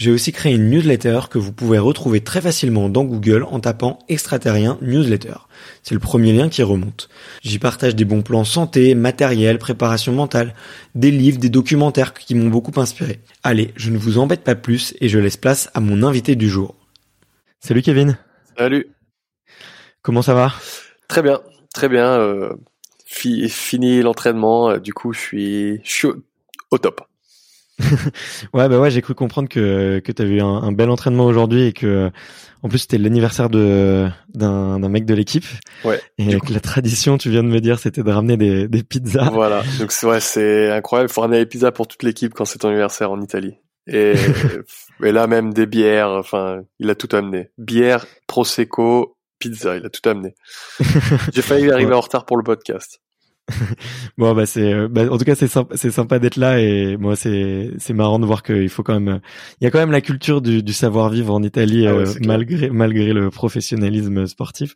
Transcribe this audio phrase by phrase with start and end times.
[0.00, 3.98] j'ai aussi créé une newsletter que vous pouvez retrouver très facilement dans Google en tapant
[4.08, 5.34] extraterrien newsletter.
[5.82, 7.10] C'est le premier lien qui remonte.
[7.42, 10.54] J'y partage des bons plans santé, matériel, préparation mentale,
[10.94, 13.20] des livres, des documentaires qui m'ont beaucoup inspiré.
[13.42, 16.48] Allez, je ne vous embête pas plus et je laisse place à mon invité du
[16.48, 16.76] jour.
[17.60, 18.16] Salut Kevin.
[18.56, 18.86] Salut.
[20.00, 20.54] Comment ça va?
[21.08, 21.40] Très bien,
[21.74, 22.06] très bien.
[22.06, 22.54] Euh,
[23.04, 26.08] fi- fini l'entraînement, euh, du coup je suis, je suis
[26.70, 27.02] au top.
[28.54, 31.64] ouais, bah ouais, j'ai cru comprendre que que t'avais eu un, un bel entraînement aujourd'hui
[31.64, 32.10] et que
[32.62, 35.46] en plus c'était l'anniversaire de d'un mec de l'équipe.
[35.84, 36.00] Ouais.
[36.18, 36.52] Et avec coup.
[36.52, 39.30] la tradition, tu viens de me dire, c'était de ramener des des pizzas.
[39.32, 39.62] Voilà.
[39.78, 41.10] Donc c'est ouais, c'est incroyable.
[41.10, 43.54] Il faut ramener les pizzas pour toute l'équipe quand c'est ton anniversaire en Italie.
[43.86, 44.12] Et,
[45.02, 46.10] et là même des bières.
[46.10, 47.50] Enfin, il a tout amené.
[47.58, 49.76] Bière, prosecco, pizza.
[49.76, 50.34] Il a tout amené.
[51.32, 51.96] J'ai failli arriver Ouais.
[51.96, 53.00] en retard pour le podcast.
[54.18, 56.96] Bon bah c'est euh, bah, en tout cas c'est sympa c'est sympa d'être là et
[56.96, 59.20] moi c'est c'est marrant de voir qu'il faut quand même
[59.60, 62.08] il y a quand même la culture du, du savoir vivre en Italie Ah ouais,
[62.08, 64.74] euh, malgré malgré le professionnalisme sportif.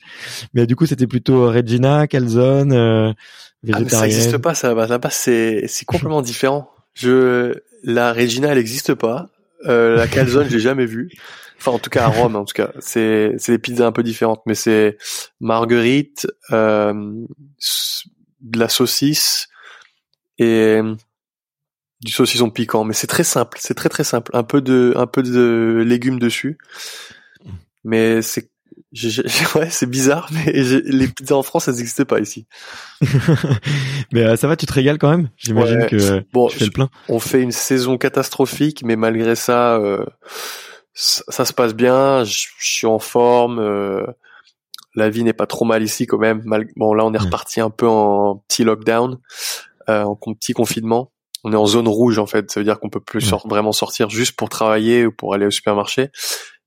[0.55, 3.15] Mais du coup c'était plutôt Regina, calzone, euh, Ah,
[3.62, 4.11] mais ça végétarienne.
[4.11, 4.55] n'existe pas.
[4.55, 6.71] Ça là-bas c'est c'est complètement différent.
[6.95, 9.29] Je la Regina elle n'existe pas.
[9.67, 11.11] Euh, la calzone je l'ai jamais vue.
[11.59, 12.73] Enfin en tout cas à Rome en tout cas.
[12.81, 14.99] C'est c'est des pizzas un peu différentes, mais c'est
[15.41, 16.93] marguerite, euh,
[18.44, 19.49] de la saucisse
[20.38, 20.78] et
[22.00, 22.84] du saucisson piquant.
[22.84, 23.59] Mais c'est très simple.
[23.60, 24.31] C'est très très simple.
[24.34, 26.56] Un peu de un peu de légumes dessus.
[27.84, 28.49] Mais c'est
[29.56, 32.47] ouais, c'est bizarre, mais les pizzas en France, elles n'existent pas ici.
[34.12, 35.31] Mais euh, ça va, tu te régales quand même?
[35.37, 35.88] J'imagine Ouais.
[35.88, 36.88] que euh, Bon, tu fais le plein.
[37.09, 40.05] on fait une saison catastrophique, mais malgré ça, euh,
[40.93, 42.22] ça, ça se passe bien.
[42.25, 43.59] Je suis en forme.
[44.94, 46.43] La vie n'est pas trop mal ici quand même.
[46.44, 47.25] Mal- bon, là, on est Ouais.
[47.25, 49.19] reparti un peu en petit lockdown,
[49.88, 51.10] euh, en petit confinement.
[51.44, 52.50] On est en zone rouge en fait.
[52.50, 55.47] Ça veut dire qu'on peut plus sor- vraiment sortir juste pour travailler ou pour aller
[55.47, 56.10] au supermarché.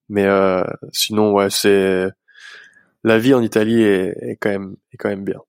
[0.10, 2.08] Mais euh, sinon, ouais, c'est
[3.04, 5.40] la vie en Italie est, est quand même est quand même bien.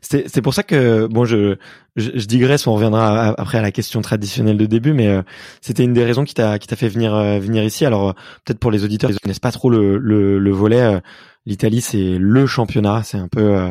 [0.00, 1.56] C'est c'est pour ça que bon je,
[1.96, 5.22] je je digresse, on reviendra à- après à la question traditionnelle de début, mais euh,
[5.60, 7.84] c'était une des raisons qui t'a qui t'a fait venir euh, venir ici.
[7.84, 8.12] Alors euh,
[8.44, 10.80] peut-être pour les auditeurs, ils connaissent pas trop le le, le volet.
[10.80, 11.00] euh,
[11.46, 13.70] L'Italie c'est le championnat, c'est un peu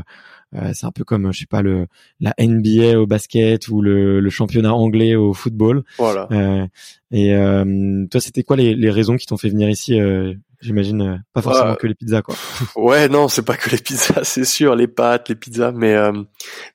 [0.74, 1.86] c'est un peu comme je sais pas le
[2.20, 5.84] la NBA au basket ou le, le championnat anglais au football.
[6.00, 6.28] Voilà.
[6.32, 6.66] Euh,
[7.12, 11.02] et euh, toi, c'était quoi les, les raisons qui t'ont fait venir ici euh, J'imagine
[11.02, 12.36] euh, pas forcément Euh, que les pizzas quoi.
[12.76, 16.12] Ouais, non, c'est pas que les pizzas, c'est sûr, les pâtes, les pizzas, mais euh,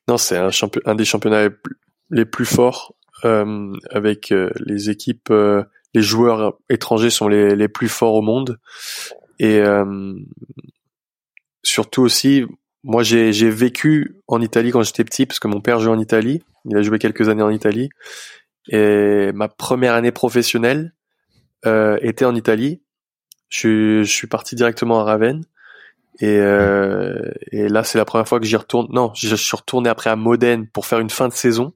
[0.08, 1.48] non, c'est un, champion, un des championnats
[2.10, 2.94] les plus, forts
[3.24, 5.64] euh, avec euh, les équipes, euh,
[5.94, 8.58] les joueurs étrangers sont les, les plus forts au monde
[9.38, 10.14] et euh,
[11.62, 12.44] surtout aussi,
[12.82, 15.98] moi, j'ai j'ai vécu en Italie quand j'étais petit, parce que mon père jouait en
[15.98, 16.42] Italie.
[16.66, 17.88] Il a joué quelques années en Italie.
[18.68, 20.94] Et ma première année professionnelle
[21.66, 22.82] euh, était en Italie.
[23.48, 25.44] Je, je suis parti directement à Ravenne.
[26.20, 28.86] Et, euh, et là, c'est la première fois que j'y retourne.
[28.90, 31.72] Non, je suis retourné après à Modène pour faire une fin de saison.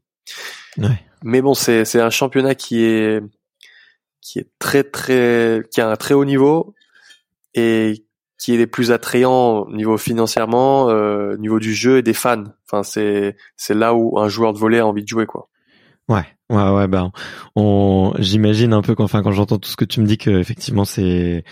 [0.77, 1.05] Ouais.
[1.23, 3.21] Mais bon, c'est c'est un championnat qui est
[4.21, 6.75] qui est très très qui a un très haut niveau
[7.55, 8.05] et
[8.39, 12.45] qui est les plus attrayants au niveau financièrement, euh, niveau du jeu et des fans.
[12.67, 15.49] Enfin, c'est c'est là où un joueur de volley a envie de jouer quoi.
[16.09, 16.89] Ouais, ouais, ouais.
[16.89, 17.11] Ben,
[17.57, 20.31] on, j'imagine un peu quand, enfin, quand j'entends tout ce que tu me dis que
[20.31, 21.45] effectivement c'est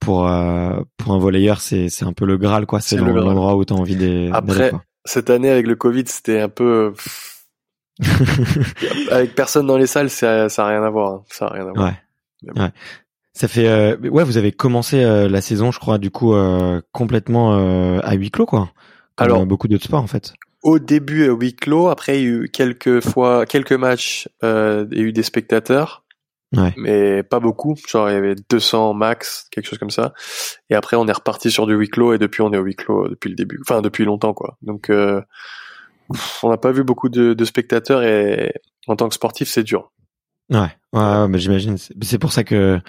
[0.00, 2.80] pour euh, pour un volleyeur, c'est c'est un peu le graal quoi.
[2.80, 4.30] C'est l'endroit où t'as envie d'aller.
[4.32, 4.72] Après,
[5.04, 6.92] cette année avec le Covid, c'était un peu
[9.10, 11.12] avec personne dans les salles, ça ça a rien à voir.
[11.12, 11.22] hein.
[11.30, 11.86] Ça a rien à voir.
[11.86, 12.52] Ouais.
[12.54, 12.62] Bon.
[12.62, 12.70] Ouais.
[13.32, 16.34] Ça fait euh, ouais, vous avez commencé euh, la saison, je crois, du coup
[16.92, 17.54] complètement
[18.00, 18.70] à huis clos, quoi.
[19.16, 20.34] Comme Alors- beaucoup d'autres sports en fait.
[20.64, 21.88] Au début, euh, huis clos.
[21.88, 25.22] Après, il y a eu quelques fois, quelques matchs, euh, il y a eu des
[25.22, 26.00] spectateurs.
[26.56, 26.72] Ouais.
[26.76, 27.74] mais pas beaucoup.
[27.88, 30.14] Genre, il y avait 200 max, quelque chose comme ça.
[30.70, 32.76] Et après, on est reparti sur du huis clos et depuis, on est au huis
[32.76, 33.58] clos depuis le début.
[33.60, 34.56] Enfin, depuis longtemps, quoi.
[34.62, 35.20] Donc, euh,
[36.42, 38.52] on n'a pas vu beaucoup de, de spectateurs et
[38.86, 39.92] en tant que sportif, c'est dur.
[40.48, 41.76] Ouais, ouais, ouais, bah, j'imagine.
[41.76, 42.80] C'est pour ça que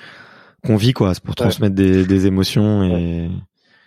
[0.66, 1.14] qu'on vit, quoi.
[1.14, 3.30] C'est pour transmettre des, des émotions et.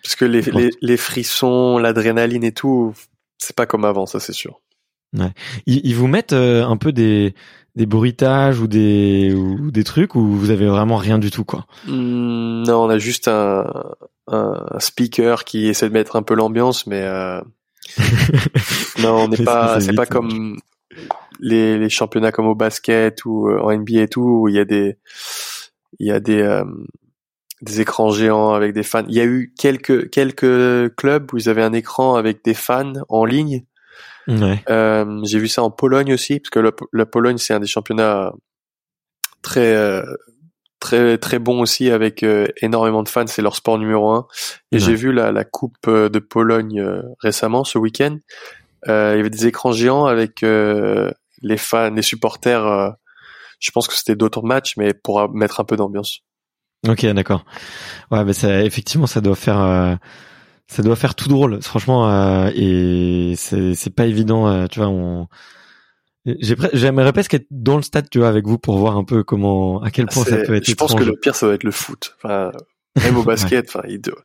[0.02, 2.94] Parce que les, les, les frissons, l'adrénaline et tout,
[3.38, 4.60] c'est pas comme avant, ça, c'est sûr.
[5.66, 7.34] Ils, ils vous mettent euh, un peu des
[7.74, 11.66] des bruitages ou des ou des trucs où vous avez vraiment rien du tout, quoi?
[11.86, 13.64] Hmm, non, on a juste un,
[14.26, 17.40] un speaker qui essaie de mettre un peu l'ambiance, mais euh,
[18.98, 20.58] non, on n'est pas, c'est- pas comme
[21.40, 24.58] les, les championnats comme au basket ou euh, en NBA et tout, où il y
[24.58, 24.98] a des,
[26.00, 26.64] il y a des, euh,
[27.62, 29.04] des écrans géants avec des fans.
[29.08, 32.92] Il y a eu quelques, quelques clubs où ils avaient un écran avec des fans
[33.08, 33.64] en ligne.
[34.28, 34.62] Ouais.
[34.68, 37.66] Euh, j'ai vu ça en Pologne aussi, parce que la, la Pologne c'est un des
[37.66, 38.32] championnats
[39.42, 40.02] très euh,
[40.80, 43.26] très très bon aussi avec euh, énormément de fans.
[43.26, 44.26] C'est leur sport numéro un.
[44.70, 44.80] Et Ouais.
[44.80, 48.18] j'ai vu la, la coupe euh, de Pologne euh, récemment ce week-end.
[48.86, 51.10] Euh, il y avait des écrans géants avec euh,
[51.42, 52.94] les fans, les supporters.
[53.58, 56.20] je pense que c'était d'autres matchs, mais pour mettre un peu d'ambiance.
[56.86, 57.44] Ok, d'accord.
[58.10, 59.94] Ouais, bah ça, effectivement, ça doit faire, euh,
[60.68, 64.88] ça doit faire tout drôle, franchement, euh, et c'est, c'est pas évident, euh, tu vois.
[64.88, 65.26] On,
[66.24, 69.82] j'aimerais presque être dans le stade, tu vois, avec vous pour voir un peu comment,
[69.82, 71.04] à quel point ça peut être je pense étrange.
[71.04, 72.16] que le pire ça doit être le foot.
[72.22, 72.52] Enfin,
[72.96, 74.22] même au basket, enfin, il doit-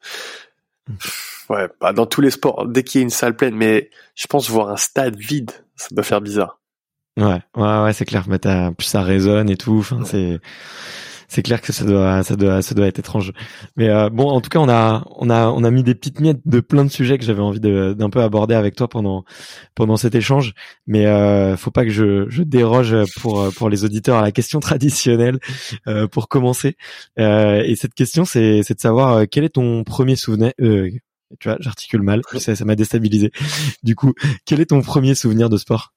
[1.50, 4.28] ouais, bah, dans tous les sports, dès qu'il y a une salle pleine, mais je
[4.28, 6.60] pense voir un stade vide, ça doit faire bizarre.
[7.18, 8.26] Ouais, ouais, ouais, c'est clair.
[8.28, 9.78] Mais t'as, plus ça résonne et tout.
[9.80, 10.40] Enfin, c'est,
[11.34, 13.34] c'est clair que ça doit, ça doit, ça doit être étrange.
[13.76, 16.20] Mais euh, bon, en tout cas, on a, on a, on a mis des petites
[16.20, 19.26] miettes de plein de sujets que j'avais envie d'un peu aborder avec toi pendant,
[19.74, 20.54] pendant cet échange.
[20.86, 24.60] Mais euh, faut pas que je, je déroge pour, pour les auditeurs à la question
[24.60, 25.40] traditionnelle
[25.88, 26.78] euh, pour commencer.
[27.18, 30.52] Euh, et cette question, c'est, c'est de savoir euh, quel est ton premier souvenir.
[30.62, 30.92] Euh,
[31.40, 32.22] tu vois, j'articule mal.
[32.38, 33.32] Ça, ça m'a déstabilisé.
[33.82, 34.14] Du coup,
[34.46, 35.94] quel est ton premier souvenir de sport?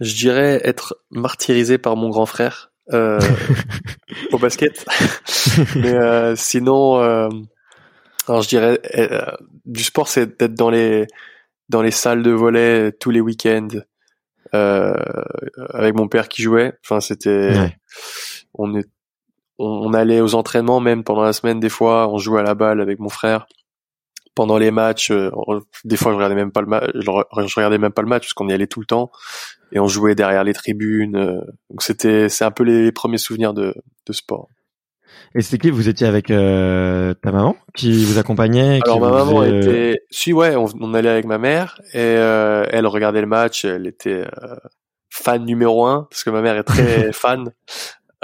[0.00, 3.18] Je dirais être martyrisé par mon grand frère euh,
[4.32, 4.84] au basket.
[5.76, 7.28] Mais euh, sinon, euh,
[8.28, 9.20] alors je dirais euh,
[9.64, 11.06] du sport, c'est d'être dans les
[11.68, 13.68] dans les salles de volley tous les week-ends
[14.54, 14.94] euh,
[15.72, 16.72] avec mon père qui jouait.
[16.84, 17.76] Enfin, c'était Ouais.
[18.54, 18.86] on est
[19.58, 22.08] on, on allait aux entraînements même pendant la semaine des fois.
[22.08, 23.46] On jouait à la balle avec mon frère.
[24.34, 25.30] Pendant les matchs, euh,
[25.84, 28.08] des fois je regardais même pas le match, je, re- je regardais même pas le
[28.08, 29.10] match parce qu'on y allait tout le temps
[29.72, 31.16] et on jouait derrière les tribunes.
[31.16, 33.74] euh, donc c'était c'est un peu les premiers souvenirs de
[34.06, 34.48] de sport.
[35.34, 35.70] Et c'était qui?
[35.70, 39.60] Vous étiez avec euh, ta maman qui vous accompagnait qui Alors ma maman faisait, euh,
[39.60, 43.64] était, si ouais, on, on allait avec ma mère et euh, elle regardait le match.
[43.64, 44.56] Elle était euh,
[45.08, 47.50] fan numéro un parce que ma mère est très fan.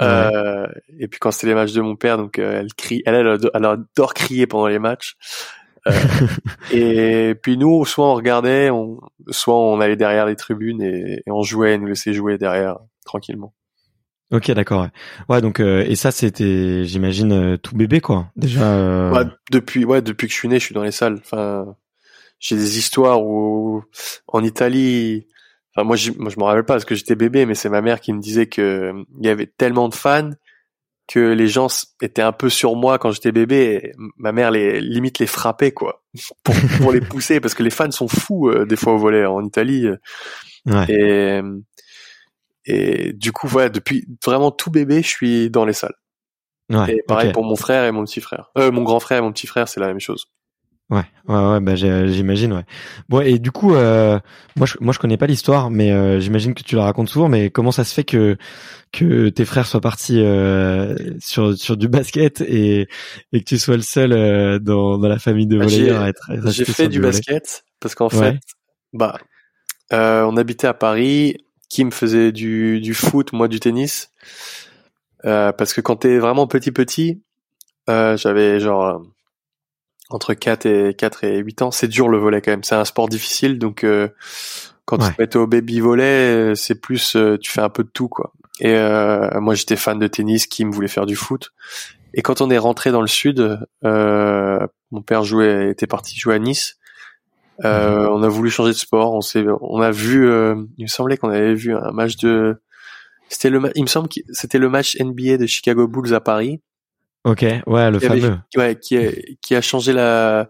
[0.01, 0.67] Euh,
[0.99, 3.15] et puis quand c'était les matchs de mon père, donc euh, elle crie, elle,
[3.53, 5.15] elle adore crier pendant les matchs.
[6.73, 11.21] Euh, et puis nous, soit on regardait, on, soit on allait derrière les tribunes et,
[11.25, 13.53] et on jouait, nous laissait jouer derrière tranquillement.
[14.31, 14.87] Ok, d'accord.
[15.29, 15.39] Ouais.
[15.41, 18.27] donc euh, et ça c'était, j'imagine, euh, tout bébé quoi.
[18.35, 18.61] Déjà.
[18.61, 21.15] euh, Ouais, depuis, ouais, depuis que je suis né, je suis dans les salles.
[21.19, 21.75] Enfin,
[22.39, 23.83] j'ai des histoires où,
[24.27, 25.27] en Italie,
[25.73, 27.81] enfin, moi, je, moi, je me rappelle pas parce que j'étais bébé, mais c'est ma
[27.81, 30.31] mère qui me disait que il y avait tellement de fans
[31.07, 31.67] que les gens
[32.01, 33.81] étaient un peu sur moi quand j'étais bébé.
[33.83, 36.03] Et ma mère les limite les frappait quoi
[36.43, 39.25] pour, pour les pousser parce que les fans sont fous euh, des fois au volet
[39.25, 39.87] en Italie.
[40.65, 40.85] ouais.
[40.89, 41.41] Et
[42.67, 45.95] et du coup, voilà, depuis vraiment tout bébé, je suis dans les salles.
[46.69, 48.51] ouais, Et pareil pour mon frère et mon petit frère.
[48.57, 50.25] Euh, mon grand frère et mon petit frère, c'est la même chose.
[50.89, 52.63] Ouais, ouais, ouais, bah j'imagine, ouais.
[53.09, 54.19] Bon, et du coup, euh,
[54.55, 57.27] moi, je, moi, je connais pas l'histoire, mais euh, j'imagine que tu la racontes souvent.
[57.27, 58.37] Mais comment ça se fait que
[58.93, 62.87] que tes frères soient partis euh, sur sur du basket et
[63.33, 66.09] et que tu sois le seul euh, dans dans la famille de Bah, volleyeurs à
[66.09, 68.19] être J'ai fait du basket parce qu'en Ouais.
[68.31, 68.37] fait,
[68.93, 69.19] bah,
[69.93, 71.37] euh, on habitait à Paris.
[71.69, 74.09] Kim faisait du, du foot, moi du tennis.
[75.25, 77.21] Euh, parce que quand t'es vraiment petit petit,
[77.89, 79.01] euh, j'avais genre
[80.09, 82.63] entre 4 et 4 et 8 ans, c'est dur le volet quand même.
[82.63, 84.07] C'est un sport difficile, donc euh,
[84.85, 85.09] quand Ouais.
[85.09, 86.03] tu te mets au baby volet,
[86.51, 88.31] euh, c'est plus euh, tu fais un peu de tout quoi.
[88.59, 91.51] Et euh, moi j'étais fan de tennis, Kim voulait faire du foot.
[92.13, 96.35] Et quand on est rentré dans le sud, euh, mon père jouait, était parti jouer
[96.35, 96.77] à Nice.
[97.65, 99.13] Euh, On a voulu changer de sport.
[99.13, 100.27] On s'est, on a vu.
[100.29, 102.61] euh, il me semblait qu'on avait vu un match de.
[103.29, 103.59] C'était le.
[103.75, 106.61] Il me semble que c'était le match NBA de Chicago Bulls à Paris.
[107.29, 108.37] Ok, ouais, le y avait- fameux.
[108.55, 110.49] Ouais, qui a, qui a changé la.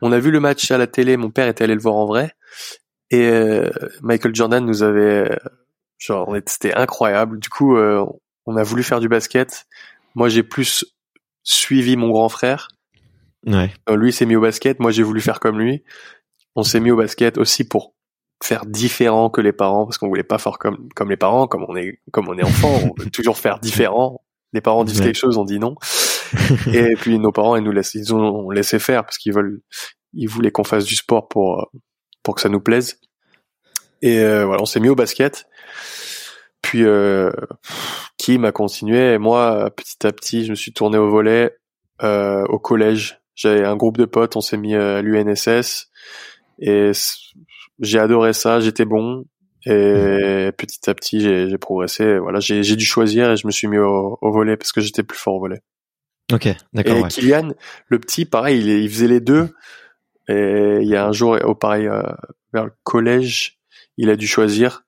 [0.00, 1.16] On a vu le match à la télé.
[1.16, 2.32] Mon père était allé le voir en vrai.
[3.10, 3.68] Et euh,
[4.02, 5.36] Michael Jordan nous avait.
[5.98, 7.38] Genre, on était- c'était incroyable.
[7.38, 8.04] Du coup, euh,
[8.46, 9.66] on a voulu faire du basket.
[10.14, 10.84] Moi, j'ai plus
[11.42, 12.68] suivi mon grand frère.
[13.46, 13.72] Ouais.
[13.88, 15.82] Euh, lui s'est mis au basket, moi j'ai voulu faire comme lui.
[16.54, 17.94] On s'est mis au basket aussi pour
[18.40, 21.64] faire différent que les parents parce qu'on voulait pas faire comme comme les parents, comme
[21.68, 24.22] on est comme on est enfant, on veut toujours faire différent.
[24.52, 25.06] Les parents disent Ouais.
[25.06, 25.74] quelque chose, on dit non.
[26.72, 29.60] Et puis nos parents ils nous laissent ils ont laissé faire parce qu'ils veulent
[30.14, 31.64] ils voulaient qu'on fasse du sport pour euh,
[32.22, 33.00] pour que ça nous plaise.
[34.02, 35.46] Et euh, voilà, on s'est mis au basket.
[36.62, 37.30] Puis euh,
[38.18, 41.56] Kim a continué et moi petit à petit, je me suis tourné au volet
[42.02, 43.20] euh, au collège.
[43.34, 45.90] J'avais un groupe de potes, on s'est mis euh, à l'UNSS
[46.58, 46.92] et
[47.80, 49.24] j'ai adoré ça, j'étais bon
[49.64, 52.18] et petit à petit j'ai progressé.
[52.18, 54.80] Voilà, j'ai j'ai dû choisir et je me suis mis au, au volet parce que
[54.80, 55.60] j'étais plus fort au volet.
[56.32, 56.96] Ok, d'accord.
[56.96, 57.08] Et Ouais.
[57.08, 57.52] Kylian,
[57.88, 59.54] le petit, pareil, il, faisait les deux.
[60.28, 62.02] Et il y a un jour, au pareil, euh,
[62.52, 63.58] vers le collège,
[63.98, 64.84] il a dû choisir.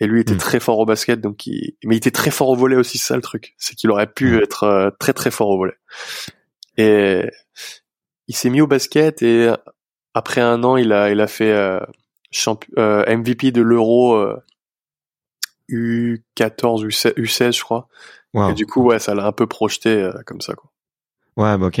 [0.00, 0.38] Et lui était Hmm.
[0.38, 1.76] très fort au basket, donc il...
[1.84, 2.98] mais il était très fort au volet aussi.
[2.98, 4.42] C'est ça le truc, c'est qu'il aurait pu Hmm.
[4.42, 5.74] être euh, très très fort au volet.
[6.78, 7.28] Et
[8.28, 9.52] il s'est mis au basket et
[10.14, 11.80] après un an, il a il a fait euh,
[12.32, 14.36] champi- euh, MVP de l'Euro euh,
[15.70, 17.88] U14 U16, U16 je crois.
[18.34, 18.50] Wow.
[18.50, 20.54] Et du coup, ouais, ça l'a un peu projeté euh, comme ça.
[20.54, 20.70] Quoi.
[21.38, 21.80] Ouais, bah ok.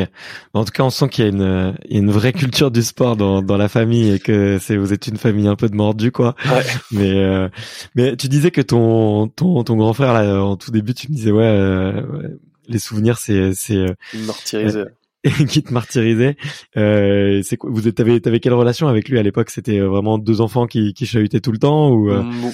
[0.54, 3.16] En tout cas, on sent qu'il y a une, euh, une vraie culture du sport
[3.16, 6.12] dans, dans la famille et que c'est, vous êtes une famille un peu de mordus,
[6.12, 6.36] quoi.
[6.46, 6.62] Ouais.
[6.92, 7.48] Mais, euh,
[7.96, 11.16] mais tu disais que ton, ton, ton grand frère, là, en tout début, tu me
[11.16, 12.28] disais, ouais, euh, ouais,
[12.68, 13.94] les souvenirs, c'est, c'est, euh,
[14.26, 14.84] Martyrisé.
[15.48, 16.36] qui te martyrisait.
[16.76, 19.50] Euh, c'est quoi, vous t'avais, t'avais quelle relation avec lui à l'époque?
[19.50, 22.52] C'était vraiment deux enfants qui, qui chahutaient tout le temps ou, euh, Mm,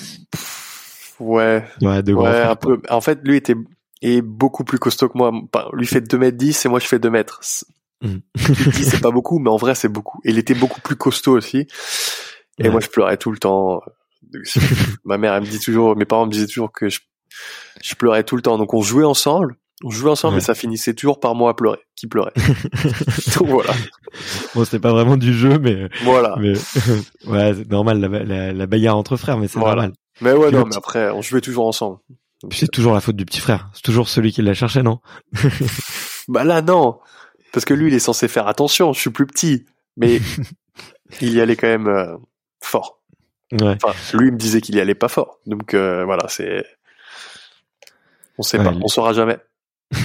[1.20, 2.80] Ouais, ouais, deux grands ouais, un peu.
[2.90, 3.54] En fait, lui était
[4.06, 5.30] est beaucoup plus costaud que moi.
[5.32, 7.40] Enfin, lui fait 2 mètres 10 et moi je fais 2 mètres.
[8.02, 10.20] Dis c'est pas beaucoup, mais en vrai c'est beaucoup.
[10.25, 11.66] Et il était beaucoup plus costaud aussi.
[12.58, 12.70] Et Ouais.
[12.70, 13.80] moi je pleurais tout le temps.
[15.04, 17.00] Ma mère elle me dit toujours, mes parents me disaient toujours que je,
[17.82, 18.58] je pleurais tout le temps.
[18.58, 19.56] Donc on jouait ensemble.
[19.82, 20.40] On jouait ensemble, Ouais.
[20.40, 22.32] mais ça finissait toujours par moi à pleurer, qui pleurait.
[23.38, 23.73] Donc voilà,
[24.54, 26.37] Bon, c'était pas vraiment du jeu, mais, voilà.
[26.38, 26.52] mais,
[27.26, 29.75] ouais, c'est normal, la, la, la bagarre entre frères, mais c'est Voilà.
[29.75, 29.92] normal.
[30.20, 31.99] Mais ouais, Puis non, mais après on jouait toujours ensemble.
[32.52, 33.70] C'est toujours la faute du petit frère.
[33.74, 35.00] C'est toujours celui qui l'a cherché, non
[36.28, 36.98] Bah là non,
[37.52, 38.92] parce que lui il est censé faire attention.
[38.92, 40.20] Je suis plus petit, mais
[41.20, 42.16] il y allait quand même euh,
[42.62, 43.00] fort.
[43.52, 43.76] Ouais.
[43.82, 45.38] Enfin, lui il me disait qu'il y allait pas fort.
[45.46, 46.64] Donc euh, voilà, c'est
[48.38, 49.38] on sait Ouais, pas, lui- on saura jamais.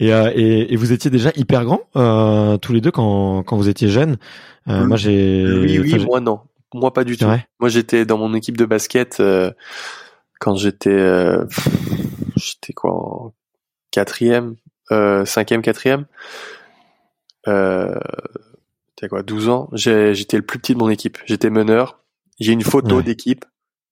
[0.00, 3.56] Et, euh, et, et vous étiez déjà hyper grands euh, tous les deux quand, quand
[3.56, 4.16] vous étiez jeunes.
[4.66, 5.44] Lui- moi j'ai.
[5.46, 6.40] Oui, enfin, j'ai- moi non.
[6.74, 7.26] Moi pas du tout.
[7.60, 9.20] Moi j'étais dans mon équipe de basket
[10.42, 11.44] quand j'étais euh,
[12.34, 13.34] j'étais quoi en
[13.92, 14.56] quatrième,
[14.90, 16.06] euh, cinquième, quatrième.
[17.46, 17.94] Euh,
[18.96, 19.68] t'as quoi, 12 ans.
[19.72, 21.18] J'étais le plus petit de mon équipe.
[21.26, 22.00] J'étais meneur.
[22.40, 23.02] J'ai une photo Ouais.
[23.04, 23.44] d'équipe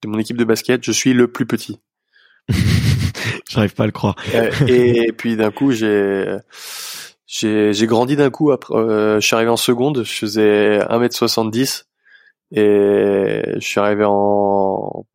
[0.03, 0.83] de mon équipe de basket.
[0.83, 1.79] Je suis le plus petit.
[3.49, 4.17] J'arrive pas à le croire.
[4.35, 6.35] Euh, et puis d'un coup, j'ai
[7.27, 8.51] j'ai j'ai grandi d'un coup.
[8.51, 10.03] Après, euh, je suis arrivé en seconde.
[10.03, 11.85] Je faisais 1m70
[12.53, 15.05] et je suis arrivé en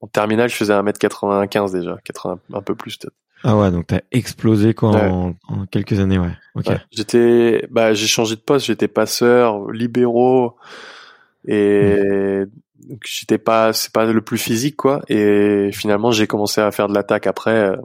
[0.00, 0.48] en terminale.
[0.48, 3.14] Je faisais 1m95 déjà, 80 un peu plus peut-être.
[3.44, 5.08] Ah ouais, donc t'as explosé quoi Ouais.
[5.08, 6.32] en, en quelques années, ouais.
[6.56, 6.66] Ok.
[6.66, 6.80] Ouais.
[6.90, 8.66] J'étais, bah, j'ai changé de poste.
[8.66, 10.56] J'étais passeur, libéraux,
[11.46, 12.42] et
[12.88, 15.02] donc j'étais pas, c'est pas le plus physique quoi.
[15.08, 17.76] Et finalement, j'ai commencé à faire de l'attaque après euh,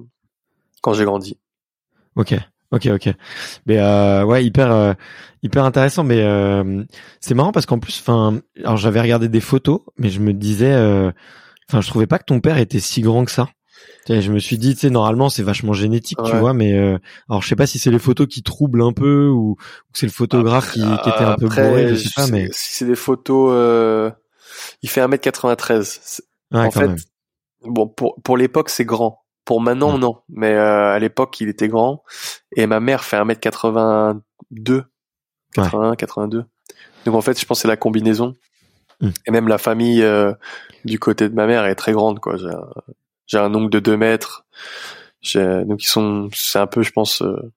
[0.81, 1.37] quand j'ai grandi.
[2.15, 2.33] Ok.
[2.71, 3.09] Ok, ok.
[3.67, 4.93] Mais euh, ouais, hyper, euh,
[5.43, 6.03] hyper intéressant.
[6.03, 6.83] Mais euh,
[7.19, 10.73] c'est marrant parce qu'en plus, enfin, alors j'avais regardé des photos, mais je me disais,
[10.73, 11.11] euh,
[11.69, 13.49] enfin, je trouvais pas que ton père était si grand que ça.
[14.09, 16.39] je me suis dit, tu sais, normalement c'est vachement génétique, tu Ouais.
[16.39, 16.97] vois, mais euh,
[17.29, 19.57] alors je sais pas si c'est les photos qui troublent un peu ou, ou
[19.93, 22.85] c'est le photographe qui, qui était un peu bourré, je sais pas, mais si c'est
[22.85, 24.11] des photos, euh,
[24.81, 25.99] il fait 1m93.
[26.01, 26.97] C'est- ouais, en fait, même.
[27.65, 29.19] bon, pour, pour l'époque, c'est grand.
[29.45, 29.99] Pour maintenant, Ouais.
[29.99, 30.17] non.
[30.29, 32.03] Mais euh, à l'époque, il était grand.
[32.55, 34.83] Et ma mère fait 1m82.
[35.53, 36.45] 81, 82.
[37.05, 38.33] Donc en fait, je pense c'est la combinaison.
[39.25, 40.33] Et même la famille euh,
[40.85, 42.19] du côté de ma mère est très grande.
[42.19, 42.35] quoi.
[43.27, 44.45] J'ai un, un oncle de 2 mètres.
[45.35, 47.51] Donc ils sont, c'est un peu, je pense, euh,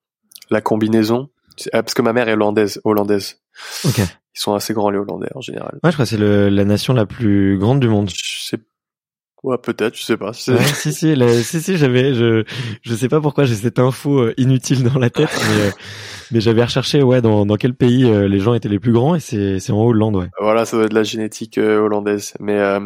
[0.50, 1.28] la combinaison.
[1.72, 2.80] Ah, Parce que ma mère est hollandaise.
[2.84, 3.40] hollandaise.
[3.84, 3.98] Ok.
[3.98, 5.78] Ils sont assez grands les Hollandais en général.
[5.82, 8.10] Ouais, je crois que c'est la nation la plus grande du monde.
[8.10, 8.58] Je sais,
[9.46, 10.32] ouais, peut-être, je sais pas.
[10.48, 12.44] Ouais, si si, la- si si, j'avais, je,
[12.82, 15.70] je sais pas pourquoi j'ai cette info euh, inutile dans la tête, mais, euh,
[16.32, 19.14] mais j'avais recherché ouais dans, dans quel pays euh, les gens étaient les plus grands
[19.14, 20.28] et c'est c'est en Hollande, ouais.
[20.40, 22.34] Voilà, ça doit être de la génétique euh, hollandaise.
[22.40, 22.80] Mais euh,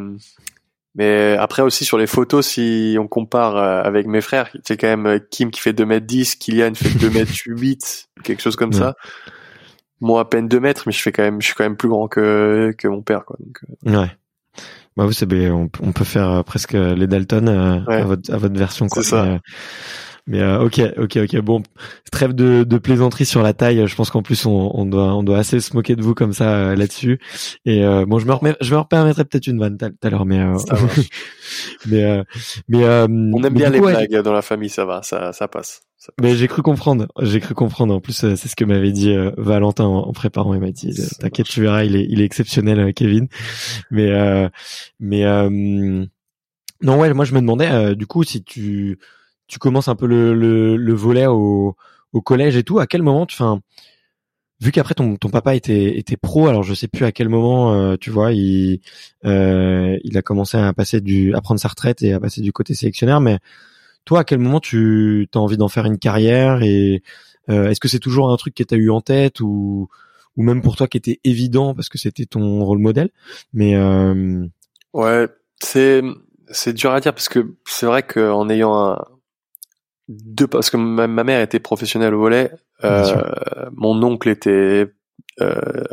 [0.95, 4.89] mais après aussi sur les photos, si on compare euh, avec mes frères, c'est quand
[4.97, 8.79] même Kim qui fait 2m10, Kylian fait 2m8, quelque chose comme Ouais.
[8.79, 8.95] ça.
[10.01, 11.89] Moi à peine 2 mètres, mais je fais quand même, je suis quand même plus
[11.89, 13.37] grand que que mon père, quoi.
[13.39, 13.61] Donc,
[14.01, 14.11] Ouais.
[14.97, 18.03] Bah vous, ben, on, on peut faire euh, presque les Dalton euh, Ouais.
[18.03, 19.03] à votre à votre version quoi.
[19.03, 19.25] C'est ça.
[19.25, 19.39] Mais, euh,
[20.27, 21.41] mais, euh, ok, ok, ok.
[21.41, 21.63] Bon,
[22.13, 23.87] trêve de, de plaisanterie sur la taille.
[23.87, 26.33] Je pense qu'en plus on, on doit on doit assez se moquer de vous comme
[26.33, 27.19] ça euh, là-dessus.
[27.65, 30.27] Et euh, bon, je me remets, je me permettrai peut-être une vanne tout à- l'heure,
[30.27, 30.57] mais euh,
[31.87, 32.23] mais euh,
[32.69, 35.33] mais euh, on aime mais bien les ouais, blagues dans la famille, ça va, ça
[35.33, 35.83] ça passe.
[36.21, 37.95] Mais j'ai cru comprendre, j'ai cru comprendre.
[37.95, 40.55] En plus, euh, c'est ce que m'avait dit euh, Valentin en, en préparant.
[40.55, 43.29] Il m'a dit, euh, t'inquiète, tu verras, il est, il est exceptionnel, Kevin.
[43.91, 44.49] Mais, euh,
[44.99, 45.51] mais euh,
[46.83, 48.99] non, ouais, moi je me demandais, du coup, si tu,
[49.47, 51.77] tu commences un peu le, le, le volet au,
[52.13, 53.61] au collège et tout, à quel moment, tu, enfin,
[54.61, 57.75] vu qu'après ton, ton papa était, était pro, alors je sais plus à quel moment,
[57.75, 58.81] euh, tu vois, il,
[59.27, 62.53] euh, il a commencé à passer du, à prendre sa retraite et à passer du
[62.53, 63.39] côté sélectionneur, mais
[64.11, 67.05] toi, à quel moment tu as envie d'en faire une carrière et
[67.49, 69.89] euh, est-ce que c'est toujours un truc que tu as eu en tête ou
[70.37, 73.11] ou même pour toi qui était évident parce que c'était ton rôle modèle?
[73.53, 74.45] Mais euh,
[74.95, 75.29] Ouais,
[75.63, 76.03] c'est
[76.49, 79.05] c'est dur à dire parce que c'est vrai qu'en ayant un
[80.09, 82.51] deux parce que ma, ma mère était professionnelle au volet,
[82.83, 83.23] euh,
[83.77, 84.93] mon oncle était
[85.41, 85.85] euh,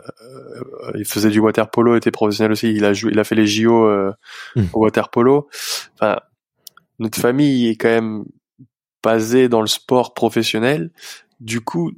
[0.95, 3.45] il faisait du water polo, était professionnel aussi, il a joué, il a fait les
[3.45, 4.11] JO euh,
[4.55, 4.63] Hmm.
[4.73, 5.49] au water polo.
[5.93, 6.17] Enfin,
[6.99, 8.25] notre famille est quand même
[9.03, 10.91] basée dans le sport professionnel.
[11.39, 11.91] Du coup,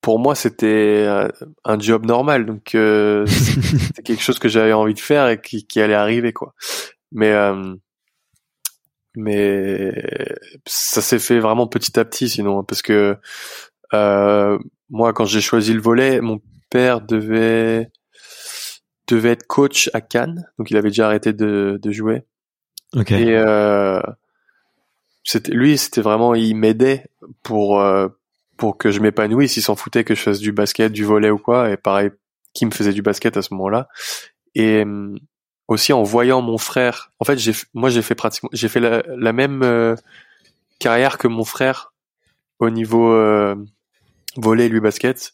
[0.00, 1.28] pour moi, c'était un,
[1.64, 2.44] un job normal.
[2.46, 6.32] Donc, euh, c'est quelque chose que j'avais envie de faire et qui, qui allait arriver
[6.32, 6.54] quoi.
[7.12, 7.74] Mais euh,
[9.14, 9.92] mais
[10.66, 13.18] ça s'est fait vraiment petit à petit sinon hein, parce que
[13.92, 17.90] euh, moi quand j'ai choisi le volet, mon père devait
[19.08, 22.24] devait être coach à Cannes, donc il avait déjà arrêté de, de jouer
[22.94, 23.12] ok.
[23.12, 24.00] Et euh,
[25.24, 27.06] c'était lui c'était vraiment il m'aidait
[27.42, 28.08] pour euh,
[28.56, 31.38] pour que je m'épanouisse, il s'en foutait que je fasse du basket, du volet ou
[31.38, 31.70] quoi.
[31.70, 32.10] Et pareil
[32.54, 33.88] qui me faisait du basket à ce moment-là.
[34.54, 35.18] Et hum,
[35.68, 39.32] aussi en voyant mon frère en fait j'ai moi j'ai fait pratiquement j'ai fait la,
[39.32, 39.94] même euh,
[40.78, 41.92] carrière que mon frère
[42.58, 43.56] au niveau euh,
[44.36, 45.32] volet lui basket.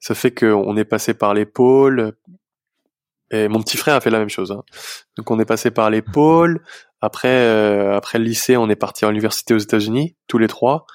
[0.00, 2.12] Ça fait qu'on est passé par pôles
[3.34, 4.62] et mon petit frère a fait la même chose hein.
[5.16, 6.62] donc on est passé par les pôles
[7.00, 10.86] après euh, après le lycée on est parti à l'université aux États-Unis tous les trois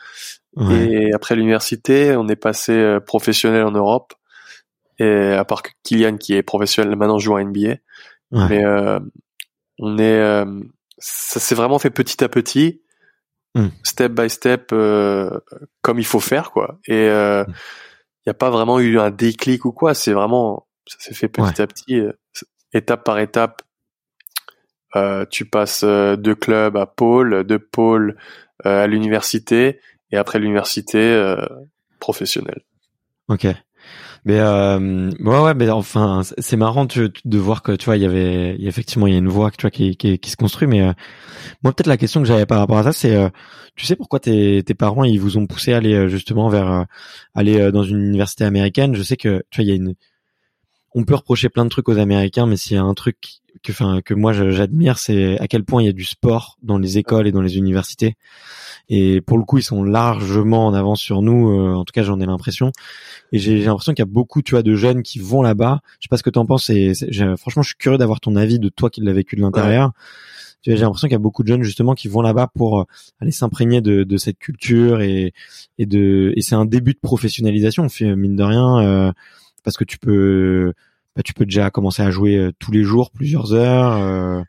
[0.56, 0.92] ouais.
[0.92, 4.14] et après l'université, on est passé euh, professionnel en Europe.
[4.98, 7.70] Et à part que Kylian qui est professionnel maintenant joue en NBA.
[7.70, 7.78] Ouais.
[8.32, 9.00] Mais euh,
[9.80, 10.46] on est, euh,
[10.98, 12.82] ça s'est vraiment fait petit à petit,
[13.56, 13.70] Mm.
[13.82, 16.78] step by step, comme il faut faire quoi.
[16.86, 19.96] Et il n'y a pas vraiment eu un déclic ou quoi.
[19.96, 21.62] C'est vraiment, ça s'est fait petit Ouais.
[21.62, 22.12] à petit, euh,
[22.74, 23.62] étape par étape.
[24.96, 28.18] Euh, tu passes euh, de club à pôle, de pôle
[28.64, 29.80] à l'université,
[30.12, 30.98] et après l'université
[32.00, 32.62] professionnelle.
[33.28, 33.46] Ok.
[34.26, 38.04] Mais euh, ouais, ouais, mais enfin, c'est- marrant tu- de voir que tu vois, il
[38.04, 40.68] y avait effectivement il y a une voie tu vois qui qui, qui se construit.
[40.68, 40.92] Mais euh,
[41.64, 43.30] moi, peut-être la question que j'avais par rapport à ça, c'est, euh,
[43.76, 46.86] tu sais, pourquoi tes tes parents ils vous ont poussé à aller justement vers
[47.36, 48.96] aller dans une université américaine?
[48.96, 49.96] Je sais que tu vois, il y a une,
[50.94, 53.18] on peut reprocher plein de trucs aux Américains, mais s'il y a un truc
[53.64, 56.78] que, enfin, que moi j'admire, c'est à quel point il y a du sport dans
[56.78, 58.16] les écoles et dans les universités.
[58.90, 61.52] Et pour le coup, ils sont largement en avance sur nous.
[61.52, 62.72] euh, en tout cas, j'en ai l'impression.
[63.32, 65.82] Et j'ai l'impression qu'il y a beaucoup, tu vois, de jeunes qui vont là-bas.
[66.00, 66.70] Je sais pas ce que tu en penses.
[66.72, 66.94] Et
[67.38, 69.92] franchement, je suis curieux d'avoir ton avis de toi qui l'as vécu de l'intérieur.
[70.62, 72.80] Tu vois, J'ai l'impression qu'il y a beaucoup de jeunes justement qui vont là-bas pour
[72.80, 72.84] euh,
[73.22, 75.34] aller s'imprégner de, de cette culture et,
[75.78, 77.84] et de et c'est un début de professionnalisation.
[77.84, 79.12] On fait mine de rien euh,
[79.64, 80.74] parce que tu peux
[81.16, 83.94] bah, tu peux déjà commencer à jouer euh, tous les jours plusieurs heures.
[83.98, 84.42] euh,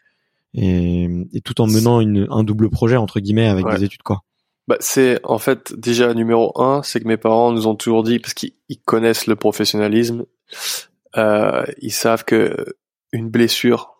[0.53, 3.77] et, et tout en menant une, un double projet entre guillemets avec Ouais.
[3.79, 4.23] des études quoi.
[4.66, 8.18] Bah, c'est en fait déjà numéro un, c'est que mes parents nous ont toujours dit
[8.18, 10.27] parce qu'ils ils connaissent le professionnalisme,
[11.16, 12.55] euh, ils savent que
[13.12, 13.96] une blessure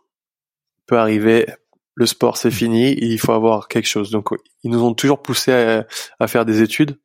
[0.87, 1.47] peut arriver,
[1.95, 4.11] le sport c'est fini, il faut avoir quelque chose.
[4.11, 4.29] Donc
[4.63, 5.87] ils nous ont toujours poussé à,
[6.19, 6.99] à faire des études,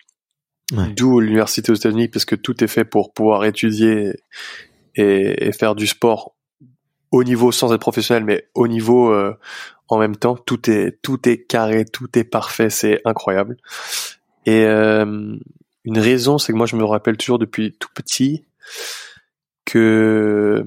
[0.72, 4.14] D'où l'université aux États-Unis parce que tout est fait pour pouvoir étudier
[4.96, 6.36] et, et faire du sport
[7.12, 9.38] au niveau sans être professionnel, mais au niveau euh,
[9.88, 10.36] en même temps.
[10.36, 13.58] Tout est tout est carré, tout est parfait, c'est incroyable.
[14.46, 15.36] Et euh,
[15.86, 18.46] une raison, c'est que moi je me rappelle toujours depuis tout petit
[19.66, 20.64] que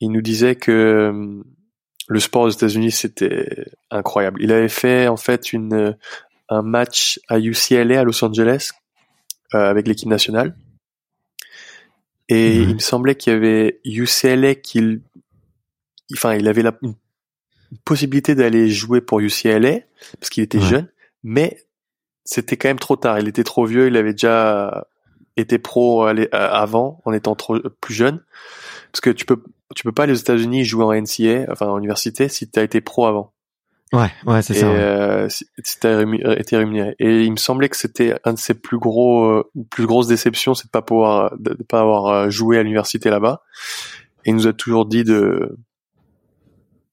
[0.00, 1.42] il nous disait que
[2.08, 4.42] le sport aux États-Unis c'était incroyable.
[4.42, 5.96] Il avait fait en fait une
[6.48, 8.70] un match à UCLA à Los Angeles
[9.52, 10.56] avec l'équipe nationale.
[12.28, 12.68] Et Mhm.
[12.70, 15.00] il me semblait qu'il y avait UCLA qu'il
[16.14, 16.94] enfin il avait la une
[17.84, 19.80] possibilité d'aller jouer pour UCLA
[20.20, 20.66] parce qu'il était Ouais.
[20.66, 20.88] jeune,
[21.22, 21.64] mais
[22.24, 23.18] c'était quand même trop tard.
[23.18, 23.86] Il était trop vieux.
[23.88, 24.86] Il avait déjà
[25.36, 28.22] été pro à- avant en étant trop plus jeune.
[28.92, 29.42] Parce que tu peux
[29.74, 32.62] tu peux pas aller aux États-Unis jouer en NCA, enfin en université, si tu as
[32.62, 33.32] été pro avant.
[33.92, 34.66] Ouais, ouais, c'est ça.
[34.70, 34.78] ouais.
[34.78, 36.94] euh, si, si t'as rému- été rémunéré.
[36.98, 40.54] Et il me semblait que c'était un de ses plus gros, euh, plus grosses déceptions,
[40.54, 43.42] c'est de pas pouvoir, de, de pas avoir euh, joué à l'université là-bas.
[44.24, 45.56] Et il nous a toujours dit de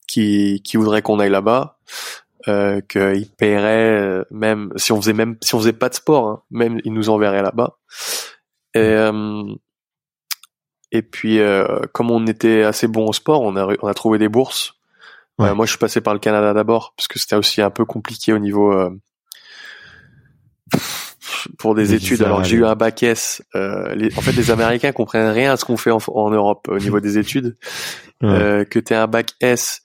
[0.07, 1.77] qui qui voudrait qu'on aille là-bas,
[2.47, 6.27] euh, qu'il paierait euh, même si on faisait même si on faisait pas de sport,
[6.27, 7.77] hein, même il nous enverrait là-bas.
[8.73, 9.43] Et euh,
[10.91, 14.17] et puis euh, comme on était assez bon au sport, on a on a trouvé
[14.17, 14.73] des bourses.
[15.39, 15.49] Ouais.
[15.49, 17.85] Euh, moi, je suis passé par le Canada d'abord parce que c'était aussi un peu
[17.85, 18.89] compliqué au niveau euh,
[21.57, 22.17] pour des Des études.
[22.17, 23.41] visas, Alors j'ai eu un bac S.
[23.55, 26.67] euh, les- en fait, les Américains comprennent rien à ce qu'on fait en, en Europe
[26.69, 27.55] au niveau des études.
[28.21, 28.29] Ouais.
[28.29, 29.81] Euh, que tu un bac S,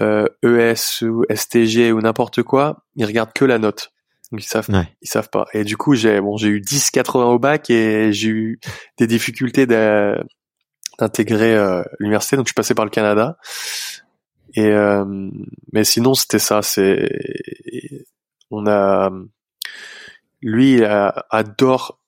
[0.00, 3.90] euh, ES ou STG ou n'importe quoi, ils regardent que la note.
[4.30, 4.86] Donc ils savent, Ouais.
[5.00, 5.46] ils savent pas.
[5.54, 8.60] Et du coup, j'ai bon, j'ai eu 10,80 au bac et j'ai eu
[8.98, 12.36] des difficultés d'intégrer euh, l'université.
[12.36, 13.38] Donc je suis passé par le Canada.
[14.54, 15.04] Et euh,
[15.72, 16.62] mais sinon, c'était ça.
[16.62, 17.08] C'est
[18.50, 19.10] on a
[20.40, 20.84] lui il
[21.30, 22.00] adore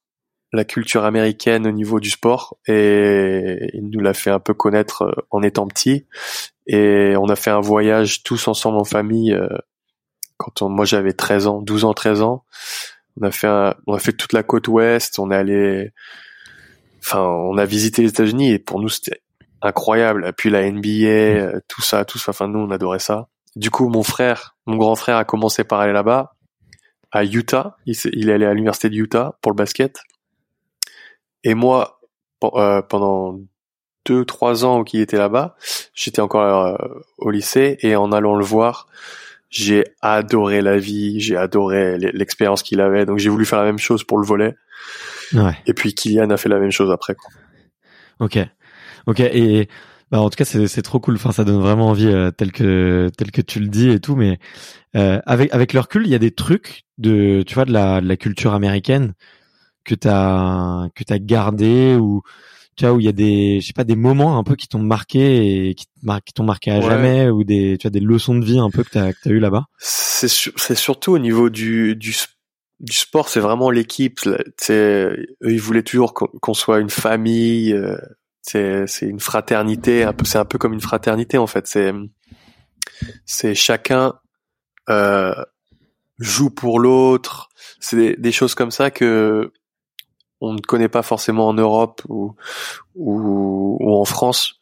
[0.53, 5.03] la culture américaine au niveau du sport et il nous l'a fait un peu connaître
[5.03, 6.07] euh, en étant petit
[6.66, 9.48] et on a fait un voyage tous ensemble en famille euh,
[10.38, 12.44] quand on, moi j'avais 13 ans 12 ans 13 ans
[13.20, 15.90] on a fait un- on a fait toute la côte ouest on est allé
[17.00, 19.20] enfin on a visité les États-Unis et pour nous c'était
[19.62, 23.28] incroyable et puis la NBA euh, tout ça tout ça enfin nous on adorait ça
[23.56, 26.34] du coup mon frère mon grand frère a commencé par aller là-bas
[27.12, 30.00] à Utah il, est allé à l'université de Utah pour le basket
[31.44, 32.00] et moi,
[32.44, 33.40] euh, pendant
[34.06, 35.56] deux, trois ans qu'il était là-bas,
[35.94, 36.76] j'étais encore euh,
[37.18, 38.86] au lycée et en allant le voir,
[39.48, 43.06] j'ai adoré la vie, j'ai adoré l'expérience qu'il avait.
[43.06, 44.54] Donc j'ai voulu faire la même chose pour le volet.
[45.32, 45.56] Ouais.
[45.66, 47.14] Et puis Kylian a fait la même chose après.
[47.14, 47.30] quoi.
[48.20, 48.38] Ok,
[49.06, 49.20] ok.
[49.20, 49.68] Et
[50.10, 51.14] bah, en tout cas, c'est c'est trop cool.
[51.14, 54.16] Enfin, ça donne vraiment envie, euh, tel que tel que tu le dis et tout.
[54.16, 54.38] Mais
[54.96, 58.00] euh, avec avec le recul, il y a des trucs de tu vois de la
[58.00, 59.14] de la culture américaine
[59.84, 62.22] que t'as que t'as gardé ou
[62.76, 64.68] tu vois où il y a des je sais pas des moments un peu qui
[64.68, 65.86] t'ont marqué et qui
[66.34, 66.86] t'ont marqué à Ouais.
[66.86, 69.30] jamais ou des tu vois des leçons de vie un peu que t'as que t'as
[69.30, 69.66] eu là-bas?
[69.78, 72.14] C'est c'est surtout au niveau du du,
[72.80, 74.18] du sport, c'est vraiment l'équipe.
[74.26, 77.74] eux, ils voulaient toujours qu'on qu'on soit une famille.
[78.42, 80.05] C'est c'est une fraternité.
[80.05, 81.66] Un peu, c'est un peu comme une fraternité en fait.
[81.66, 81.92] C'est
[83.26, 84.14] c'est chacun
[84.88, 85.35] euh,
[86.18, 87.48] joue pour l'autre.
[87.81, 89.53] C'est des, des choses comme ça que
[90.40, 92.35] on ne connaît pas forcément en Europe ou
[92.94, 94.59] ou, ou en France.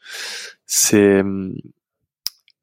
[0.66, 1.22] C'est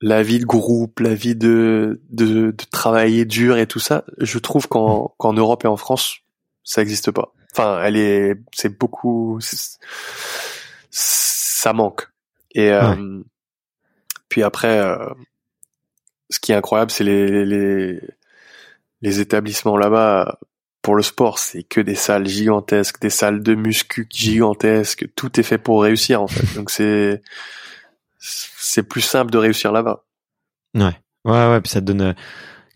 [0.01, 4.38] la vie de groupe, la vie de, de, de travailler dur et tout ça, je
[4.38, 6.17] trouve qu'en qu'en Europe et en France,
[6.63, 7.34] ça n'existe pas.
[7.54, 9.39] Enfin, elle est, c'est beaucoup,
[10.95, 12.08] ça manque.
[12.51, 13.21] Et euh,
[14.29, 15.10] puis après, euh,
[16.29, 17.99] ce qui est incroyable, c'est les, les
[19.01, 20.39] les établissements là-bas
[20.81, 25.08] pour le sport, c'est que des salles gigantesques, des salles de muscu gigantesques.
[25.15, 26.55] Tout est fait pour réussir en fait.
[26.55, 27.21] Donc c'est
[28.19, 30.05] c'est plus simple de réussir là-bas.
[30.73, 31.62] Ouais, ouais, ouais.
[31.62, 32.13] Puis ça te donne euh,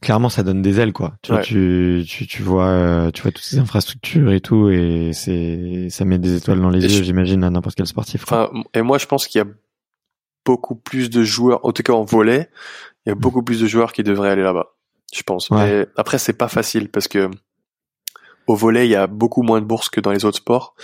[0.02, 1.14] clairement, ça donne des ailes, quoi.
[1.22, 5.12] Tu vois, tu, tu, tu vois, euh, tu vois toutes ces infrastructures et tout, et
[5.14, 8.26] c'est, ça met des étoiles dans les Et yeux, j'imagine, à n'importe quel sportif.
[8.26, 8.52] Quoi.
[8.74, 9.48] Et moi, je pense qu'il y a
[10.46, 12.50] beaucoup plus de joueurs, en tout cas en volet,
[13.06, 14.76] il y a beaucoup plus de joueurs qui devraient aller là-bas.
[15.14, 15.50] Je pense.
[15.50, 15.58] Ouais.
[15.80, 17.30] Mais après, c'est pas facile parce que
[18.48, 20.76] au volet, il y a beaucoup moins de bourses que dans les autres sports.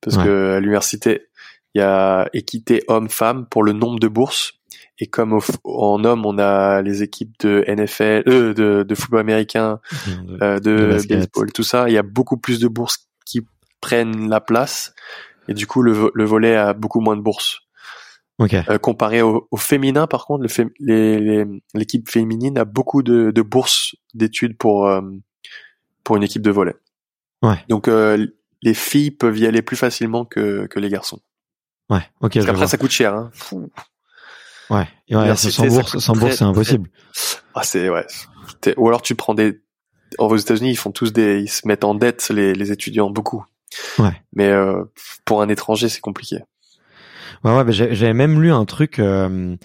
[0.00, 0.24] Parce Ouais.
[0.24, 1.28] que à l'université,
[1.74, 4.54] il y a équité homme-femme pour le nombre de bourses.
[5.02, 9.20] Et comme au, en homme, on a les équipes de NFL, euh, de, de football
[9.20, 13.40] américain, de, euh, de, baseball, tout ça, il y a beaucoup plus de bourses qui
[13.80, 14.94] prennent la place.
[15.48, 17.60] Et du coup, le, le volet a beaucoup moins de bourses.
[18.38, 18.54] Ok.
[18.54, 23.02] Euh, comparé au, au féminin, par contre, le fé- les- les- l'équipe féminine a beaucoup
[23.02, 25.00] de, de bourses d'études pour euh,
[26.04, 26.74] pour une équipe de volley.
[27.42, 27.62] Ouais.
[27.68, 28.26] Donc euh,
[28.62, 31.20] les filles peuvent y aller plus facilement que, que les garçons.
[31.90, 32.02] Ouais.
[32.20, 32.34] Ok.
[32.34, 33.14] Parce qu'après, ça coûte cher.
[33.14, 33.30] Hein.
[34.70, 34.86] Ouais.
[35.10, 36.90] Ouais, sans bourse, sans bourse, c'est très- impossible.
[37.54, 38.06] Ah, c'est ouais.
[38.76, 39.60] Ou alors tu prends des.
[40.18, 43.44] Aux États-Unis, ils font tous des, ils se mettent en dette les, les étudiants beaucoup.
[43.98, 44.20] Ouais.
[44.34, 44.84] Mais euh,
[45.24, 46.38] pour un étranger, c'est compliqué.
[47.44, 49.56] Ouais, ouais, bah, j'avais même lu un truc euh,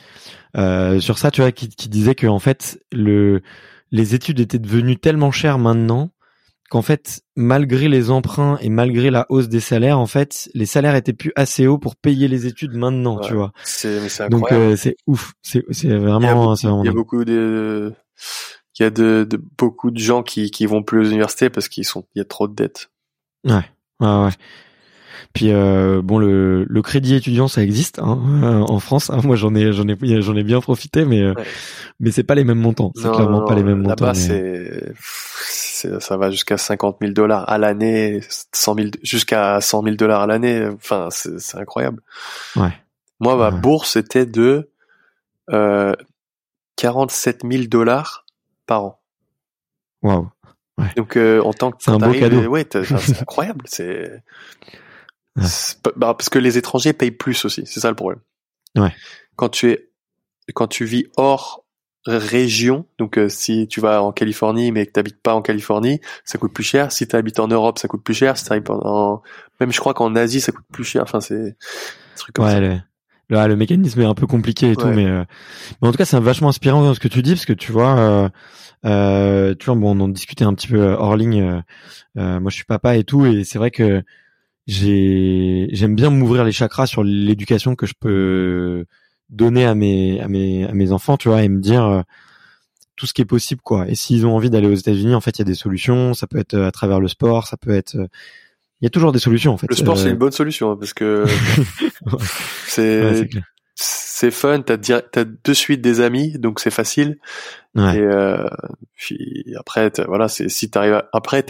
[0.55, 3.41] euh, sur ça, tu vois, qui, qui disait que en fait, le,
[3.91, 6.11] les études étaient devenues tellement chères maintenant
[6.69, 10.95] qu'en fait, malgré les emprunts et malgré la hausse des salaires, en fait, les salaires
[10.95, 13.51] étaient plus assez hauts pour payer les études maintenant, tu vois.
[13.63, 17.93] C'est, Donc euh, c'est ouf, c'est vraiment, c'est Il y a beaucoup de,
[18.79, 21.69] il y a de, de beaucoup de gens qui qui vont plus aux universités parce
[21.69, 22.89] qu'ils sont, il y a trop de dettes.
[23.45, 23.53] Ouais,
[23.99, 24.31] ouais, ouais.
[25.33, 29.09] Puis euh, bon, le, le crédit étudiant, ça existe hein, euh, en France.
[29.09, 29.19] hein.
[29.23, 31.43] moi, j'en ai, j'en ai, j'en ai bien profité, mais euh, Ouais.
[31.99, 32.91] mais c'est pas les mêmes montants.
[32.95, 34.05] C'est clairement non, pas les mêmes montants.
[34.05, 34.93] Là-bas, mais- c'est,
[35.99, 38.21] ça va jusqu'à 50 000 dollars à l'année,
[38.53, 40.67] 100 000, jusqu'à 100 000 dollars à l'année.
[40.73, 42.01] Enfin, c'est, incroyable.
[42.55, 42.71] Ouais.
[43.19, 43.59] Moi, ma Ouais.
[43.59, 44.69] bourse était de
[45.51, 45.93] euh,
[46.77, 48.25] 47 000 dollars
[48.65, 49.01] par an.
[50.01, 50.29] Waouh.
[50.97, 52.41] Donc, euh, en tant que C'est un beau cadeau.
[52.47, 52.81] Ouais, c'est
[53.21, 53.63] incroyable.
[53.67, 54.21] C'est,
[55.37, 55.43] Ouais.
[55.97, 57.63] bah, parce que les étrangers payent plus aussi.
[57.65, 58.21] C'est ça le problème.
[58.77, 58.93] Ouais.
[59.35, 59.89] Quand tu es,
[60.53, 61.64] quand tu vis hors
[62.07, 66.37] région, donc euh, si tu vas en Californie mais que t'habites pas en Californie, ça
[66.37, 66.91] coûte plus cher.
[66.91, 68.37] Si tu habites en Europe, ça coûte plus cher.
[68.37, 69.23] Si t'habites en, en-
[69.59, 71.03] même je crois qu'en Asie, ça coûte plus cher.
[71.03, 71.55] Enfin, c'est des
[72.17, 72.59] trucs comme Ouais, ça.
[72.59, 72.77] le,
[73.29, 75.23] le, ouais, le mécanisme est un peu compliqué et tout, mais, euh,
[75.81, 77.71] mais en tout cas, c'est vachement inspirant dans ce que tu dis, parce que tu
[77.71, 78.29] vois, euh,
[78.85, 81.41] euh, tu vois, bon, on en discutait un petit peu euh, hors ligne.
[81.41, 81.61] euh,
[82.17, 84.03] euh, moi, je suis papa et tout, et c'est vrai que
[84.67, 88.85] j'ai, j'aime bien m'ouvrir les chakras sur l'éducation que je peux
[89.29, 92.01] donner à mes, à mes, à mes enfants, tu vois, et me dire euh,
[92.95, 93.87] tout ce qui est possible, quoi.
[93.89, 96.13] Et s'ils ont envie d'aller aux États-Unis, en fait, il y a des solutions.
[96.13, 98.07] Ça peut être euh, à travers le sport, ça peut être, euh,
[98.81, 99.67] il y a toujours des solutions, en fait.
[99.69, 101.25] Le sport, Euh, c'est une bonne solution hein, parce que
[102.67, 103.29] c'est ouais,
[103.75, 104.61] c'est fun.
[104.61, 107.17] T'as t'as de suite des amis, donc c'est facile.
[107.75, 107.97] Ouais.
[107.97, 108.47] Et euh,
[108.95, 111.43] puis après, voilà, c'est si t'arrives à- après,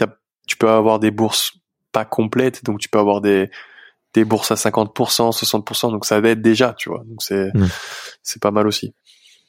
[0.46, 1.52] tu peux avoir des bourses
[1.92, 3.50] pas complètes, donc tu peux avoir des
[4.16, 7.04] des bourses à 50%, 60%, donc ça aide déjà, tu vois.
[7.06, 7.52] Donc c'est
[8.22, 8.94] c'est pas mal aussi.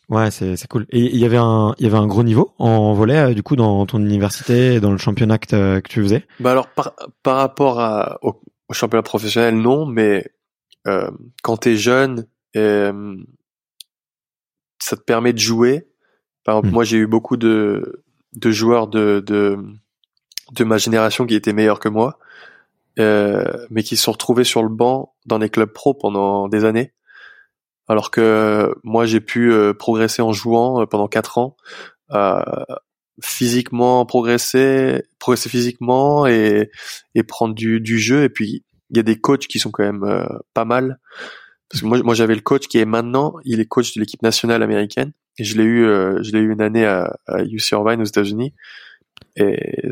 [0.10, 0.86] Ouais, c'est c'est cool.
[0.90, 3.44] Et il y avait un il y avait un gros niveau en volet euh, du
[3.44, 6.26] coup dans ton université et dans le championnat que, que tu faisais?
[6.42, 10.26] Bah alors par par rapport à au, au championnat professionnel, non, mais
[10.86, 11.10] euh,
[11.44, 13.16] quand t'es jeune, euh,
[14.80, 15.88] ça te permet de jouer.
[16.44, 16.74] Par exemple, Mm.
[16.74, 18.04] moi j'ai eu beaucoup de
[18.34, 19.58] de joueurs de de
[20.52, 22.20] de ma génération qui étaient meilleurs que moi,
[22.98, 26.94] mais qui se sont retrouvés sur le banc dans les clubs pro pendant des années.
[27.88, 31.56] Alors que moi j'ai pu euh, progresser en jouant euh, pendant quatre ans,
[32.12, 32.42] euh,
[33.24, 36.70] physiquement progresser, progresser physiquement et
[37.16, 38.24] et prendre du du jeu.
[38.24, 41.00] Et puis il y a des coachs qui sont quand même euh, pas mal.
[41.70, 44.22] Parce que moi moi j'avais le coach qui est maintenant, il est coach de l'équipe
[44.22, 45.14] nationale américaine.
[45.38, 48.06] Et je l'ai eu euh, je l'ai eu une année à, à UC Irvine aux
[48.06, 48.54] États-Unis.
[49.38, 49.90] Et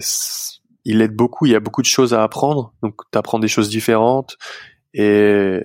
[0.85, 1.45] il aide beaucoup.
[1.45, 2.73] Il y a beaucoup de choses à apprendre.
[2.81, 4.37] Donc tu apprends des choses différentes.
[4.93, 5.59] Et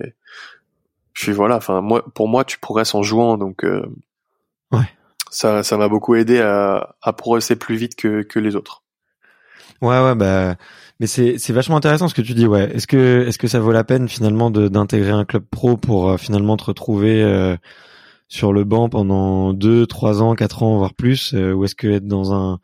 [1.13, 1.57] puis voilà.
[1.57, 3.37] Enfin moi pour moi tu progresses en jouant.
[3.37, 3.85] Donc euh,
[4.71, 4.89] Ouais.
[5.29, 8.83] ça ça m'a beaucoup aidé à à progresser plus vite que que les autres.
[9.81, 10.55] Ouais ouais bah
[10.99, 12.69] mais c'est c'est vachement intéressant ce que tu dis ouais.
[12.75, 16.11] Est-ce que est-ce que ça vaut la peine finalement de d'intégrer un club pro pour
[16.11, 17.57] euh, finalement te retrouver euh,
[18.27, 21.87] sur le banc pendant deux, trois ans, quatre ans voire plus euh, ou est-ce que
[21.87, 22.59] être dans un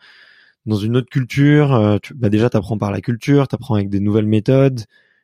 [0.67, 3.99] dans une autre culture, euh, tu, bah déjà t'apprends par la culture, t'apprends avec des
[3.99, 4.82] nouvelles méthodes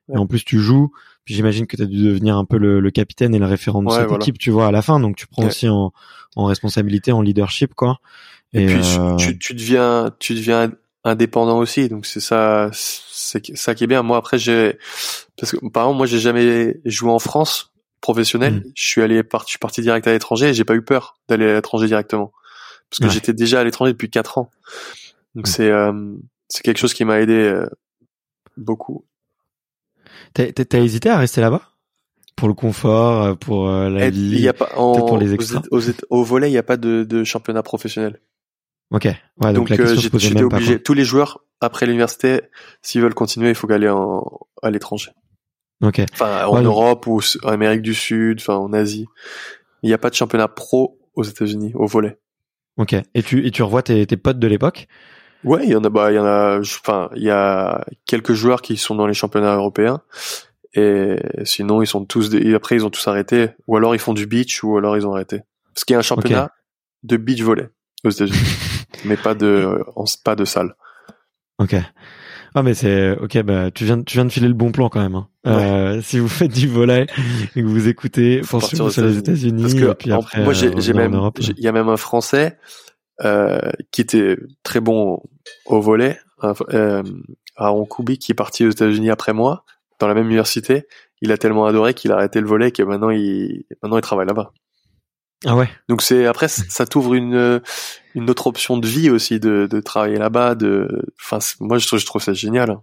[0.09, 0.17] et Ouais.
[0.19, 0.91] en plus tu joues.
[1.25, 3.87] Puis j'imagine que t'as dû devenir un peu le, le capitaine et le référent de
[3.87, 4.21] Ouais, cette voilà.
[4.23, 4.99] équipe, tu vois, à la fin.
[4.99, 5.47] Donc tu prends Ouais.
[5.49, 5.93] aussi en,
[6.35, 7.99] en responsabilité, en leadership, quoi.
[8.53, 10.71] Et, puis euh, tu, tu deviens tu deviens
[11.05, 14.77] indépendant aussi donc c'est ça c'est ça qui est bien moi après j'ai
[15.37, 18.63] parce que par exemple moi j'ai jamais joué en France professionnel Mm.
[18.75, 21.15] je suis allé par, je suis parti direct à l'étranger et j'ai pas eu peur
[21.27, 22.31] d'aller à l'étranger directement
[22.91, 24.51] parce que j'étais déjà à l'étranger depuis quatre ans
[25.35, 25.51] donc Mm.
[25.51, 26.15] c'est euh,
[26.49, 27.65] c'est quelque chose qui m'a aidé euh,
[28.57, 29.05] beaucoup
[30.33, 31.61] T'as, hésité à rester là-bas?
[32.35, 34.31] Pour le confort, pour la Et vie.
[34.33, 35.61] il y a pas en, pour les extras?
[35.71, 38.19] Aux au volet il y a pas de, de championnat professionnel
[38.91, 39.05] Ok.
[39.05, 42.41] Ouais, donc, donc euh, j'étais obligé tous les joueurs après l'université
[42.81, 44.23] s'ils veulent continuer il faut qu'aller en
[44.61, 45.11] à l'étranger
[45.81, 46.01] Ok.
[46.13, 49.05] enfin en Ouais, donc- Europe ou en Amérique du Sud, enfin en Asie.
[49.81, 52.17] Il n'y a pas de championnat pro aux États-Unis au volet.
[52.77, 52.95] Ok.
[53.13, 54.87] Et tu et tu revois tes, tes potes de l'époque?
[55.43, 58.33] Ouais, il y en a, bah, il y en a, enfin, il y a quelques
[58.33, 60.01] joueurs qui sont dans les championnats européens.
[60.75, 63.49] Et sinon, ils sont tous, et après, ils ont tous arrêté.
[63.67, 65.41] Ou alors, ils font du beach, ou alors, ils ont arrêté.
[65.73, 66.51] Parce qu'il y a un championnat
[67.03, 67.69] de beach volley
[68.03, 68.39] aux États-Unis.
[69.05, 70.75] mais pas de, en, pas de salle.
[71.59, 71.75] Ok.
[72.55, 75.01] Ah mais c'est ok bah tu viens tu viens de filer le bon plan quand
[75.01, 75.15] même.
[75.15, 75.27] Hein.
[75.47, 77.07] Euh, si vous faites du volet
[77.55, 79.63] et que vous écoutez, pensez les États-Unis.
[79.63, 82.59] Parce que et puis après, moi j'ai euh, même il y a même un Français
[83.19, 85.21] qui était très bon
[85.65, 87.03] au volet, euh,
[87.55, 89.63] Aaron Koubi qui est parti aux États-Unis après moi
[89.99, 90.87] dans la même université.
[91.21, 94.27] Il a tellement adoré qu'il a arrêté le volet que maintenant il maintenant il travaille
[94.27, 94.51] là-bas.
[95.45, 95.69] Ah ouais.
[95.89, 97.61] Donc c'est après ça t'ouvre une
[98.15, 100.55] une autre option de vie aussi de, de travailler là-bas.
[100.55, 102.77] De enfin moi je trouve je trouve ça génial.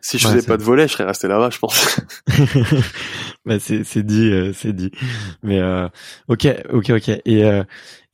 [0.00, 2.00] Si je faisais pas de volet, je serais resté là-bas, je pense.
[3.46, 4.90] bah c'est c'est dit, euh, c'est dit.
[5.42, 5.88] Mais euh,
[6.28, 7.08] ok, ok, ok.
[7.24, 7.64] Et euh,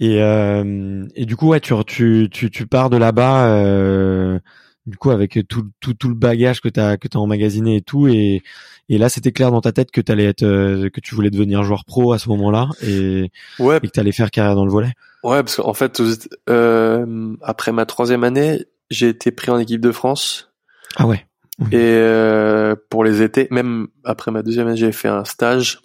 [0.00, 3.48] et euh, et du coup ouais, tu tu tu, tu pars de là-bas.
[3.48, 4.38] Euh,
[4.86, 8.06] du coup avec tout tout tout le bagage que t'as que t'as emmagasiné et tout
[8.06, 8.42] et
[8.88, 11.62] et là c'était clair dans ta tête que t'allais être euh, que tu voulais devenir
[11.62, 14.92] joueur pro à ce moment-là et ouais et que t'allais faire carrière dans le volet
[15.22, 16.02] ouais parce qu'en fait
[16.50, 20.52] euh, après ma troisième année j'ai été pris en équipe de France
[20.96, 21.26] ah ouais
[21.70, 25.80] et euh, pour les étés même après ma deuxième année j'ai fait un stage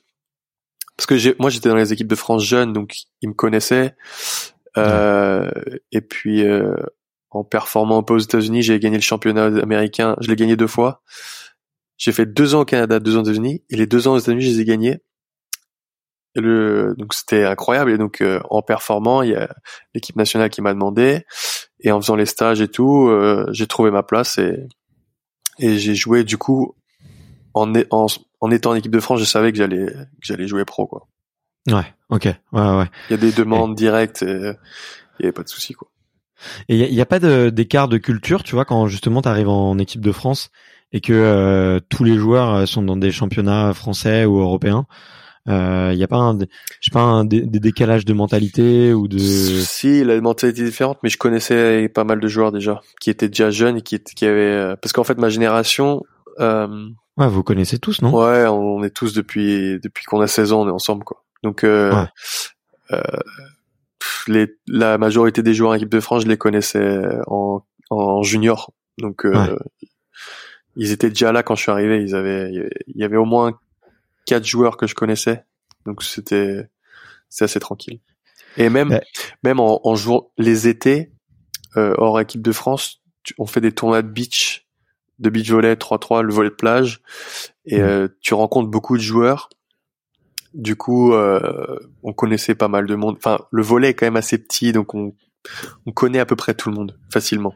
[0.98, 3.96] parce que j'ai moi j'étais dans les équipes de France jeunes donc ils me connaissaient
[4.78, 5.50] euh,
[5.92, 6.76] et puis euh,
[7.32, 10.16] en performant aux États-Unis, j'ai gagné le championnat américain.
[10.20, 11.02] Je l'ai gagné deux fois.
[11.98, 14.20] J'ai fait deux ans au Canada, deux ans aux États-Unis, et les deux ans aux
[14.20, 15.00] États-Unis, je les ai gagnés.
[16.36, 17.92] Et le, donc c'était incroyable.
[17.92, 19.50] Et donc euh, en performant, il y a
[19.94, 21.26] l'équipe nationale qui m'a demandé,
[21.82, 24.68] et en faisant les stages et tout, euh, j'ai trouvé ma place et
[25.60, 26.76] et j'ai joué du coup
[27.54, 28.08] en, en
[28.42, 31.08] en étant en équipe de France, je savais que j'allais que j'allais jouer pro quoi.
[31.68, 32.86] Ouais, ok, ouais, ouais.
[33.10, 34.54] Il y a des demandes directes, et
[35.20, 35.90] il y avait pas de souci quoi.
[36.70, 37.20] Et il n'y a, a, pas
[37.52, 40.52] d'écart de, culture, tu vois, quand justement tu arrives en équipe de France
[40.94, 44.86] et que euh, tous les joueurs euh, sont dans des championnats français ou européens?
[45.46, 46.46] Il euh, n'y a pas un, je
[46.82, 49.18] sais pas, un des, décalages de mentalité ou de.
[49.18, 53.30] Si, la mentalité est différente, mais je connaissais pas mal de joueurs déjà qui étaient
[53.30, 56.04] déjà jeunes et qui, qui avaient, euh, parce qu'en fait ma génération.
[56.40, 56.90] Euh...
[57.18, 58.14] Ouais, vous connaissez tous, non?
[58.14, 61.24] Ouais, on est tous depuis depuis qu'on a 16 ans, on est ensemble quoi.
[61.44, 62.08] Donc euh, ouais
[64.28, 68.72] les, la majorité des joueurs en équipe de France, je les connaissais en, en junior.
[68.98, 69.26] Donc,
[70.76, 72.02] ils étaient déjà là quand je suis arrivé.
[72.02, 73.60] Ils avaient, il y avait au moins
[74.26, 75.46] quatre joueurs que je connaissais.
[75.86, 76.70] Donc, c'était,
[77.30, 78.00] c'est assez tranquille.
[78.58, 79.00] Et même,
[79.44, 81.12] même en, en jour, les étés,
[81.78, 83.02] euh, hors équipe de France,
[83.38, 84.68] on fait des tournois de beach,
[85.20, 87.02] de beach volley 3-3, le volley de plage,
[87.66, 87.84] et mmh.
[87.84, 89.50] euh, tu rencontres beaucoup de joueurs
[90.54, 93.16] du coup, euh, on connaissait pas mal de monde.
[93.18, 95.14] Enfin, le volet est quand même assez petit, donc on,
[95.86, 97.56] on connaît à peu près tout le monde facilement.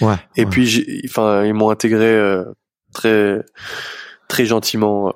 [0.00, 0.16] Ouais.
[0.36, 2.44] Et puis, enfin, ils m'ont intégré euh,
[2.92, 3.44] très
[4.28, 5.14] très gentiment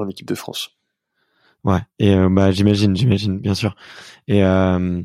[0.00, 0.76] en équipe de France.
[1.64, 1.80] Ouais.
[1.98, 3.76] Et euh, bah j'imagine, j'imagine, bien sûr.
[4.28, 5.02] Et euh,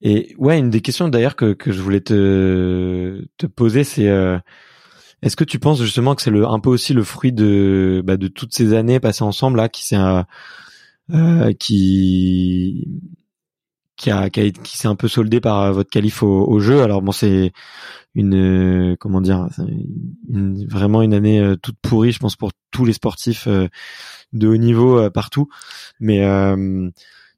[0.00, 4.08] et ouais, une des questions d'ailleurs que que je voulais te te poser, c'est
[5.22, 8.16] est-ce que tu penses justement que c'est le un peu aussi le fruit de bah,
[8.16, 9.84] de toutes ces années passées ensemble là, qui
[11.10, 12.88] euh, qui
[14.02, 16.82] qui a, qui, s'est un peu soldé par euh, votre qualif au, au jeu.
[16.82, 17.52] Alors bon, c'est
[18.16, 19.46] une euh, comment dire,
[20.28, 25.08] une, vraiment une année toute pourrie, je pense pour tous les sportifs de haut niveau
[25.10, 25.48] partout.
[26.00, 26.20] Mais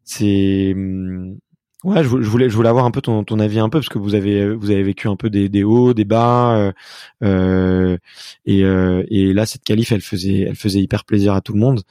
[0.05, 0.75] c'est
[1.85, 3.99] ouais, je, voulais je voulais avoir un peu ton, ton avis un peu parce que
[3.99, 6.73] vous avez vous avez vécu un peu des, des hauts, des bas,
[7.23, 7.99] euh,
[8.47, 11.83] et et là cette qualif elle faisait elle faisait hyper plaisir à tout le monde.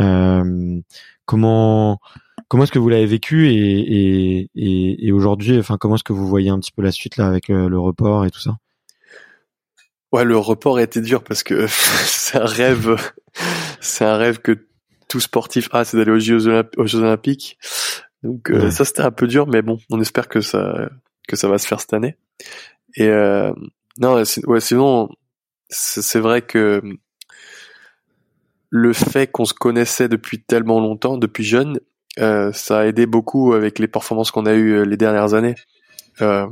[0.00, 0.80] Euh,
[1.26, 2.00] Comment
[2.48, 6.26] comment est-ce que vous l'avez vécu et, et, et, aujourd'hui, enfin comment est-ce que vous
[6.26, 8.56] voyez un petit peu la suite là avec euh, le, report et tout ça?
[10.12, 12.96] Ouais, le report a été dur parce que c'est un rêve,
[13.80, 14.66] c'est un rêve que
[15.08, 16.46] tout sportif a, c'est d'aller aux Jeux,
[16.94, 17.58] Olympiques.
[18.22, 20.88] Donc euh, ça c'était un peu dur, mais bon, on espère que ça
[21.28, 22.16] que ça va se faire cette année.
[22.96, 23.52] Et euh,
[23.98, 25.08] non, ouais, sinon
[25.68, 26.82] c'est vrai que
[28.70, 31.78] le fait qu'on se connaissait depuis tellement longtemps, depuis jeune,
[32.20, 35.54] euh, ça a aidé beaucoup avec les performances qu'on a eues euh, les dernières années.
[36.20, 36.46] Euh,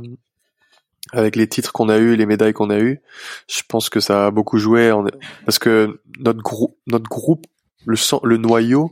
[1.11, 2.99] avec les titres qu'on a eu, les médailles qu'on a eues,
[3.47, 4.91] je pense que ça a beaucoup joué.
[5.45, 7.45] Parce que notre groupe, notre groupe,
[7.85, 8.91] le le noyau,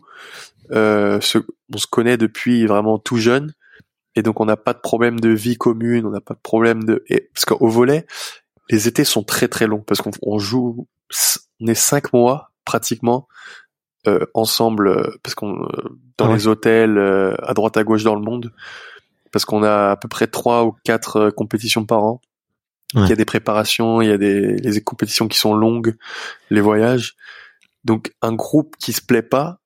[0.70, 3.54] on se connaît depuis vraiment tout jeune.
[4.16, 6.84] Et donc on n'a pas de problème de vie commune, on n'a pas de problème
[6.84, 7.04] de
[7.34, 8.06] parce qu'au volet,
[8.70, 9.84] les étés sont très très longs.
[9.88, 10.88] Parce qu'on joue,
[11.60, 13.28] on est cinq mois pratiquement
[14.08, 15.68] euh, ensemble euh, parce qu'on euh,
[16.18, 16.36] dans Ah ouais.
[16.36, 18.52] les hôtels euh, à droite à gauche dans le monde
[19.32, 22.22] parce qu'on a à peu près trois ou quatre compétitions par an.
[22.94, 23.04] Ouais.
[23.04, 25.96] Il y a des préparations, il y a des les compétitions qui sont longues,
[26.50, 27.16] les voyages.
[27.86, 29.60] Donc un groupe qui se plaît pas,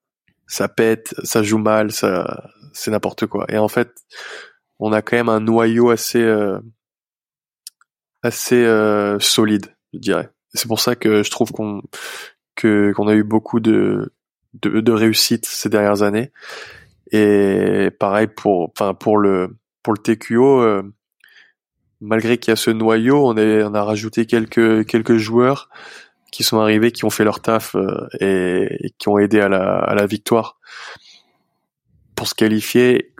[0.46, 3.46] ça pète, ça joue mal, ça c'est n'importe quoi.
[3.48, 3.90] Et en fait,
[4.78, 6.60] on a quand même un noyau assez euh,
[8.22, 10.30] assez euh, solide, je dirais.
[10.54, 11.82] C'est pour ça que je trouve qu'on
[12.54, 14.12] que qu'on a eu beaucoup de
[14.62, 16.32] de, de réussite ces dernières années.
[17.12, 20.82] Et pareil pour enfin pour le pour le TQO, euh,
[22.00, 25.70] malgré qu'il y a ce noyau, on, est, on a rajouté quelques quelques joueurs
[26.32, 29.78] qui sont arrivés, qui ont fait leur taf euh, et, qui ont aidé à la
[29.78, 30.58] à la victoire
[32.16, 33.12] pour se qualifier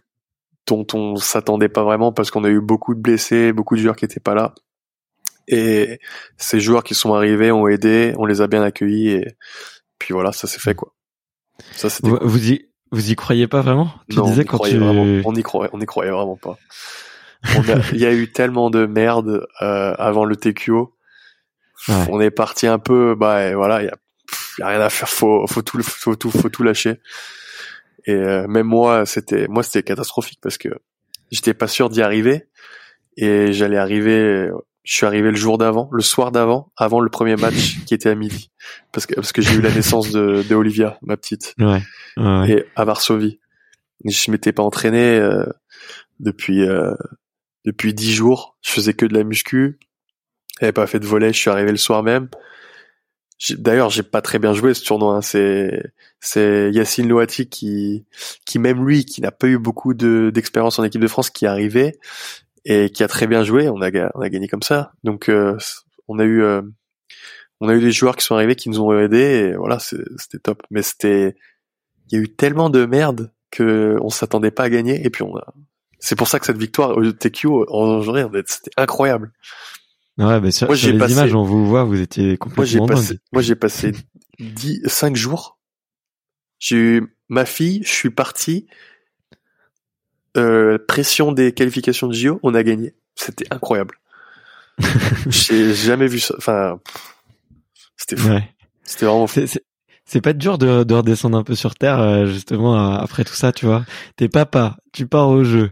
[0.67, 3.97] dont on s'attendait pas vraiment parce qu'on a eu beaucoup de blessés, beaucoup de joueurs
[3.97, 4.55] qui étaient pas là.
[5.49, 6.01] Et
[6.37, 9.37] ces joueurs qui sont arrivés ont aidé, on les a bien accueillis et
[10.01, 10.96] puis voilà, ça s'est fait quoi.
[11.73, 12.27] Ça c'était Vous, cool.
[12.29, 13.91] vous y vous y croyez pas vraiment?
[14.09, 16.11] Tu Non, on disais y quand croyait tu vraiment, on y croyait, on y croyait
[16.11, 16.57] vraiment pas.
[17.57, 20.95] On Il y a eu tellement de merde euh, avant le TQO.
[21.89, 21.95] Ouais.
[22.09, 23.97] On est parti un peu, bah et voilà, il y a,
[24.59, 27.01] y a rien à faire, faut, faut tout, faut tout, faut tout lâcher.
[28.07, 30.69] Et euh, même moi, c'était, moi c'était catastrophique parce que
[31.31, 32.47] j'étais pas sûr d'y arriver
[33.17, 34.49] et j'allais arriver.
[34.87, 38.09] Je suis arrivé le jour d'avant, le soir d'avant, avant le premier match qui était
[38.09, 38.51] à midi,
[38.93, 41.83] parce que parce que j'ai eu la naissance de, de Olivia, ma petite Ouais.
[42.49, 43.41] et à Varsovie.
[44.05, 45.45] Je m'étais pas entraîné euh,
[46.21, 46.95] depuis euh,
[47.65, 48.57] depuis dix jours.
[48.63, 49.79] Je faisais que de la muscu.
[50.61, 51.33] J'avais pas fait de volet.
[51.33, 52.29] Je suis arrivé le soir même.
[53.51, 55.17] D'ailleurs, j'ai pas très bien joué ce tournoi.
[55.17, 55.21] hein.
[55.21, 55.83] C'est
[56.21, 58.07] c'est Yacine Louati qui
[58.47, 61.45] qui même lui qui n'a pas eu beaucoup de d'expérience en équipe de France qui
[61.45, 61.99] est arrivé
[62.69, 63.69] et qui a très bien joué.
[63.71, 64.93] On a on a gagné comme ça.
[65.05, 65.57] Donc euh,
[66.09, 66.61] on a eu euh,
[67.61, 70.39] on a eu des joueurs qui sont arrivés qui nous ont aidés et voilà c'était
[70.43, 70.63] top.
[70.71, 71.35] Mais c'était
[72.11, 75.23] il y a eu tellement de merde que on s'attendait pas à gagner et puis
[75.23, 75.55] on a
[75.99, 79.33] c'est pour ça que cette victoire au TQ en journée c'était incroyable.
[80.19, 82.79] Ouais, bah sur, Moi, sur les passé- images, on vous voit, vous étiez Moi j'ai
[82.79, 83.19] complètement passé dingue.
[83.33, 83.93] moi j'ai passé
[84.39, 85.59] 10 5 jours.
[86.59, 88.67] J'ai eu ma fille, je suis parti
[90.37, 92.95] euh, pression des qualifications de JO, on a gagné.
[93.15, 93.97] C'était incroyable.
[95.29, 96.79] j'ai jamais vu ça enfin
[97.97, 98.29] c'était fou.
[98.29, 98.49] Ouais.
[98.83, 99.41] C'était vraiment fou.
[100.09, 103.35] C'est, pas dur de, de redescendre un peu sur terre, euh, justement, euh, après tout
[103.35, 103.85] ça, tu vois.
[104.15, 105.71] T'es papa, tu pars au jeu.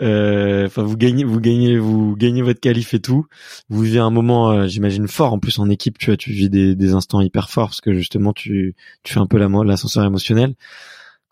[0.00, 3.26] Euh, Enfin, vous gagnez, vous gagnez, vous gagnez votre qualif et tout.
[3.68, 5.32] Vous vivez un moment, euh, j'imagine, fort.
[5.32, 7.92] En plus, en équipe, tu vois, tu vis des, des instants hyper forts parce que
[7.92, 10.54] justement, tu, tu fais un peu la, l'ascenseur émotionnel.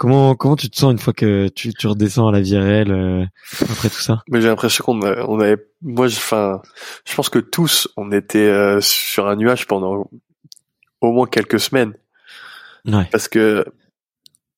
[0.01, 2.91] Comment, comment tu te sens une fois que tu, tu redescends à la vie réelle
[2.91, 3.27] euh,
[3.71, 4.23] après tout ça?
[4.31, 6.63] Mais j'ai l'impression qu'on on avait, moi, je- enfin,
[7.07, 10.11] je pense que tous, on était euh, sur un nuage pendant
[11.03, 11.93] au moins quelques semaines,
[12.87, 13.07] Ouais.
[13.13, 13.67] parce que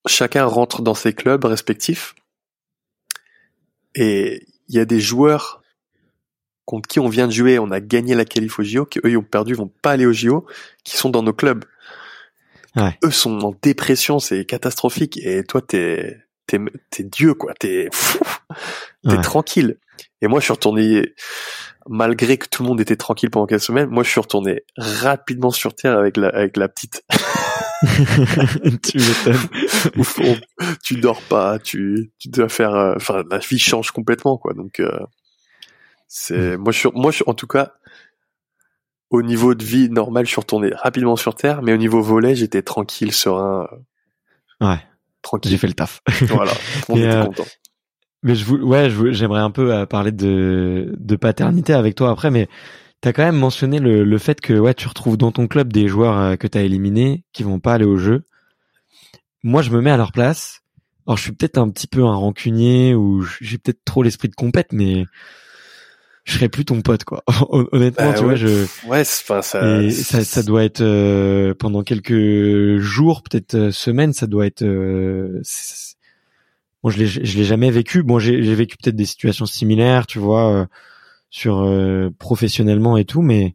[0.07, 2.14] chacun rentre dans ses clubs respectifs
[3.97, 5.61] et il y a des joueurs
[6.66, 9.11] contre qui on vient de jouer, on a gagné la qualif au JO, qui eux
[9.11, 10.47] ils ont perdu, vont pas aller au JO,
[10.84, 11.64] qui sont dans nos clubs.
[12.76, 12.98] Ouais.
[13.04, 16.58] Eux sont en dépression, c'est catastrophique, et toi t'es t'es
[16.90, 18.18] t'es Dieu quoi, t'es fou,
[19.04, 19.20] t'es Ouais.
[19.22, 19.78] tranquille.
[20.22, 21.12] Et moi je suis retourné,
[21.88, 25.50] malgré que tout le monde était tranquille pendant quelques semaines, moi je suis retourné rapidement
[25.50, 27.02] sur terre avec la avec la petite.
[27.82, 30.40] tu m'étonnes.
[31.02, 34.52] Dors pas, tu tu dois faire, euh, enfin la vie change complètement quoi.
[34.54, 34.98] Donc euh,
[36.08, 37.72] c'est moi je suis, moi je suis- en tout cas
[39.12, 42.34] au niveau de vie normale, je suis retourné rapidement sur terre, mais au niveau volet,
[42.34, 43.68] j'étais tranquille, serein,
[44.60, 44.80] euh, Ouais.
[45.22, 45.50] tranquille.
[45.52, 46.00] J'ai fait le taf.
[46.28, 46.52] Voilà,
[46.88, 47.44] on Et, était euh, content.
[48.24, 52.30] Mais je vou- ouais, j'aimerais un peu euh, parler de, de paternité avec toi après,
[52.30, 52.48] mais
[53.00, 55.88] t'as quand même mentionné le, le fait que ouais, tu retrouves dans ton club des
[55.88, 58.22] joueurs que t'as éliminés qui vont pas aller au jeu.
[59.42, 60.60] Moi, je me mets à leur place.
[61.06, 64.36] Alors, je suis peut-être un petit peu un rancunier ou j'ai peut-être trop l'esprit de
[64.36, 65.04] compète, mais
[66.24, 67.22] je serais plus ton pote, quoi.
[67.50, 68.24] Hon- Honnêtement, Bah tu ouais.
[68.24, 69.82] vois, je Ouais, c'est- enfin ça.
[69.82, 74.62] et ça, ça doit être euh, pendant quelques jours, peut-être euh, semaines, ça doit être.
[74.62, 75.42] euh,
[76.82, 78.02] bon, je l'ai, je l'ai jamais vécu.
[78.02, 80.66] Bon, j'ai, j'ai vécu peut-être des situations similaires, tu vois, euh,
[81.30, 83.54] sur euh, professionnellement et tout, mais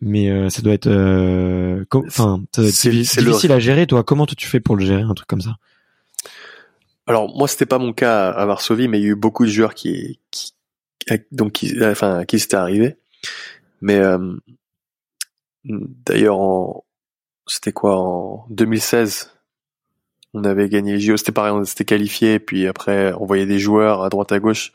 [0.00, 0.88] mais euh, ça doit être,
[1.94, 3.86] enfin, C'est- diffi- c'est le- difficile à gérer.
[3.86, 5.56] Toi, comment tu fais pour le gérer un truc comme ça?
[7.06, 9.50] Alors moi, c'était pas mon cas à Varsovie, mais il y a eu beaucoup de
[9.50, 10.51] joueurs qui, qui
[11.30, 12.96] donc qui, enfin, à qui c'était arrivé.
[13.80, 14.36] Mais euh,
[15.64, 16.84] d'ailleurs, en
[17.46, 19.30] c'était quoi en 2016
[20.34, 23.58] on avait gagné les JO, c'était pareil, on s'était qualifié, puis après on voyait des
[23.58, 24.72] joueurs à droite à gauche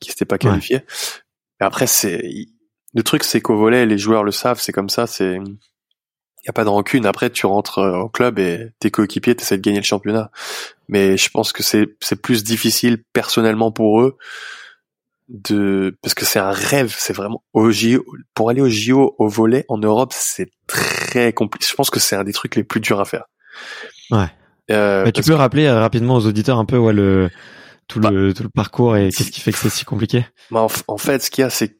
[0.00, 0.82] qui s'étaient pas qualifiés.
[1.58, 2.22] Après c'est
[2.94, 5.38] le truc c'est qu'au volet les joueurs le savent, c'est comme ça, c'est
[6.42, 7.06] il y a pas de rancune.
[7.06, 10.32] Après, tu rentres euh, au club et tes coéquipiers t'essaies de gagner le championnat.
[10.88, 14.18] Mais je pense que c'est c'est plus difficile personnellement pour eux
[15.32, 16.94] de parce que c'est un rêve.
[16.96, 18.04] C'est vraiment au JO
[18.34, 21.66] pour aller au JO au volet en Europe, c'est très compliqué.
[21.68, 23.24] Je pense que c'est un des trucs les plus durs à faire.
[24.10, 24.28] Ouais.
[24.70, 27.30] Euh, Bah, tu peux rappeler euh, rapidement aux auditeurs un peu ouais, le
[27.88, 30.24] tout le tout le parcours et qu'est-ce qui fait que c'est si compliqué?
[30.50, 31.76] Bah, en, fait, ce qu'il y a, c'est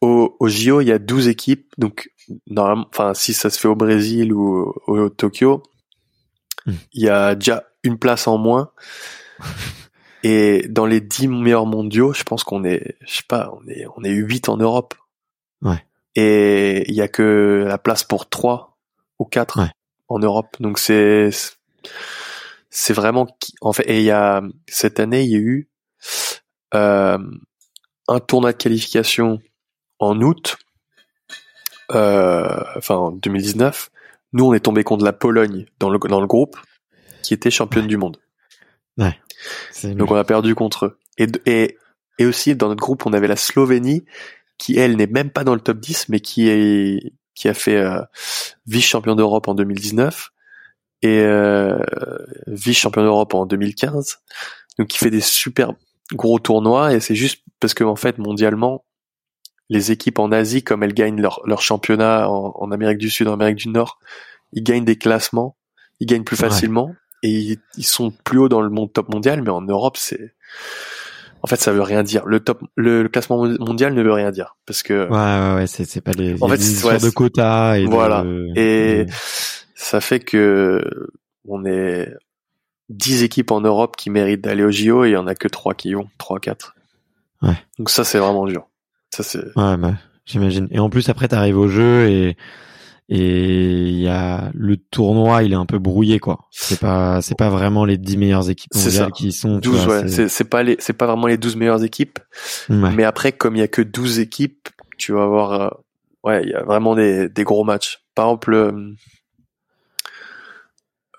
[0.00, 1.72] au, au JO, il y a 12 équipes.
[1.78, 2.10] Donc,
[2.48, 5.62] normalement, enfin, si ça se fait au Brésil ou au, au Tokyo,
[6.66, 6.72] Hmm.
[6.92, 8.70] il y a déjà une place en moins.
[10.22, 13.86] Et dans les 10 meilleurs mondiaux, je pense qu'on est, je sais pas, on est,
[13.96, 14.94] on est 8 en Europe.
[15.62, 15.84] Ouais.
[16.14, 18.76] Et il y a que la place pour 3
[19.18, 19.70] ou 4 Ouais.
[20.08, 20.56] en Europe.
[20.60, 21.30] Donc c'est,
[22.68, 23.26] c'est vraiment,
[23.60, 25.68] en fait, et il y a, cette année, il y a eu,
[26.74, 27.18] euh,
[28.08, 29.40] un tournoi de qualification
[29.98, 30.56] en août,
[31.92, 33.90] euh, enfin en 2019.
[34.32, 36.56] Nous, on est tombé contre la Pologne dans le dans le groupe,
[37.22, 38.18] qui était championne du monde.
[38.98, 39.29] C'est
[39.84, 40.98] Donc on a perdu contre eux.
[41.18, 41.78] Et, et
[42.20, 44.04] et aussi dans notre groupe, on avait la Slovénie,
[44.58, 47.76] qui elle n'est même pas dans le top 10, mais qui est qui a fait
[47.76, 48.02] euh,
[48.66, 50.30] vice champion d'Europe en 2019
[51.00, 51.78] et euh,
[52.46, 54.18] vice champion d'Europe en 2015.
[54.78, 55.72] Donc qui fait des super
[56.12, 58.84] gros tournois et c'est juste parce que en fait mondialement
[59.70, 63.28] les équipes en Asie comme elles gagnent leur, leur championnat en, en Amérique du Sud
[63.28, 63.98] en Amérique du Nord
[64.52, 65.56] ils gagnent des classements
[66.00, 66.36] ils gagnent plus
[66.82, 66.90] Ouais.
[67.22, 70.34] Et ils, sont plus haut dans le monde top mondial mais en Europe c'est
[71.42, 74.30] en fait ça veut rien dire le top le, le classement mondial ne veut rien
[74.30, 77.10] dire parce que Ouais, ouais, ouais, c'est, c'est pas les, En fait, c'est- ouais, de
[77.10, 78.22] quotas et Voilà.
[78.22, 79.06] de, Et
[79.74, 80.82] ça fait que
[81.48, 82.12] on est
[82.90, 85.48] 10 équipes en Europe qui méritent d'aller au JO et il y en a que
[85.48, 86.74] 3 qui y vont, 3 4.
[87.42, 87.54] Ouais.
[87.78, 88.66] Donc ça c'est vraiment dur.
[89.10, 89.94] Ça c'est ouais, bah,
[90.26, 90.68] j'imagine.
[90.70, 92.36] Et en plus, après, t'arrives au jeu et,
[93.12, 96.46] et il y a, le tournoi, il est un peu brouillé, quoi.
[96.52, 99.58] C'est pas, c'est pas vraiment les 10 meilleures équipes C'est mondiales qui sont.
[99.58, 102.20] tu 12 vois, ouais, c'est pas les c'est pas vraiment les 12 meilleures équipes,
[102.68, 102.92] ouais.
[102.92, 105.68] mais après comme il y a que 12 équipes, tu vas avoir euh,
[106.22, 108.00] ouais, il y a vraiment des des gros matchs.
[108.14, 108.94] Par exemple euh,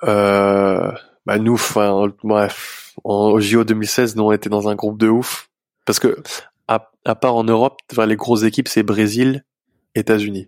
[0.04, 0.92] euh,
[1.26, 5.10] bah nous enfin bref, en, au JO 2016, nous on était dans un groupe de
[5.10, 5.50] ouf
[5.86, 6.24] parce que
[6.70, 9.44] à, à part en Europe, les grosses équipes c'est Brésil,
[9.94, 10.48] États-Unis.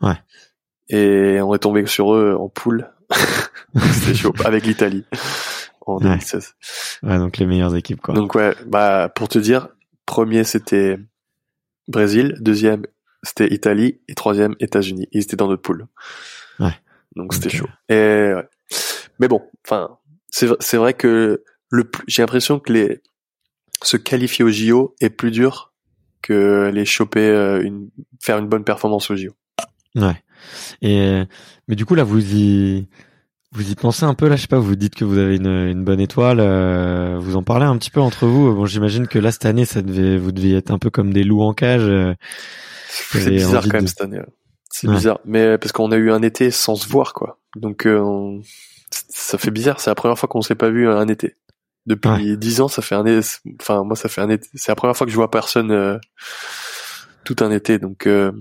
[0.00, 0.16] Ouais.
[0.88, 2.90] Et on est tombé sur eux en poule.
[3.92, 5.04] C'était chaud avec l'Italie
[5.86, 6.02] en Ouais.
[6.04, 6.54] 2016.
[7.02, 8.14] Ouais, donc les meilleures équipes, quoi.
[8.14, 9.68] Donc ouais, bah pour te dire,
[10.06, 10.98] premier c'était
[11.88, 12.84] Brésil, deuxième
[13.22, 15.08] c'était Italie et troisième États-Unis.
[15.12, 15.86] Ils étaient dans notre poule.
[16.60, 16.78] Ouais.
[17.16, 17.68] Donc c'était chaud.
[17.88, 17.94] Et
[18.34, 18.48] ouais.
[19.18, 19.98] mais bon, enfin
[20.30, 23.02] c'est c'est vrai que le plus- j'ai l'impression que les
[23.82, 25.72] se qualifier au JO est plus dur
[26.22, 27.90] que les choper euh, une
[28.22, 29.32] faire une bonne performance au JO.
[29.94, 30.22] Ouais.
[30.82, 31.24] Et euh,
[31.68, 32.86] mais du coup là vous y
[33.52, 35.46] vous y pensez un peu là, je sais pas, vous dites que vous avez une,
[35.46, 38.52] une bonne étoile, euh, vous en parlez un petit peu entre vous.
[38.52, 41.22] Bon, j'imagine que là cette année ça devait vous deviez être un peu comme des
[41.24, 41.82] loups en cage.
[41.84, 42.14] euh,
[42.88, 44.20] C'est bizarre quand même de- cette année.
[44.70, 44.94] C'est Ouais.
[44.94, 47.38] bizarre, mais parce qu'on a eu un été sans se voir quoi.
[47.54, 48.42] Donc euh, on-
[48.90, 49.78] ça fait bizarre.
[49.80, 51.36] C'est la première fois qu'on s'est pas vu un été.
[51.86, 53.24] Depuis dix ans, ça fait un été.
[53.60, 54.48] Enfin moi, ça fait un été.
[54.54, 55.98] C'est la première fois que je vois personne euh,
[57.24, 57.78] tout un été.
[57.78, 58.32] Donc euh,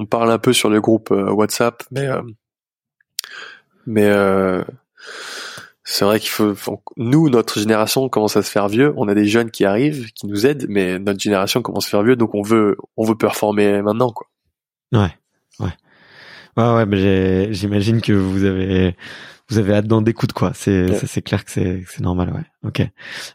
[0.00, 2.22] on parle un peu sur le groupe euh, WhatsApp, mais euh,
[3.86, 4.64] mais euh,
[5.84, 8.92] c'est vrai qu'il faut, faut- nous notre génération commence à se faire vieux.
[8.96, 11.90] On a des jeunes qui arrivent, qui nous aident, mais notre génération commence à se
[11.90, 14.26] faire vieux, donc on veut on veut performer maintenant quoi.
[14.92, 15.16] Ouais,
[15.60, 15.72] ouais,
[16.56, 16.86] ouais, ouais.
[16.86, 18.96] Mais j'imagine que vous avez
[19.48, 20.52] vous avez hâte d'en d'écoute quoi.
[20.54, 21.00] C'est Ouais.
[21.06, 22.44] c'est clair que c'est c'est normal, ouais.
[22.68, 22.82] Ok.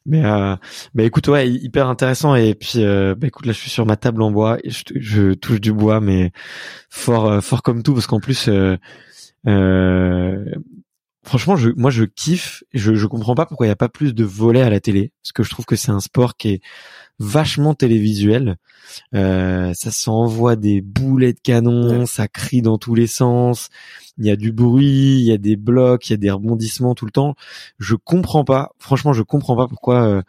[0.06, 0.56] Mais euh,
[0.94, 2.36] bah écoute, ouais, hyper intéressant.
[2.36, 4.84] Et puis euh, bah écoute, là je suis sur ma table en bois et je,
[4.96, 6.32] je touche du bois, mais
[6.90, 8.48] fort euh, fort comme tout parce qu'en plus.
[8.50, 8.78] Euh,
[9.48, 10.46] euh,
[11.28, 12.64] Franchement, je, moi, je kiffe.
[12.76, 15.12] Je, je comprends pas pourquoi il n'y a pas plus de volets à la télé,
[15.24, 16.62] parce que je trouve que c'est un sport qui est
[17.20, 18.58] vachement télévisuel.
[19.14, 22.06] Euh, ça s'envoie des boulets de canon, Ouais.
[22.06, 23.70] ça crie dans tous les sens.
[24.18, 26.96] Il y a du bruit, il y a des blocs, il y a des rebondissements
[26.96, 27.36] tout le temps.
[27.80, 28.72] Je comprends pas.
[28.80, 30.22] Franchement, je comprends pas pourquoi euh,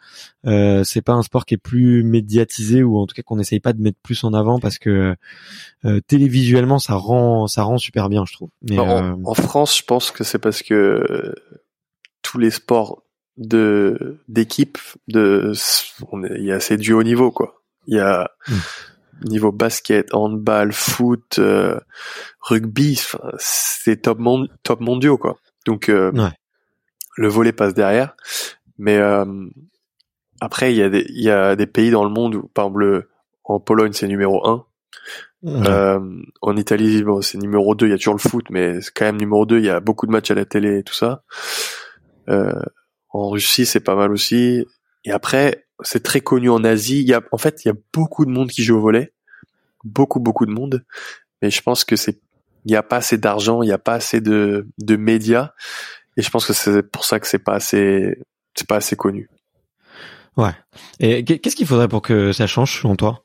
[0.45, 3.61] euh, c'est pas un sport qui est plus médiatisé ou en tout cas qu'on n'essaye
[3.61, 5.15] pas de mettre plus en avant parce que
[5.85, 8.49] euh, télévisuellement ça rend ça rend super bien, je trouve.
[8.69, 11.33] Mais En, euh, en France, je pense que c'est parce que euh,
[12.23, 13.03] tous les sports
[13.37, 14.77] de d'équipe,
[15.07, 15.51] de,
[16.11, 17.61] on est- il y a assez du haut niveau quoi.
[17.87, 18.53] Il y a Mm.
[19.29, 21.79] niveau basket, handball, foot, euh,
[22.41, 22.99] rugby,
[23.37, 25.37] c'est top monde, top mondiaux quoi.
[25.65, 26.31] Donc euh, Ouais.
[27.17, 28.15] le volet passe derrière,
[28.77, 29.25] mais euh,
[30.41, 32.65] après il y a des il y a des pays dans le monde où par
[32.65, 33.09] exemple le-
[33.43, 34.65] en Pologne c'est numéro un.
[35.45, 35.99] Euh,
[36.41, 39.05] en Italie, bon, c'est numéro 2, il y a toujours le foot, mais c'est quand
[39.05, 41.23] même numéro 2, il y a beaucoup de matchs à la télé et tout ça.
[42.27, 42.59] Euh,
[43.09, 44.65] en Russie, c'est pas mal aussi.
[45.05, 47.01] Et après, c'est très connu en Asie.
[47.01, 49.13] Il y a, en fait, il y a beaucoup de monde qui joue au volet.
[49.83, 50.83] Beaucoup, beaucoup de monde.
[51.41, 52.19] Mais je pense que c'est,
[52.65, 55.51] il n'y a pas assez d'argent, il n'y a pas assez de, de médias.
[56.17, 58.17] Et je pense que c'est pour ça que c'est pas assez,
[58.55, 59.29] c'est pas assez connu.
[60.35, 60.53] Ouais.
[60.99, 63.23] Et qu'est-ce qu'il faudrait pour que ça change selon toi?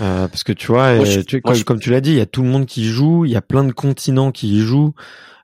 [0.00, 1.22] Euh, parce que tu vois, euh,
[1.64, 3.42] comme, tu l'as dit, il y a tout le monde qui joue, il y a
[3.42, 4.94] plein de continents qui y jouent.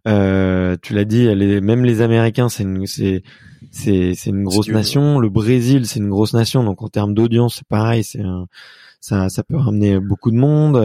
[0.07, 3.23] Euh, tu l'as dit, les, même les Américains, c'est une, c'est,
[3.71, 5.19] c'est, c'est une grosse nation.
[5.19, 6.65] Le Brésil, c'est une grosse nation.
[6.65, 8.05] Donc en termes d'audience, c'est pareil.
[8.05, 8.23] C'est
[9.01, 10.77] ça, ça peut ramener beaucoup de monde.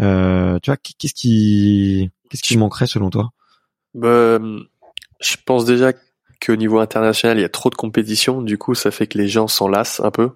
[0.00, 3.30] Euh, tu vois, qu'est-ce qui, qu'est-ce qui manquerait selon toi?
[3.94, 4.38] Bah,
[5.20, 5.92] Je pense déjà
[6.44, 8.42] qu'au niveau international, il y a trop de compétition.
[8.42, 10.30] Du coup, ça fait que les gens s'en lassent un peu.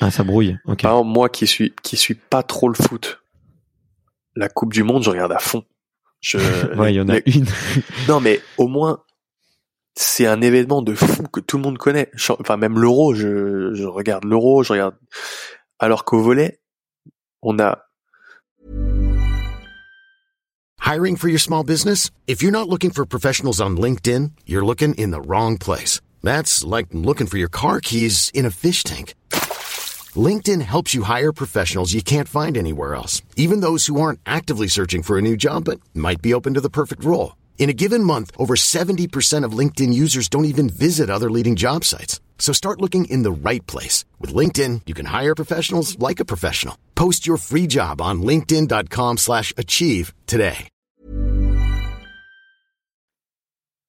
[0.00, 0.56] Ah, ça brouille.
[0.66, 0.82] Okay.
[0.82, 3.22] Par exemple, moi qui suis qui suis pas trop le foot,
[4.34, 5.64] la Coupe du Monde, je regarde à fond.
[6.26, 6.38] Je,
[6.76, 7.46] ouais, il y en a une.
[8.08, 9.04] non, mais au moins,
[9.94, 12.10] c'est un événement de fou que tout le monde connaît.
[12.40, 14.96] Enfin, même l'Euro, je, je regarde l'Euro, je regarde.
[15.78, 16.58] Alors qu'au volet,
[17.42, 17.78] on a.
[20.80, 22.10] Hiring for your small business?
[22.26, 26.00] If you're not looking for professionals on LinkedIn, you're looking in the wrong place.
[26.24, 29.14] That's like looking for your car keys in a fish tank.
[30.16, 34.68] LinkedIn helps you hire professionals you can't find anywhere else, even those who aren't actively
[34.68, 37.34] searching for a new job but might be open to the perfect role.
[37.58, 41.82] In a given month, over 70% of LinkedIn users don't even visit other leading job
[41.82, 42.20] sites.
[42.38, 44.04] So start looking in the right place.
[44.20, 46.78] With LinkedIn, you can hire professionals like a professional.
[46.94, 50.68] Post your free job on linkedin.com slash achieve today.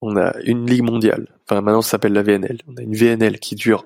[0.00, 1.26] On a une ligue mondiale.
[1.48, 2.60] Enfin, maintenant, ça s'appelle la VNL.
[2.68, 3.84] On a une VNL qui dure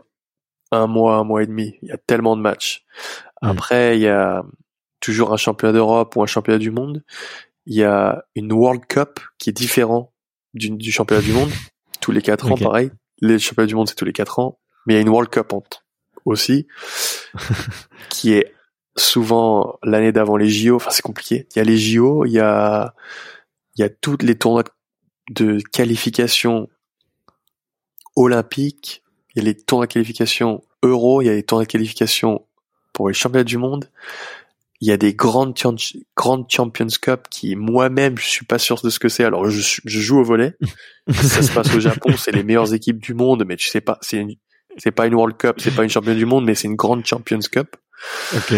[0.73, 1.75] un mois, un mois et demi.
[1.83, 2.85] Il y a tellement de matchs.
[3.43, 3.49] Mm.
[3.49, 4.43] Après, il y a
[5.01, 7.05] toujours un championnat d'Europe ou un championnat du monde.
[7.67, 10.13] Il y a une World Cup qui est différent
[10.55, 11.51] du, du championnat du monde.
[12.01, 12.91] Tous les quatre ans, pareil.
[13.21, 14.59] Les championnats du monde, c'est tous les quatre ans.
[14.87, 15.53] Mais il y a une World Cup
[16.25, 16.67] aussi,
[18.09, 18.53] qui est
[18.97, 20.77] souvent l'année d'avant les JO.
[20.77, 21.47] Enfin, c'est compliqué.
[21.55, 22.95] Il y a les JO, il y a,
[23.77, 24.65] il y a toutes les tournois
[25.31, 26.69] de qualification
[28.17, 29.02] olympique
[29.35, 32.45] il y a les tours de qualification Euro, il y a les tours de qualification
[32.93, 33.91] pour les championnats du monde.
[34.81, 35.57] Il y a des grandes,
[36.17, 39.25] grandes Champions Cup qui moi-même je suis pas sûr de ce que c'est.
[39.25, 40.57] Alors je, je joue au volet.
[41.13, 43.99] ça se passe au Japon, c'est les meilleures équipes du monde, mais tu sais pas,
[44.01, 44.27] c'est
[44.79, 47.07] c'est pas une World Cup, c'est pas une Champion du monde, mais c'est une grande
[47.07, 47.77] Champions Cup.
[48.35, 48.55] Ok.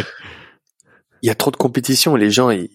[1.22, 2.68] Il y a trop de compétition, les gens, il,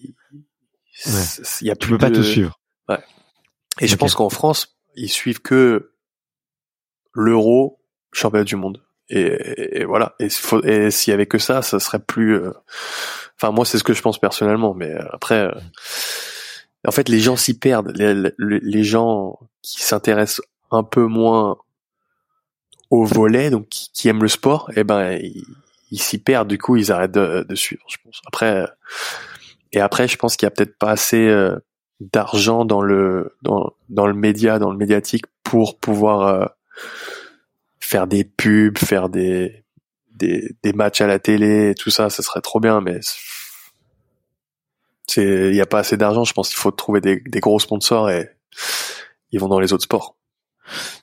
[1.06, 2.60] il y a plus tu peux pas te suivre.
[2.88, 2.98] Ouais.
[3.80, 5.92] Et je pense qu'en France, ils suivent que
[7.12, 7.79] l'euro,
[8.12, 8.82] championnat du monde.
[9.10, 10.14] Et, voilà.
[10.20, 10.28] Et,
[10.90, 12.36] s'il y avait que ça, ça serait plus.
[12.36, 12.52] Euh,
[13.36, 14.72] enfin, moi, c'est ce que je pense personnellement.
[14.72, 15.52] Mais euh, après, euh,
[16.86, 17.92] en fait, les gens s'y perdent.
[18.38, 21.58] Les, gens qui s'intéressent un peu moins
[22.90, 25.18] au volet, donc qui, aiment le sport, eh ben,
[25.90, 26.48] ils s'y perdent.
[26.48, 27.82] Du coup, ils arrêtent de, suivre.
[27.88, 28.20] Je pense.
[28.26, 28.64] Après,
[29.72, 31.34] et après, je pense qu'il y a peut-être pas assez
[31.98, 36.52] d'argent dans le dans dans le média, dans le médiatique pour pouvoir
[37.90, 39.64] faire des pubs, faire des,
[40.14, 43.00] des, des matchs à la télé, et tout ça, ça serait trop bien, mais
[45.08, 46.22] c'est, il n'y a pas assez d'argent.
[46.22, 48.30] Je pense qu'il faut trouver des, des gros sponsors et
[49.32, 50.16] ils vont dans les autres sports.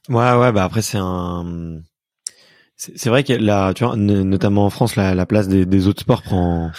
[0.07, 1.81] Ouais, ouais, bah après c'est un,
[2.77, 6.01] c'est vrai que là, tu vois, notamment en France, la, la place des, des, autres
[6.01, 6.71] sports prend,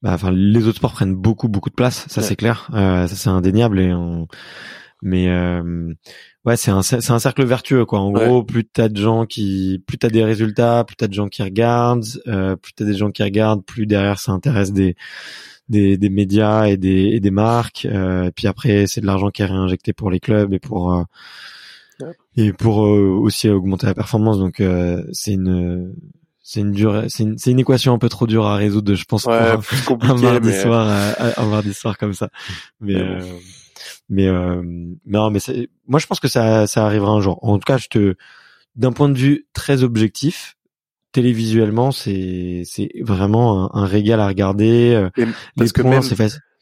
[0.00, 3.14] bah, enfin, les autres sports prennent beaucoup, beaucoup de place, ça c'est clair, euh, ça
[3.14, 4.26] c'est indéniable et on,
[5.02, 5.92] mais euh,
[6.44, 7.98] ouais, c'est un c'est un cercle vertueux quoi.
[8.00, 11.28] En gros, plus t'as de gens qui, plus t'as des résultats, plus t'as de gens
[11.28, 14.96] qui regardent, euh, plus t'as des gens qui regardent, plus derrière ça intéresse des
[15.68, 17.86] des, des médias et des et des marques.
[17.90, 20.94] Euh, et puis après, c'est de l'argent qui est réinjecté pour les clubs et pour
[20.94, 21.02] euh,
[22.36, 24.38] et pour euh, aussi augmenter la performance.
[24.38, 25.94] Donc euh, c'est une
[26.44, 29.24] c'est une dure, c'est une, une, équation un peu trop dure à résoudre, je pense,
[29.26, 32.30] ouais, pour un, mardi soir, un mardi soir comme ça.
[32.80, 33.20] Mais, mais
[34.08, 34.62] mais euh,
[35.06, 35.40] non, mais
[35.86, 37.38] moi je pense que ça, ça arrivera un jour.
[37.42, 38.14] En tout cas, je te,
[38.76, 40.56] d'un point de vue très objectif,
[41.12, 44.94] télévisuellement, c'est c'est vraiment un, régal à regarder.
[44.94, 45.26] Euh,
[45.56, 46.02] parce que même,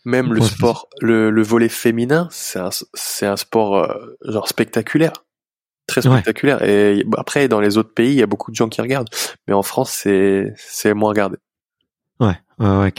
[0.05, 5.13] même le sport, le, le volet féminin, c'est un c'est un sport euh, genre spectaculaire,
[5.87, 6.63] très spectaculaire.
[6.63, 9.11] Et après, dans les autres pays, il y a beaucoup de gens qui regardent,
[9.47, 11.37] mais en France, c'est c'est moins regardé.
[12.19, 12.93] Ouais, ouais, ouais.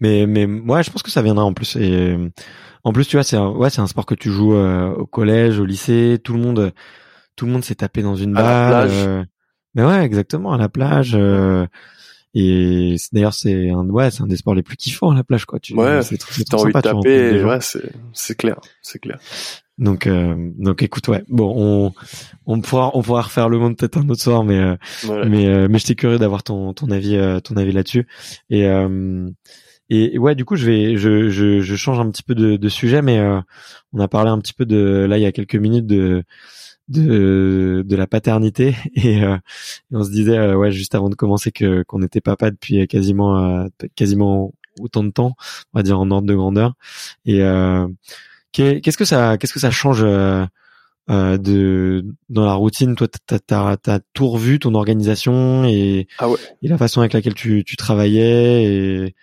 [0.00, 1.76] Mais mais moi, je pense que ça viendra en plus.
[1.76, 2.16] Et
[2.84, 5.06] en plus, tu vois, c'est un, ouais, c'est un sport que tu joues euh, au
[5.06, 6.20] collège, au lycée.
[6.22, 6.72] Tout le monde,
[7.34, 8.88] tout le monde s'est tapé dans une balle.
[8.90, 9.24] Euh,
[9.74, 11.14] mais ouais, exactement, à la plage.
[11.14, 11.66] Euh,
[12.34, 15.60] et d'ailleurs c'est un ouais c'est un des sports les plus kiffants la plage quoi
[15.60, 19.20] tu ouais c'est t'as envie de taper ouais c'est c'est clair c'est clair
[19.78, 21.92] donc euh, donc écoute ouais bon on
[22.46, 24.76] on pourra on pourra refaire le monde peut-être un autre soir mais euh,
[25.26, 28.06] mais euh, mais j'étais curieux d'avoir ton ton avis ton avis là-dessus
[28.50, 28.66] et
[29.90, 32.68] et ouais, du coup, je vais, je, je, je change un petit peu de, de
[32.68, 33.20] sujet, mais
[33.92, 36.24] on a parlé un petit peu de là il y a quelques minutes de
[36.88, 39.38] de, de la paternité et, et
[39.92, 44.52] on se disait ouais juste avant de commencer que qu'on était papa depuis quasiment quasiment
[44.80, 45.36] autant de temps,
[45.72, 46.74] on va dire en ordre de grandeur.
[47.26, 47.40] Et
[48.52, 50.46] qu'est-ce que ça qu'est-ce que ça change euh,
[51.08, 52.94] de dans la routine?
[52.96, 56.38] Toi t'as as, as, tout revu ton organisation et, ah ouais.
[56.62, 59.14] et la façon avec laquelle tu, tu travaillais et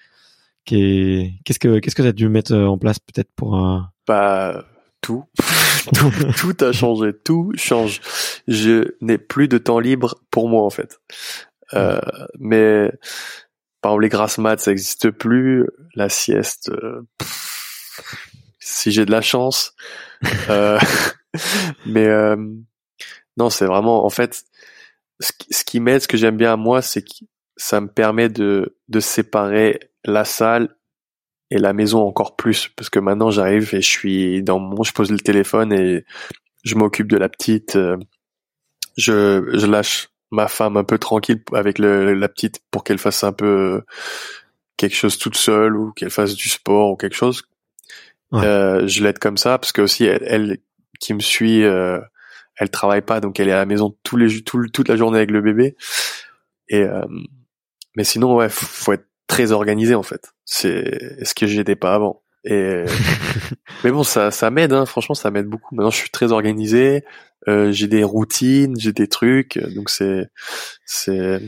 [0.66, 4.66] qu'est-ce que qu'est-ce que t'as dû mettre en place peut-être pour un bah
[5.01, 5.26] tout.
[5.93, 7.12] tout tout a changé.
[7.14, 8.01] Tout change.
[8.47, 10.99] Je n'ai plus de temps libre pour moi en fait.
[11.74, 11.99] Euh,
[12.39, 12.91] mais
[13.82, 15.68] par exemple les grasses maths ça existe plus.
[15.95, 17.01] La sieste euh,
[18.59, 19.74] si j'ai de la chance
[20.49, 20.80] euh,
[21.86, 22.36] mais euh,
[23.38, 24.43] non, c'est vraiment en fait
[25.20, 27.26] ce qui, ce qui m'aide, ce que j'aime bien à moi, c'est que
[27.62, 30.76] ça me permet de de séparer la salle
[31.49, 34.93] et la maison encore plus parce que maintenant j'arrive et je suis dans mon je
[34.93, 36.05] pose le téléphone et
[36.64, 37.97] je m'occupe de la petite euh,
[38.97, 43.24] je je lâche ma femme un peu tranquille avec le, la petite pour qu'elle fasse
[43.24, 43.84] un peu
[44.78, 47.43] quelque chose toute seule ou qu'elle fasse du sport ou quelque chose
[48.34, 50.57] euh, je l'aide comme ça parce que aussi elle, elle
[51.01, 51.99] qui me suit, euh,
[52.55, 55.18] elle travaille pas, donc elle est à la maison tous les tout, toute la journée
[55.18, 55.76] avec le bébé.
[56.70, 57.01] Et euh,
[57.96, 60.34] mais sinon, ouais, faut, être très organisé en fait.
[60.46, 62.22] C'est ce que j'étais pas avant?
[62.44, 62.84] Et
[63.84, 64.74] mais bon, ça, ça m'aide.
[64.74, 65.76] Hein, franchement, ça m'aide beaucoup.
[65.76, 67.04] Maintenant, je suis très organisé.
[67.48, 69.58] Euh, j'ai des routines, j'ai des trucs.
[69.76, 70.28] Donc c'est
[70.86, 71.42] c'est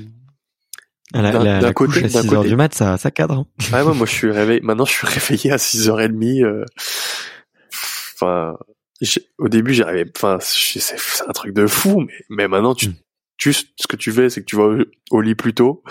[1.14, 3.40] d'un côté, à 6 heures du mat, ça, ça cadre.
[3.40, 3.46] Hein.
[3.72, 4.62] Ah ouais, moi, je suis réveillé.
[4.62, 6.44] Maintenant, je suis réveillé à 6h30.
[6.44, 6.66] Euh...
[8.16, 8.56] Enfin,
[9.38, 10.96] au début j'arrivais enfin c'est
[11.28, 12.96] un truc de fou mais mais maintenant tu mm.
[13.38, 14.70] juste ce que tu fais c'est que tu vas
[15.12, 15.84] au, lit plus tôt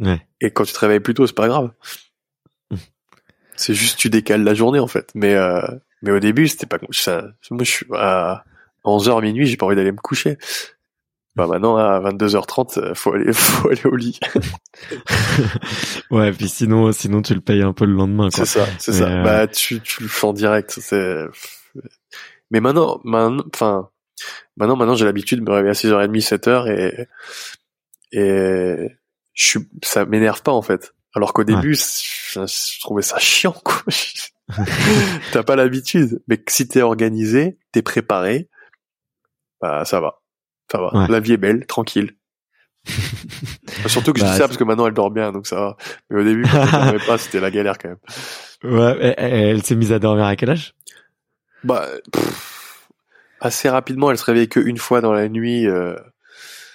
[0.00, 0.26] ouais.
[0.40, 1.70] et quand tu te réveilles plus tôt c'est pas grave.
[3.56, 5.10] C'est juste tu décales la journée en fait.
[5.14, 5.60] Mais euh,
[6.02, 8.44] mais au début c'était pas ça, moi je suis à
[8.84, 10.38] 11h minuit j'ai pas envie d'aller me coucher.
[11.36, 14.18] Bah maintenant à 22h30 euh, faut aller faut aller au lit.
[16.10, 19.08] Ouais puis sinon sinon tu le payes un peu le lendemain c'est ça c'est ça.
[19.08, 21.26] Euh, bah tu tu le fais en direct c'est
[22.50, 23.90] mais maintenant, maintenant, enfin,
[24.56, 27.06] maintenant, maintenant, j'ai l'habitude de me réveiller à 6h30, 7h et,
[28.12, 28.88] et
[29.40, 30.94] je suis, ça m'énerve pas, en fait.
[31.14, 33.82] Alors qu'au début, je, trouvais ça chiant, quoi.
[35.32, 36.22] T'as pas l'habitude.
[36.28, 38.48] Mais si t'es organisé, t'es préparé,
[39.60, 40.20] bah, ça va.
[40.70, 41.06] Ça va.
[41.08, 42.16] La vie est belle, tranquille.
[43.86, 45.76] Surtout que je dis bah, ça parce que maintenant elle dort bien, donc ça va.
[46.08, 47.98] Mais au début, quand elle dormait pas, c'était la galère quand même.
[48.62, 50.74] Ouais, elle, elle s'est mise à dormir à quel âge?
[51.64, 51.86] Bah,
[53.40, 55.66] assez rapidement, elle se réveille qu'une fois dans la nuit.
[55.66, 55.96] Euh,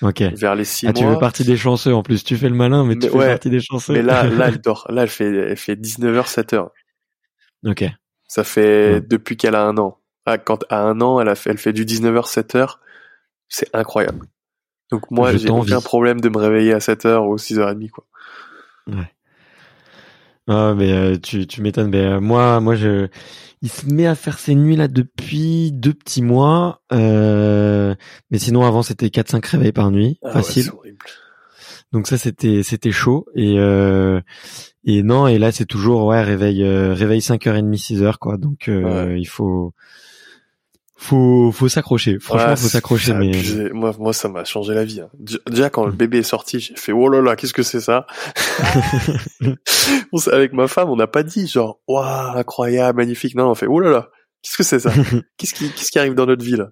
[0.02, 1.02] Vers les six ah, mois.
[1.02, 2.24] Tu fais partie des chanceux en plus.
[2.24, 3.94] Tu fais le malin, mais tu fais partie des chanceux.
[3.94, 4.86] Mais là, là, elle dort.
[4.90, 6.70] Là, elle fait, elle fait 19h, 7h.
[7.66, 7.86] Ok.
[8.28, 10.00] Ça fait depuis qu'elle a un an.
[10.26, 12.78] Ah, quand à un an, elle a fait, elle fait du 19h, 7h.
[13.48, 14.26] C'est incroyable.
[14.92, 18.06] Donc moi, j'ai aucun problème de me réveiller à 7h ou 6h30, quoi.
[18.88, 19.12] Ouais.
[20.48, 21.90] Ah, mais euh, tu, tu m'étonnes.
[21.90, 23.08] Mais euh, moi, moi, je,
[23.66, 26.84] il se met à faire ses nuits là depuis deux petits mois.
[26.94, 27.96] Euh,
[28.30, 30.70] mais sinon, avant, c'était 4-5 réveils par nuit, ah facile.
[31.92, 33.26] Donc ça, c'était, c'était chaud.
[33.36, 33.56] Et
[34.88, 38.38] et non, et là, c'est toujours ouais réveil, réveil 5h30, 6h quoi.
[38.38, 39.74] Donc il faut
[40.98, 42.20] faut faut s'accrocher.
[42.20, 43.14] Franchement, faut s'accrocher.
[43.14, 45.02] Mais moi, moi, ça m'a changé la vie.
[45.02, 45.10] Hein.
[45.48, 48.08] Déjà quand le bébé est sorti, j'ai fait oh là là, qu'est-ce que c'est ça?
[50.32, 53.36] Avec ma femme, on n'a pas dit genre waouh, incroyable, magnifique.
[53.36, 54.10] Non, on fait oh là là,
[54.42, 54.92] qu'est-ce que c'est ça?
[55.38, 56.72] Qu'est-ce qui qu'est-ce qui arrive dans notre vie là?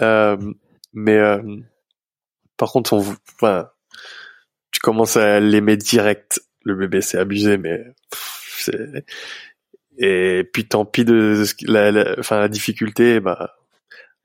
[0.00, 0.36] Euh,
[0.92, 1.42] Mais euh,
[2.56, 3.68] par contre, on, enfin,
[4.70, 6.40] tu commences à l'aimer direct.
[6.62, 7.82] Le bébé, c'est abusé, mais
[8.58, 9.04] c'est
[10.00, 13.54] et puis tant pis de la, enfin la difficulté, bah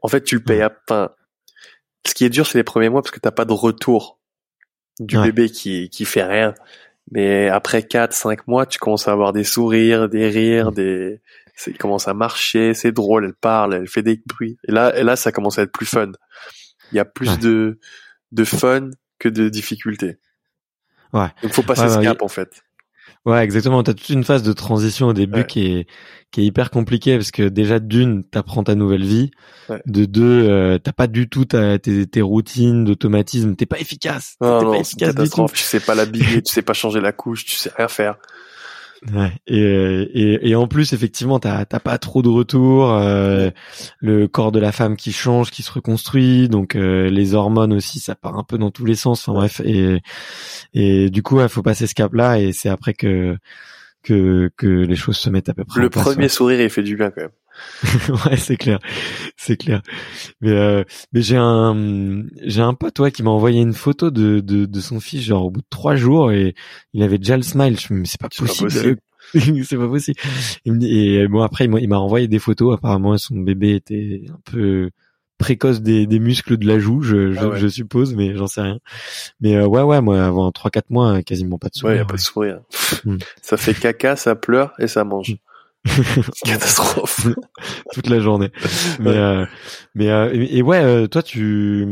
[0.01, 1.11] en fait tu le payes à enfin
[2.07, 4.19] ce qui est dur c'est les premiers mois parce que t'as pas de retour
[4.99, 6.55] du bébé qui qui fait rien.
[7.11, 10.75] Mais après 4 5 mois, tu commences à avoir des sourires, des rires, mm.
[10.75, 11.21] des
[11.67, 14.57] il commence à marcher, c'est drôle, elle parle, elle fait des bruits.
[14.67, 16.11] Et là et là ça commence à être plus fun.
[16.91, 17.79] Il y a plus de
[18.31, 20.17] de fun que de difficulté.
[21.11, 21.27] Ouais.
[21.43, 22.64] Donc faut passer ce cap en fait.
[23.25, 23.81] Ouais, exactement.
[23.83, 25.45] T'as toute une phase de transition au début Ouais.
[25.47, 25.87] qui est
[26.31, 29.31] qui est hyper compliquée parce que déjà d'une, t'apprends ta nouvelle vie.
[29.69, 29.81] Ouais.
[29.85, 33.55] De deux, euh, t'as pas du tout ta, tes, tes routines d'automatisme.
[33.55, 34.35] T'es pas efficace.
[34.41, 35.45] Non, T'es non, pas efficace du tout.
[35.53, 38.17] Tu sais pas l'habiller, tu sais pas changer la couche, tu sais rien faire.
[39.13, 39.31] Ouais.
[39.47, 42.91] Et, euh, et et en plus, effectivement, t'as t'as pas trop de retour.
[42.91, 43.51] euh,
[43.99, 46.49] le corps de la femme qui change, qui se reconstruit.
[46.49, 49.21] Donc euh, les hormones aussi, ça part un peu dans tous les sens.
[49.27, 49.61] Enfin bref.
[49.63, 50.01] Et
[50.73, 52.39] et du coup, il faut passer ce cap-là.
[52.39, 53.37] Et c'est après que
[54.03, 55.81] que que les choses se mettent à peu près.
[55.81, 56.29] Le place, premier ouais.
[56.29, 57.31] sourire, il fait du bien quand même.
[58.25, 58.79] ouais, c'est clair,
[59.37, 59.81] c'est clair.
[60.41, 60.83] Mais euh,
[61.13, 64.79] mais j'ai un j'ai un pote ouais qui m'a envoyé une photo de, de de
[64.79, 66.55] son fils genre au bout de trois jours et
[66.93, 67.79] il avait déjà le smile.
[67.79, 68.69] Je me mais c'est pas possible.
[69.63, 70.19] c'est pas possible.
[70.65, 72.75] Et bon après il m'a renvoyé des photos.
[72.75, 74.89] Apparemment son bébé était un peu
[75.37, 77.59] précoce des, des muscles de la joue, je, je, Ah ouais.
[77.59, 78.79] je suppose, mais j'en sais rien.
[79.41, 82.01] Mais euh, ouais ouais moi avant trois quatre mois quasiment pas de Ouais, y sourire.
[82.03, 82.59] a pas de sourire.
[83.03, 83.17] Mm.
[83.41, 85.35] ça fait caca, ça pleure et ça mange.
[86.45, 87.27] Catastrophe.
[87.93, 88.51] toute la journée.
[88.99, 89.17] Mais Ouais.
[89.17, 89.45] euh,
[89.93, 91.85] mais euh, et, et ouais, euh, toi tu,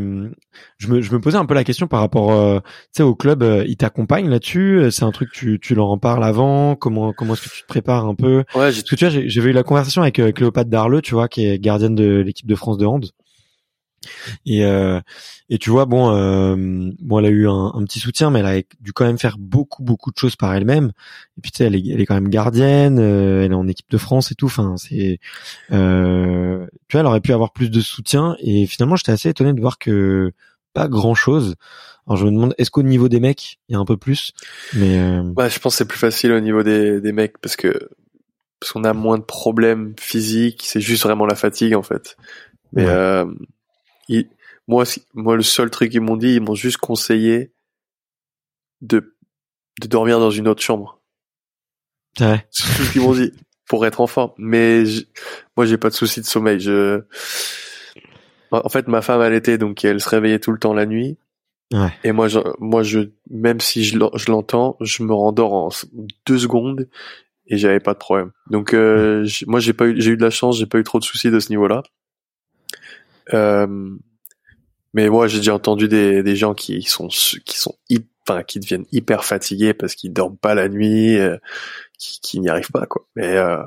[0.78, 2.66] je me je me posais un peu la question par rapport, euh, tu
[2.98, 4.88] sais, au club, euh, ils t'accompagnent là-dessus?
[4.91, 6.76] C'est un truc tu tu leur en parles avant?
[6.76, 8.44] Comment comment est-ce que tu te prépares un peu?
[8.56, 11.14] Ouais, j'ai Parce que tu vois, j'ai- j'avais eu la conversation avec Cléopâtre Darleux, tu
[11.14, 13.06] vois, qui est gardienne de l'équipe de France de hand.
[14.45, 14.99] Et euh,
[15.49, 16.56] et tu vois, bon, euh,
[16.99, 19.38] bon, elle a eu un, un petit soutien, mais elle a dû quand même faire
[19.38, 20.91] beaucoup beaucoup de choses par elle-même.
[21.38, 23.68] Et puis tu sais, elle est, elle est quand même gardienne, euh, elle est en
[23.68, 24.47] équipe de France et tout.
[24.47, 25.20] Enfin, c'est,
[25.72, 28.36] euh, tu vois, elle aurait pu avoir plus de soutien.
[28.39, 30.32] Et finalement, j'étais assez étonné de voir que
[30.74, 31.56] pas grand chose.
[32.08, 34.34] Alors je me demande, est-ce qu'au niveau des mecs, il y a un peu plus?
[34.74, 37.56] Mais euh, Ouais, je pense que c'est plus facile au niveau des, des mecs parce
[37.56, 37.89] que
[38.60, 42.18] parce qu'on a moins de problèmes physiques, c'est juste vraiment la fatigue en fait.
[42.72, 43.26] Mais Ouais.
[44.10, 44.30] Ils-
[44.68, 44.86] moi,
[45.36, 47.51] le seul truc qu'ils m'ont dit, ils m'ont juste conseillé
[48.82, 49.16] de
[49.82, 50.99] de dormir dans une autre chambre.
[52.20, 53.32] ouais, C'est tout ce qu'ils m'ont dit
[53.68, 54.32] pour être en forme.
[54.38, 55.08] Mais j-
[55.58, 56.60] moi, j'ai pas de souci de sommeil.
[56.60, 57.01] Je
[58.51, 61.18] en fait, ma femme elle était donc elle se réveillait tout le temps la nuit.
[61.74, 62.99] ouais, Et moi, je, moi, je,
[63.32, 65.70] même si je, l'en- je l'entends, je me rendors en
[66.28, 66.88] deux secondes
[67.47, 68.32] et j'avais pas de problème.
[68.51, 70.99] Donc, euh, moi, j'ai pas eu, j'ai eu de la chance, j'ai pas eu trop
[70.99, 71.82] de soucis de ce niveau-là.
[73.34, 73.68] Euh,
[74.94, 77.76] mais moi, j'ai déjà entendu des, des gens qui sont, qui sont,
[78.28, 81.38] enfin, qui deviennent hyper fatigués parce qu'ils dorment pas la nuit, euh,
[81.98, 83.06] qui, qui n'y arrivent pas, quoi.
[83.16, 83.64] Mais euh,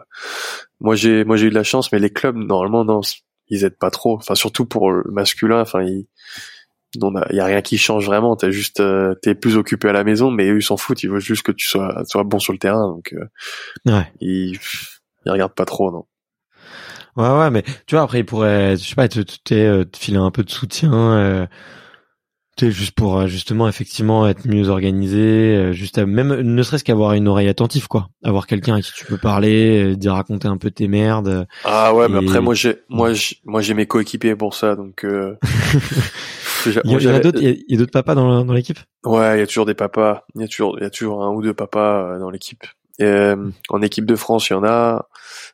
[0.80, 3.00] moi, j'ai, moi, j'ai eu de la chance, mais les clubs, normalement, non,
[3.48, 4.16] ils aident pas trop.
[4.16, 6.06] Enfin, surtout pour le masculin, enfin, ils
[6.98, 8.36] non, il y a rien qui change vraiment.
[8.36, 11.02] T'es juste, euh, t'es plus occupé à la maison, mais eux ils s'en foutent.
[11.02, 12.88] Ils veulent juste que tu sois, sois bon sur le terrain.
[12.88, 14.12] Donc, euh, ouais.
[14.20, 14.58] ils,
[15.24, 16.06] ils regardent pas trop, non.
[17.16, 19.84] Ouais, ouais, mais tu vois, après, il pourrait, je sais pas, te, te, te, euh,
[19.84, 21.46] te filer un peu de soutien, euh,
[22.56, 26.84] tu juste pour, euh, justement, effectivement, être mieux organisé, euh, juste, à- même, ne serait-ce
[26.84, 28.08] qu'avoir une oreille attentive, quoi.
[28.24, 31.46] Avoir quelqu'un à qui tu peux parler, euh, dire raconter un peu tes merdes.
[31.64, 35.04] Ah ouais, mais après moi j'ai, moi j'ai, moi j'ai mes coéquipiers pour ça, donc.
[35.04, 35.36] Euh,
[36.84, 38.78] Il y, a- d'autres, il y a, d'autres papas dans, dans l'équipe?
[39.04, 40.24] Ouais, il y a toujours des papas.
[40.34, 42.64] Il y a toujours, il y a toujours un ou deux papas dans l'équipe.
[42.98, 45.08] Et, euh, en équipe de France, il y en a.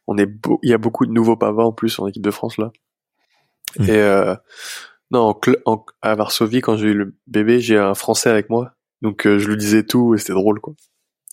[0.07, 2.31] On est, beau- il y a beaucoup de nouveaux papas en plus en équipe de
[2.31, 2.71] France là.
[3.79, 3.85] Mm.
[3.85, 4.35] Et euh,
[5.11, 8.73] non, en en- à Varsovie, quand j'ai eu le bébé, j'ai un Français avec moi,
[9.03, 10.75] donc euh, je lui disais tout et c'était drôle quoi.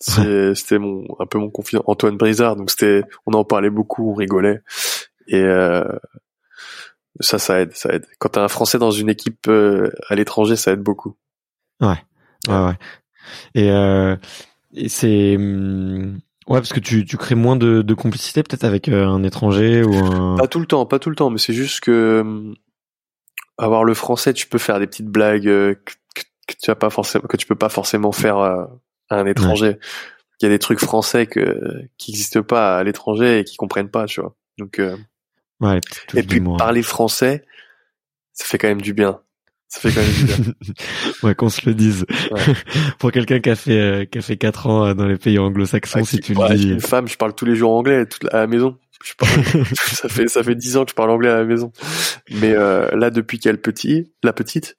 [0.54, 4.14] C'était mon un peu mon confident Antoine Brizard, donc c'était, on en parlait beaucoup, on
[4.14, 4.62] rigolait
[5.28, 5.84] et euh,
[7.20, 8.06] ça, ça aide, ça aide.
[8.18, 11.16] Quand t'as un Français dans une équipe euh, à l'étranger, ça aide beaucoup.
[11.80, 12.02] Ouais,
[12.48, 12.78] ouais.
[13.54, 14.16] Et, euh,
[14.74, 18.88] et c'est, hum, ouais, parce que tu, tu crées moins de, de complicité, peut-être, avec
[18.88, 21.54] euh, un étranger ou un, Pas tout le temps, pas tout le temps, mais c'est
[21.54, 22.54] juste que hum,
[23.58, 27.26] avoir le français, tu peux faire des petites blagues euh, que, tu as pas forcément,
[27.28, 28.64] que tu peux pas forcément faire euh,
[29.08, 29.78] à un étranger.
[30.40, 33.90] Il y a des trucs français que qui existent pas à l'étranger et qui comprennent
[33.90, 34.34] pas, tu vois.
[34.58, 34.96] Donc euh,
[35.60, 35.80] ouais,
[36.14, 37.44] et puis parler français,
[38.32, 39.20] ça fait quand même du bien.
[39.72, 40.54] Ça fait quand même
[41.22, 42.04] ouais, qu'on se le dise.
[42.32, 42.40] Ouais.
[42.98, 45.38] Pour quelqu'un qui a fait, euh, qui a fait quatre ans euh, dans les pays
[45.38, 46.70] anglo-saxons, Ouais, si tu le dis.
[46.70, 48.76] une femme, je parle tous les jours anglais toute la- à la maison.
[49.04, 49.30] Je parle,
[49.74, 51.72] ça fait ça fait dix ans que je parle anglais à la maison.
[52.30, 54.76] Mais euh, là, depuis qu'il y a le petit, la petite,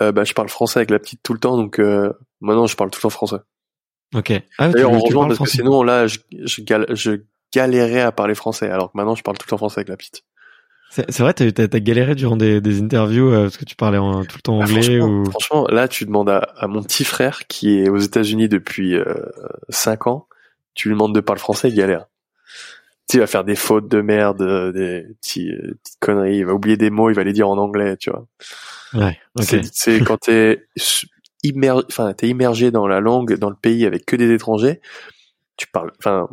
[0.00, 1.56] euh, bah, je parle français avec la petite tout le temps.
[1.58, 2.10] Donc euh,
[2.40, 3.36] maintenant, je parle tout le temps français.
[4.14, 4.32] Ok.
[4.58, 7.20] Ah, D'ailleurs, on rejoint parce que sinon, là, je, je, gal- je
[7.54, 8.68] galérais à parler français.
[8.70, 10.24] Alors que maintenant, je parle tout le temps français avec la petite.
[10.94, 13.96] C'est vrai, t'as, t'as, t'as galéré durant des, des interviews euh, parce que tu parlais
[13.96, 15.30] en, tout le temps Ah, anglais franchement, ou.
[15.30, 19.14] franchement, là, tu demandes à, à mon petit frère qui est aux États-Unis depuis euh,
[19.70, 20.28] 5 ans,
[20.74, 22.06] tu lui demandes de parler français, il galère.
[23.08, 26.36] Tu sais, il va faire des fautes de merde, euh, des petits, euh, petites conneries,
[26.38, 28.26] il va oublier des mots, il va les dire en anglais, tu vois.
[28.92, 29.18] Ouais.
[29.36, 29.44] Ok.
[29.44, 30.66] C'est, c'est quand t'es
[31.42, 34.82] immergé, enfin, t'es immergé dans la langue, dans le pays avec que des étrangers,
[35.56, 36.28] tu parles, enfin,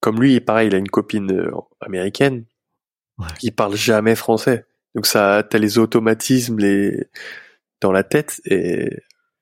[0.00, 1.50] comme lui, pareil, il a une copine euh,
[1.80, 2.44] américaine.
[3.20, 3.26] Ouais.
[3.42, 4.66] Il parle jamais français.
[4.94, 7.08] Donc ça, t'as les automatismes, les
[7.80, 8.90] dans la tête et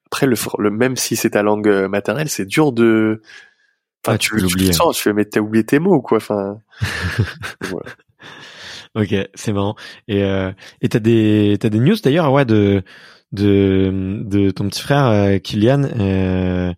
[0.06, 3.22] après le, le même si c'est ta langue euh, maternelle, c'est dur de.
[4.06, 6.18] Enfin, tu, tu tu, le sens, tu fais mais t'as oublié tes mots quoi.
[6.18, 6.60] Enfin,
[7.62, 7.90] voilà.
[8.94, 9.76] Ok, c'est marrant.
[10.06, 10.50] Et euh,
[10.80, 12.82] et t'as des t'as des news d'ailleurs ouais de
[13.32, 15.84] de de ton petit frère euh, Kylian.
[15.84, 16.68] Euh,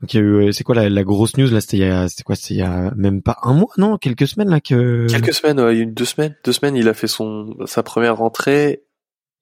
[0.00, 1.88] donc il y a eu c'est quoi la, la grosse news là c'était il y
[1.88, 4.60] a c'était quoi c'était il y a même pas un mois non quelques semaines là
[4.60, 8.16] que Quelques semaines, ouais, une deux semaines, deux semaines, il a fait son sa première
[8.16, 8.82] rentrée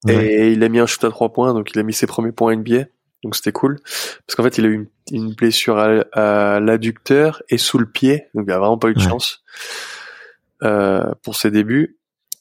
[0.06, 0.14] Ouais.
[0.26, 2.32] et il a mis un shoot à trois points, donc il a mis ses premiers
[2.32, 2.84] points NBA,
[3.22, 3.78] donc c'était cool.
[4.26, 4.86] Parce qu'en fait, il a eu une,
[5.26, 8.94] une blessure à, à l'adducteur et sous le pied, donc il a vraiment pas eu
[8.94, 9.04] de Ouais.
[9.08, 9.42] chance
[10.62, 11.98] euh, pour ses débuts.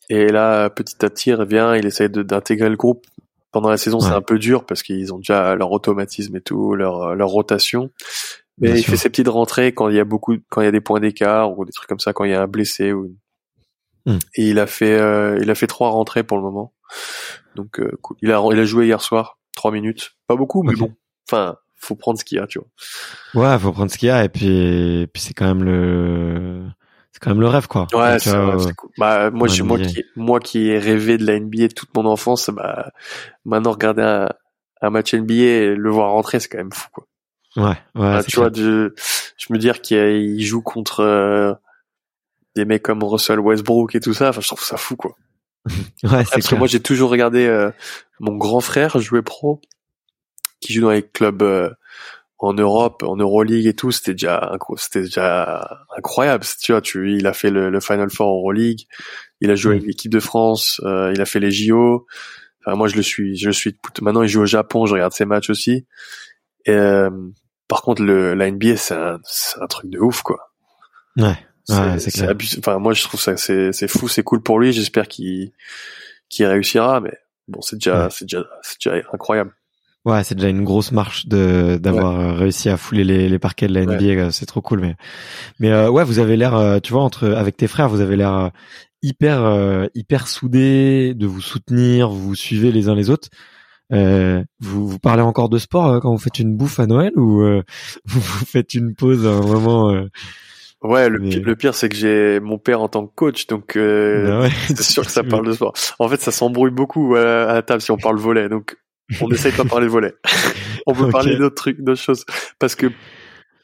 [0.10, 3.06] Et là, petit à petit, il revient, il essaye d'intégrer le groupe.
[3.52, 6.76] Pendant la saison, c'est un peu dur parce qu'ils ont déjà leur automatisme et tout,
[6.76, 7.90] leur leur rotation.
[8.60, 8.92] Mais Bien il sûr.
[8.92, 11.00] fait ses petites rentrées quand il y a beaucoup, quand il y a des points
[11.00, 13.16] d'écart ou des trucs comme ça, quand il y a un blessé ou.
[14.06, 14.20] Hmm.
[14.36, 16.74] Et il a fait, euh, il a fait trois rentrées pour le moment.
[17.56, 18.18] Donc euh, cool.
[18.22, 20.94] Il a, il a joué hier soir, trois minutes, pas beaucoup, mais bon.
[21.28, 23.54] Enfin, faut prendre ce qu'il y a, tu vois.
[23.54, 24.48] Ouais, faut prendre ce qu'il y a et puis
[25.02, 26.66] et puis c'est quand même le
[27.12, 27.88] c'est quand même le rêve quoi.
[27.94, 28.90] Ouais, Donc, c'est euh, c'est cool.
[28.98, 32.50] Bah moi, j'ai- moi qui, moi qui ai rêvé de la NBA toute mon enfance,
[32.50, 32.92] bah
[33.46, 34.30] maintenant regarder un,
[34.82, 37.06] un match NBA et le voir rentrer, c'est quand même fou, quoi.
[37.58, 38.94] ouais, ouais, Ah, c'est tu vois, de,
[39.38, 41.54] je me dire qu'il joue contre euh,
[42.56, 44.30] des mecs comme Russell Westbrook et tout ça.
[44.30, 45.16] Enfin, je trouve ça fou, quoi.
[45.68, 47.72] ouais, c'est Parce que moi, j'ai toujours regardé euh,
[48.20, 49.60] mon grand frère jouer pro,
[50.62, 51.70] qui joue dans les clubs euh,
[52.40, 53.92] en Europe, en Euroleague et tout.
[53.92, 56.46] C'était déjà, c'était déjà incroyable.
[56.62, 58.82] Tu vois, tu, il a fait le, le Final Four Euroleague.
[59.42, 59.78] Il a joué Mm.
[59.78, 60.80] avec l'équipe de France.
[60.86, 62.06] euh, il a fait les JO.
[62.66, 63.78] Enfin, moi, je le suis, je le suis.
[64.02, 64.86] Maintenant, il joue au Japon.
[64.86, 65.86] Je regarde ses matchs aussi.
[66.66, 67.10] Et, euh,
[67.68, 69.20] par contre, le, la NBA, c'est un,
[69.62, 70.52] un truc de ouf, quoi.
[71.18, 71.38] Ouais.
[71.66, 72.34] C'est Ouais, c'est clair.
[72.60, 74.74] Enfin, moi, je trouve ça, c'est, c'est fou, c'est cool pour lui.
[74.74, 75.52] J'espère qu'il,
[76.30, 77.14] qu'il réussira, mais
[77.48, 78.10] bon, c'est déjà, Ouais.
[78.12, 79.54] c'est déjà, c'est déjà incroyable.
[80.10, 83.68] Ouais, c'est déjà une grosse marche de d'avoir euh, réussi à fouler les, les parquets
[83.68, 84.96] de la NBA, euh, c'est trop cool mais
[85.60, 88.16] mais euh, ouais, vous avez l'air euh, tu vois entre avec tes frères, vous avez
[88.16, 88.52] l'air
[89.02, 93.30] hyper euh, hyper soudés, de vous soutenir, vous vous suivez les uns les autres.
[93.92, 97.42] Euh, vous, vous parlez encore de sport quand vous faites une bouffe à Noël ou
[97.42, 97.64] euh,
[98.06, 100.08] vous, faites une pause à un moment euh,
[100.82, 103.48] Ouais, le, Mais- pi- le pire, c'est que j'ai mon père en tant que coach,
[103.48, 104.50] donc euh, bah ouais.
[104.68, 105.74] c'est sûr que ça parle de sport.
[105.98, 108.78] En fait, ça s'embrouille beaucoup à la table si on parle volet, donc
[109.22, 110.14] on essaye de pas parler volet.
[110.88, 112.26] on peut parler d'autres trucs, d'autres choses,
[112.60, 112.88] parce que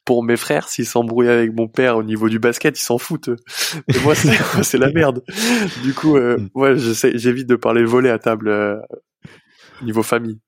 [0.05, 3.29] pour mes frères, s'ils s'embrouillent avec mon père au niveau du basket, ils s'en foutent.
[3.93, 5.23] Et moi, c'est la merde.
[5.83, 6.49] Du coup, euh, Mm.
[6.53, 8.77] ouais, j'évite de parler volet à table euh,
[9.81, 10.39] niveau famille.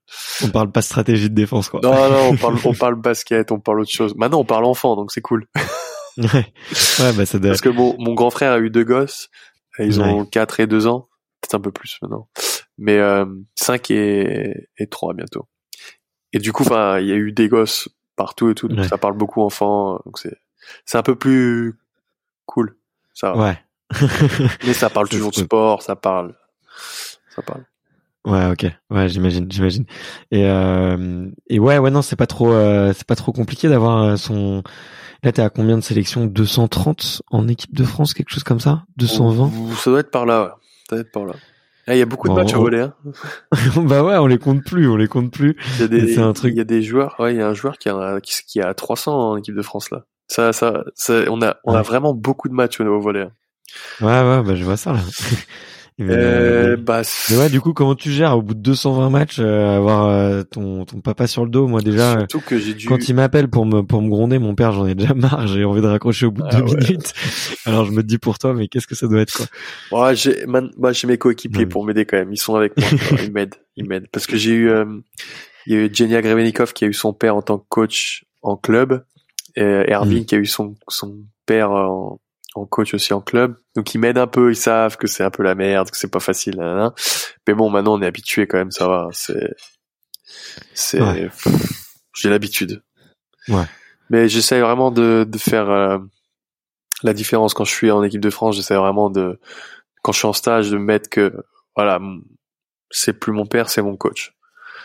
[0.44, 1.80] On parle pas stratégie de défense quoi.
[1.84, 4.14] Non, non, on parle, on parle basket, on parle autre chose.
[4.16, 5.48] Maintenant, on parle enfant, donc c'est cool.
[6.18, 6.26] Ouais.
[7.00, 9.30] Ouais, bah ça doit Parce que mon, mon grand frère a eu deux gosses.
[9.80, 10.28] Et Ils ont Ouais.
[10.32, 11.08] 4 et 2 ans.
[11.42, 12.28] Peut-être un peu plus maintenant.
[12.78, 13.26] Mais euh,
[13.56, 15.48] 5 et, et 3 bientôt.
[16.34, 18.68] Et du coup, enfin, il y a eu des gosses partout et tout.
[18.68, 18.88] Donc Ouais.
[18.88, 20.00] ça parle beaucoup enfant.
[20.06, 20.38] Donc c'est
[20.86, 21.80] c'est un peu plus
[22.46, 22.78] cool.
[23.14, 23.36] Ça.
[23.38, 23.58] Ouais.
[24.66, 25.82] Mais ça parle toujours de sport.
[25.82, 26.36] Ça parle.
[27.36, 27.64] Ça parle.
[28.26, 28.66] Ouais, ok.
[28.90, 29.86] Ouais, j'imagine, j'imagine.
[30.32, 34.04] Et euh, et ouais, ouais, non, c'est pas trop, euh, c'est pas trop compliqué d'avoir
[34.04, 34.62] euh, son.
[35.24, 36.26] Là, t'es à combien de sélections?
[36.26, 38.84] 230 en équipe de France, quelque chose comme ça?
[38.98, 40.44] 220 Ouh, Ça doit être par là.
[40.44, 40.50] Ouais.
[40.90, 41.34] Ça doit être par là.
[41.88, 42.82] Ah, Il y a beaucoup de matchs au volet.
[42.82, 42.94] Hein.
[43.78, 45.56] Bah ouais, on les compte plus, on les compte plus.
[45.76, 47.42] Il y a des, C'est un truc- il y a des joueurs, ouais, il y
[47.42, 50.04] a un joueur qui a, qui, qui a 300 en équipe de France, là.
[50.28, 53.22] Ça, ça, ça on a, on a vraiment beaucoup de matchs au au volet.
[53.22, 53.32] hein.
[54.02, 55.00] Ouais, ouais, bah je vois ça là.
[56.00, 59.10] mais, Euh, euh, bah, mais ouais, du coup, comment tu gères au bout de 220
[59.10, 61.68] matchs euh, avoir euh, ton ton papa sur le dos?
[61.68, 64.38] Moi déjà, euh, surtout que j'ai dû, quand il m'appelle pour me pour me gronder,
[64.40, 65.48] mon père, j'en ai déjà marre.
[65.48, 66.80] J'ai envie de raccrocher au bout de Ah deux ouais.
[66.82, 67.14] minutes.
[67.66, 69.48] Alors je me dis pour toi, mais qu'est-ce que ça doit être quoi?
[70.04, 72.32] Ouais, j'ai, man- bah, j'ai mes coéquipiers pour m'aider quand même.
[72.32, 72.88] Ils sont avec moi.
[73.24, 74.08] ils m'aident, ils m'aident.
[74.12, 74.86] Parce que j'ai eu, euh,
[75.66, 78.24] il y a eu Jenia Grevenikov qui a eu son père en tant que coach
[78.44, 79.04] en club,
[79.56, 80.26] et Erving Mm.
[80.26, 81.18] qui a eu son, son
[81.48, 82.20] père en,
[82.56, 83.56] en coach aussi en club.
[83.76, 86.12] Donc ils m'aident un peu, ils savent que c'est un peu la merde, que c'est
[86.12, 86.56] pas facile.
[87.48, 89.10] Mais bon, maintenant on est habitué quand même, ça va.
[89.12, 89.54] C'est,
[90.74, 91.24] c'est, Ouais.
[91.30, 91.48] pff,
[92.16, 92.82] j'ai l'habitude.
[93.48, 93.66] Ouais.
[94.10, 95.98] Mais j'essaie vraiment de, de faire euh,
[97.04, 98.56] la différence quand je suis en équipe de France.
[98.56, 99.40] J'essaie vraiment de,
[100.02, 101.34] quand je suis en stage, de mettre que,
[101.76, 102.00] voilà,
[102.90, 104.34] c'est plus mon père, c'est mon coach.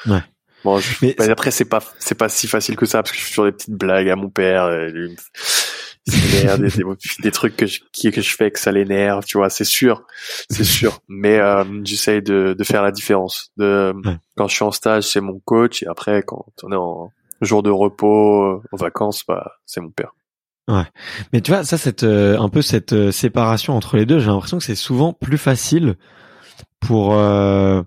[0.06, 0.22] Ouais.
[0.64, 3.18] Bon, je- Mais mais après c'est pas, c'est pas si facile que ça parce que
[3.18, 4.70] je fais toujours des petites blagues à mon père.
[4.70, 5.16] et lui,
[6.59, 6.82] des, des,
[7.22, 10.05] des trucs que je, qui- que je fais que ça l'énerve, tu vois, c'est sûr,
[10.50, 11.00] c'est sûr.
[11.09, 13.50] Mais euh, j'essaye de, de faire la différence.
[13.57, 14.16] De Ouais.
[14.36, 17.62] quand je suis en stage, c'est mon coach, et après quand on est en jour
[17.62, 20.12] de repos, euh, en vacances, bah c'est mon père.
[20.68, 20.84] Ouais.
[21.32, 24.26] Mais tu vois, ça, cette euh, un peu cette euh, séparation entre les deux, j'ai
[24.26, 25.96] l'impression que c'est souvent plus facile
[26.80, 27.82] pour euh,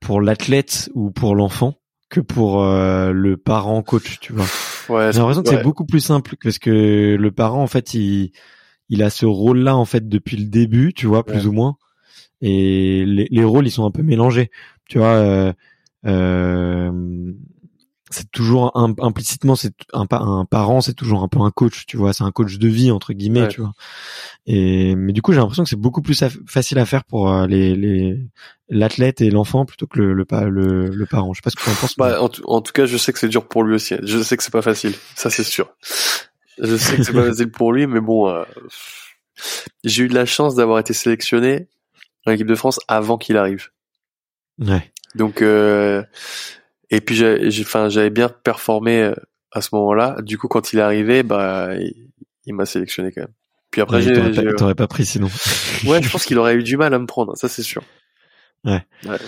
[0.00, 1.74] pour l'athlète ou pour l'enfant
[2.08, 4.46] que pour le parent coach, tu vois.
[4.88, 8.32] Ouais, j'ai l'impression que c'est beaucoup plus simple parce que le parent, en fait, il
[8.88, 11.76] il a ce rôle-là en fait depuis le début, tu vois, plus ou moins.
[12.40, 14.50] Et les, les, rôles, ils sont un peu mélangés,
[14.88, 15.14] tu vois.
[15.14, 15.52] Euh,
[16.06, 17.32] euh,
[18.10, 22.12] c'est toujours implicitement c'est un, un parent c'est toujours un peu un coach tu vois
[22.12, 23.72] c'est un coach de vie entre guillemets tu vois.
[24.46, 27.46] Et mais du coup j'ai l'impression que c'est beaucoup plus facile à faire pour euh,
[27.46, 28.20] les les
[28.68, 31.32] l'athlète et l'enfant plutôt que le le, le, le parent.
[31.32, 33.12] Je sais pas ce que tu en penses bah, en, en, tout cas je sais
[33.12, 33.96] que c'est dur pour lui aussi.
[34.02, 35.74] Je sais que c'est pas facile ça c'est sûr.
[36.58, 38.44] Je sais que c'est pas facile pour lui mais bon euh,
[39.82, 41.66] j'ai eu de la chance d'avoir été sélectionné
[42.24, 43.70] en équipe de France avant qu'il arrive.
[44.58, 44.92] Ouais.
[45.16, 46.02] Donc euh,
[46.90, 49.14] et puis j'ai, enfin, j'avais bien performé euh,
[49.52, 50.16] à ce moment-là.
[50.22, 51.70] Du coup, quand il est arrivé, bah,
[52.46, 53.32] il, m'a sélectionné quand même.
[53.70, 55.26] Puis après, j'ai, t'aurais, pas, pas pris sinon.
[55.86, 57.82] ouais, je pense qu'il aurait eu du mal à me prendre, ça c'est sûr.
[58.64, 58.82] Ouais.
[59.04, 59.18] ouais.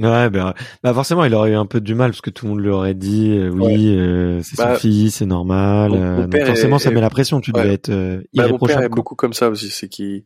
[0.00, 2.52] Ouais, bah, bah, forcément, il aurait eu un peu du mal parce que tout le
[2.52, 5.90] monde lui aurait dit euh, oui, euh, c'est bah, son fils, c'est normal.
[6.26, 7.40] donc forcément, ça met la pression.
[7.42, 10.24] Tu devais être euh, bah, Mon père est beaucoup comme ça aussi, c'est qu'il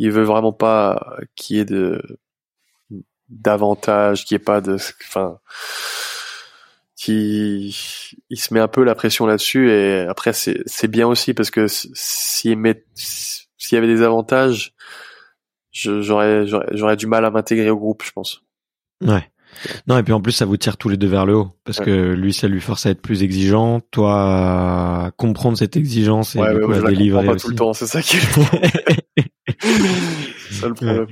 [0.00, 2.02] il veut vraiment pas qu'il y ait de
[3.32, 5.38] davantage, qu'il n'y ait pas de, enfin,
[7.02, 11.34] qui il se met un peu la pression là-dessus et après c'est c'est bien aussi
[11.34, 14.74] parce que s'il met s'il y avait des avantages
[15.72, 18.42] j'aurais j'aurais du mal à m'intégrer au groupe je pense.
[19.04, 19.28] Ouais.
[19.88, 21.80] Non et puis en plus ça vous tire tous les deux vers le haut parce
[21.80, 23.80] que lui ça lui force à être plus exigeant.
[23.90, 27.46] Toi à comprendre cette exigence et ouais, du coup, à délivrer pas aussi.
[27.46, 28.20] tout le temps c'est ça qui est
[29.58, 31.08] c'est ça le problème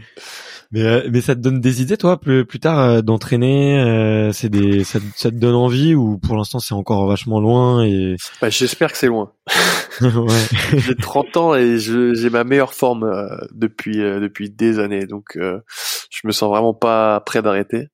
[0.72, 4.32] mais euh, mais ça te donne des idées toi plus plus tard euh, d'entraîner euh,
[4.32, 8.16] c'est des ça, ça, te donne envie ou pour l'instant c'est encore vachement loin et
[8.40, 9.32] bah, j'espère que c'est loin.
[10.00, 10.78] ouais.
[10.78, 13.10] j'ai 30 ans et j'ai ma meilleure forme
[13.52, 17.88] depuis depuis des années donc je me sens vraiment pas prêt d'arrêter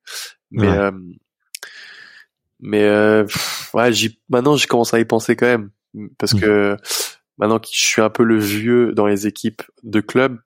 [0.50, 0.90] mais ouais.
[2.60, 3.24] mais
[3.74, 5.70] ouais j'y maintenant je commence à y penser quand même
[6.18, 6.40] parce Mmh.
[6.40, 6.76] que
[7.38, 10.38] maintenant que je suis un peu le vieux dans les équipes de club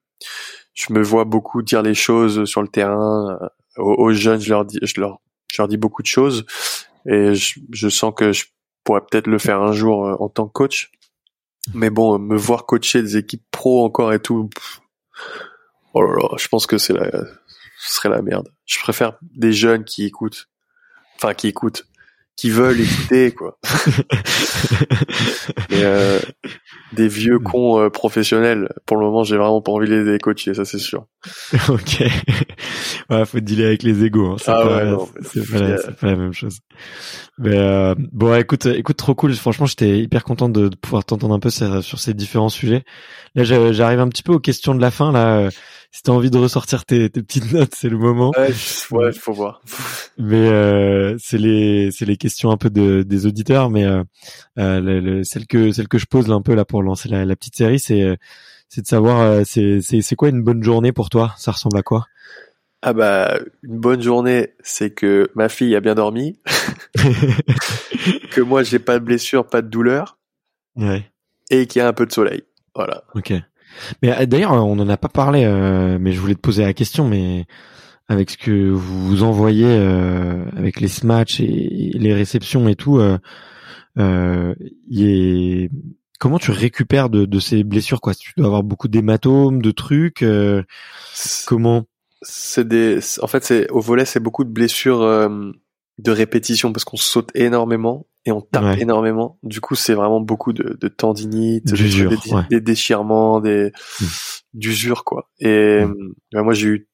[0.74, 3.38] je me vois beaucoup dire les choses sur le terrain
[3.78, 4.40] euh, aux, jeunes.
[4.40, 5.20] Je leur dis, je leur,
[5.52, 6.46] je leur dis beaucoup de choses
[7.06, 8.46] et je, je sens que je
[8.84, 10.90] pourrais peut-être le faire un jour euh, en tant que coach.
[11.74, 14.48] Mais bon, me voir coacher des équipes pro encore et tout,
[15.92, 18.48] oh là là, je pense que c'est la, ce serait la merde.
[18.64, 20.48] Je préfère des jeunes qui écoutent,
[21.16, 21.84] enfin qui écoutent,
[22.36, 23.58] qui veulent écouter quoi.
[25.70, 26.18] Et, euh,
[26.92, 28.68] des vieux cons euh, professionnels.
[28.86, 31.06] Pour le moment, j'ai vraiment pas envie de les coacher, ça c'est sûr.
[31.68, 32.02] ok.
[33.10, 34.26] ouais, faut dealer avec les égos.
[34.26, 34.36] Hein.
[34.38, 36.60] C'est ah pas, ouais, c'est pas, la, c'est pas la même chose.
[37.38, 39.34] Mais euh, bon, écoute, écoute, trop cool.
[39.34, 42.84] Franchement, j'étais hyper content de, de pouvoir t'entendre un peu sur, sur, ces différents sujets.
[43.34, 45.12] Là, j'arrive un petit peu aux questions de la fin.
[45.12, 45.50] Là,
[45.90, 48.32] si t'as envie de ressortir tes, tes petites notes, c'est le moment.
[48.36, 48.52] Ouais,
[48.92, 49.62] ouais, faut voir.
[50.18, 54.02] Mais euh, c'est les, c'est les questions un peu de, des auditeurs, mais euh,
[54.56, 57.24] le, le, celle que, celle que je pose là un peu là pour lancer la,
[57.24, 58.18] la petite série, c'est,
[58.68, 61.34] c'est de savoir, c'est, c'est, c'est quoi une bonne journée pour toi?
[61.38, 62.06] Ça ressemble à quoi?
[62.82, 66.38] Ah bah une bonne journée, c'est que ma fille a bien dormi,
[68.30, 70.18] que moi j'ai pas de blessure, pas de douleur,
[70.76, 71.10] ouais.
[71.50, 72.42] et qu'il y a un peu de soleil.
[72.74, 73.04] Voilà.
[73.14, 73.34] Ok.
[74.02, 77.08] Mais d'ailleurs, on en a pas parlé, euh, mais je voulais te poser la question,
[77.08, 77.46] mais
[78.08, 82.98] avec ce que vous envoyez euh, avec les smatchs et, et, les réceptions et tout,
[83.98, 84.54] euh,
[84.88, 85.70] y est...
[86.18, 88.14] comment tu récupères de, de, ces blessures quoi?
[88.14, 90.24] Tu dois avoir beaucoup d'hématomes, de trucs.
[91.46, 91.84] comment?
[92.22, 95.52] c'est des en fait c'est au volet c'est beaucoup de blessures euh,
[95.98, 98.80] de répétition parce qu'on saute énormément et on tape Ouais.
[98.82, 102.42] énormément du coup c'est vraiment beaucoup de, de tendinite des, D'usure, des- ouais.
[102.50, 104.04] des déchirements des Mm.
[104.54, 106.12] d'usure quoi et Mm.
[106.36, 106.88] euh, moi j'ai eu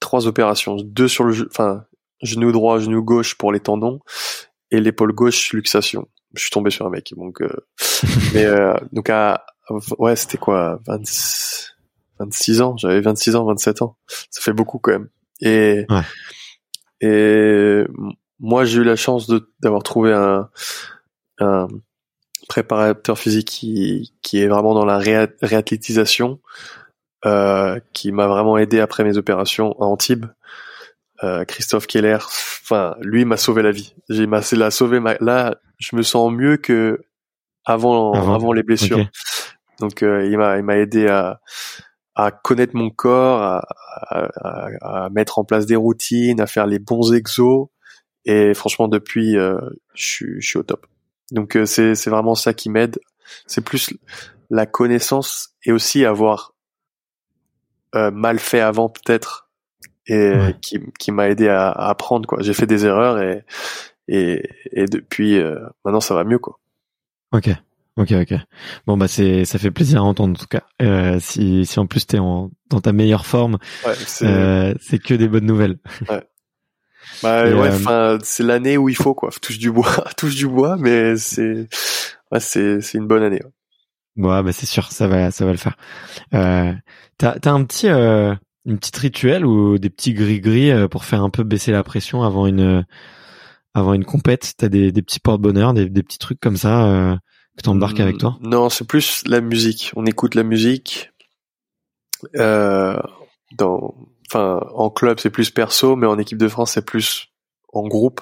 [0.00, 1.84] trois opérations deux sur le enfin
[2.22, 3.98] genou droit genou gauche pour les tendons
[4.70, 7.48] et l'épaule gauche luxation je suis tombé sur un mec donc euh,
[8.34, 9.44] mais euh, donc à
[9.98, 11.74] ouais c'était quoi 26
[12.20, 13.96] 26 ans, j'avais 26 ans, 27 ans.
[14.30, 15.08] Ça fait beaucoup quand même.
[15.40, 16.00] Et Ouais.
[17.00, 17.84] et
[18.40, 19.28] moi j'ai eu la chance
[19.60, 20.48] d'avoir trouvé un
[21.40, 21.68] un
[22.48, 26.40] préparateur physique qui qui est vraiment dans la réa- réathlétisation,
[27.26, 30.26] euh, qui m'a vraiment aidé après mes opérations à Antibes.
[31.24, 33.94] Euh, Christophe Keller, enfin lui m'a sauvé la vie.
[34.08, 37.00] J'ai m'a c'est l'a sauvé ma, là je me sens mieux que
[37.64, 38.34] avant Avant.
[38.34, 38.98] avant, les blessures.
[39.80, 41.40] Donc euh, il m'a il m'a aidé à
[42.14, 43.66] à connaître mon corps, à,
[44.10, 47.68] à- à mettre en place des routines, à faire les bons exos.
[48.30, 49.58] Et franchement, depuis, euh,
[49.94, 50.86] je suis je suis au top.
[51.32, 53.00] Donc euh, c'est c'est vraiment ça qui m'aide.
[53.46, 53.92] C'est plus
[54.50, 56.52] la connaissance et aussi avoir
[57.94, 59.48] euh, mal fait avant peut-être
[60.06, 60.54] et Ouais.
[60.62, 62.38] qui, qui m'a aidé à, à apprendre quoi.
[62.42, 63.44] J'ai fait des erreurs et
[64.08, 64.42] et,
[64.72, 66.58] et depuis euh, maintenant ça va mieux quoi.
[67.32, 67.50] Ok,
[67.96, 68.34] ok, ok.
[68.86, 70.62] Bon bah c'est ça fait plaisir à entendre en tout cas.
[70.82, 74.98] Euh, si si en plus t'es en dans ta meilleure forme, Ouais, c'est euh, c'est
[74.98, 75.78] que des bonnes nouvelles.
[77.22, 79.30] Bah, ouais, euh, enfin c'est l'année où il faut quoi.
[79.42, 81.68] Touche du bois, touche du bois, mais c'est
[82.32, 83.40] ouais, c'est c'est une bonne année.
[83.42, 83.50] ouais.
[84.16, 85.76] Bon bah c'est sûr, ça va ça va le faire.
[86.34, 86.72] Euh,
[87.18, 91.22] t'as t'as un petit euh, une petite rituel ou des petits gris gris pour faire
[91.22, 92.84] un peu baisser la pression avant une
[93.74, 94.54] avant une compète?
[94.56, 97.16] T'as des des petits porte-bonheur, des des petits trucs comme ça euh,
[97.56, 98.38] que t'embarques avec toi?
[98.40, 99.92] Non, c'est plus la musique.
[99.96, 101.12] On écoute la musique.
[102.36, 102.98] Euh,
[103.56, 103.94] dans,
[104.30, 107.28] enfin, en club c'est plus perso, mais en équipe de France c'est plus
[107.72, 108.20] en groupe.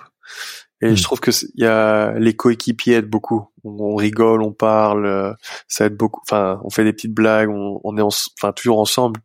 [0.83, 3.49] Et je trouve que il y a les coéquipiers aident beaucoup.
[3.65, 5.33] On, on rigole, on parle, euh,
[5.69, 6.21] ça aide beaucoup.
[6.27, 8.09] Enfin, on fait des petites blagues, on, on est en-
[8.39, 9.21] enfin toujours ensemble.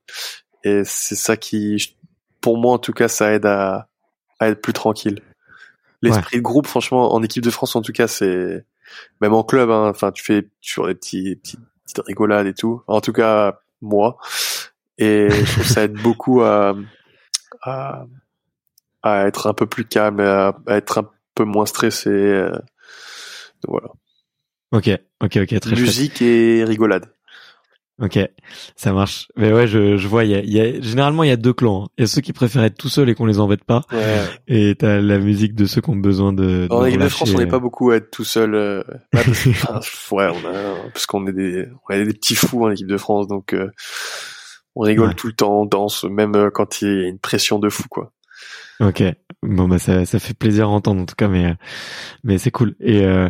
[0.64, 1.98] Et c'est ça qui,
[2.40, 3.90] pour moi en tout cas, ça aide à,
[4.40, 5.22] à être plus tranquille.
[6.02, 8.66] L'esprit de groupe, franchement, en équipe de France en tout cas, c'est
[9.20, 9.70] même en club.
[9.70, 12.82] hein, Enfin, tu fais toujours des petits, petits petites rigolades et tout.
[12.88, 14.18] En tout cas, moi.
[14.98, 16.76] Et je trouve que ça aide beaucoup à,
[17.64, 18.06] à,
[19.04, 22.10] à être un peu plus calme, à, à être un peu moins stressé.
[22.10, 22.52] euh.
[23.64, 23.88] Donc voilà.
[24.72, 24.90] Ok,
[25.24, 25.80] ok, ok, très chouette.
[25.80, 27.12] Musique et rigolade.
[28.02, 28.18] Ok,
[28.76, 29.28] ça marche.
[29.36, 31.36] Mais ouais, je, je vois, il y a, il y a- généralement il y a
[31.36, 31.84] deux clans.
[31.84, 31.88] hein.
[31.98, 34.24] Il y a ceux qui préfèrent être tout seuls et qu'on les embête pas, Ouais.
[34.48, 36.68] et t'as la musique de ceux qui ont besoin de.
[36.72, 37.08] En de équipe de.
[37.10, 38.56] France, on n'est pas beaucoup à être tout seul.
[38.56, 38.82] euh,
[39.14, 39.46] bah, parce,
[40.12, 42.98] ouais, on a, parce qu'on est des, on est des petits fous en équipe de
[42.98, 43.70] France, donc euh,
[44.76, 45.16] on rigole Ouais.
[45.16, 47.84] tout le temps, on danse, même euh, quand il y a une pression de fou,
[47.90, 48.12] quoi.
[48.80, 49.04] Ok,
[49.44, 51.54] bon bah ça, ça fait plaisir à entendre en tout cas, mais euh,
[52.24, 52.76] mais c'est cool.
[52.80, 53.30] Et euh,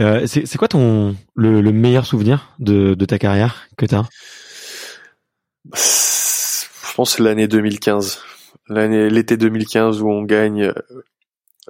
[0.00, 4.04] euh, c'est c'est quoi ton le, le meilleur souvenir de de ta carrière que t'as?
[5.74, 8.20] Je pense que c'est l'année 2015,
[8.68, 10.72] l'année, l'été 2015 où on gagne euh,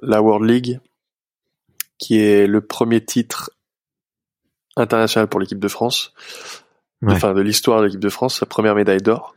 [0.01, 0.79] la World League,
[1.97, 3.51] qui est le premier titre
[4.75, 6.13] international pour l'équipe de France,
[7.01, 7.13] Ouais.
[7.13, 9.35] enfin de l'histoire de l'équipe de France, sa première médaille d'or.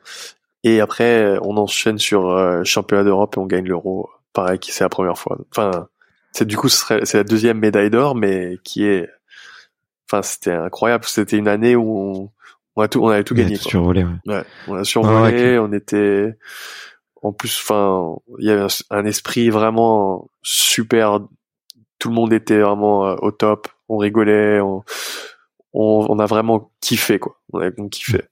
[0.65, 4.11] Et après, on enchaîne sur euh, championnat d'Europe et on gagne l'Euro.
[4.33, 5.39] Pareil, qui c'est la première fois.
[5.51, 5.89] Enfin,
[6.33, 9.09] c'est du coup, ce c'est la deuxième médaille d'or, mais qui est,
[10.11, 11.05] enfin, c'était incroyable.
[11.05, 12.31] C'était une année où on,
[12.77, 13.57] on a tout, on avait tout gagné.
[13.57, 13.71] tout quoi.
[13.71, 14.35] survolé, ouais.
[14.35, 16.37] Ouais, on a survolé, Ah on était
[17.23, 21.21] en plus enfin il y avait un, un esprit vraiment super
[22.01, 24.83] tout le monde était vraiment euh, au top, on rigolait, on,
[25.73, 27.41] on, on a vraiment kiffé quoi.
[27.53, 28.23] On a kiffé.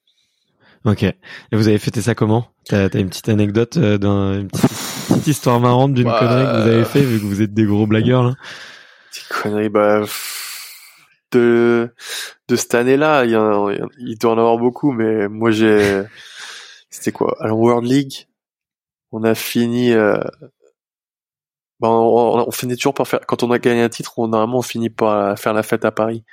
[0.85, 1.03] Ok.
[1.03, 1.17] Et
[1.53, 2.47] vous avez fêté ça comment?
[2.69, 4.71] T'as une petite anecdote euh, d'un une petite,
[5.09, 7.65] petite histoire marrante d'une Bah, connerie que vous avez fait vu que vous êtes des
[7.65, 8.35] gros blagueurs là?
[9.11, 10.05] Petite connerie bah
[11.33, 11.93] de
[12.49, 16.03] de cette année-là, il y en, il doit en avoir beaucoup mais moi j'ai
[16.91, 17.37] c'était quoi?
[17.41, 18.29] À la World League,
[19.13, 20.19] on a fini euh,
[21.81, 23.21] Bon, on, on finit toujours par faire.
[23.27, 25.93] Quand on a gagné un titre, on normalement on finit par faire la fête à
[25.93, 26.25] Paris,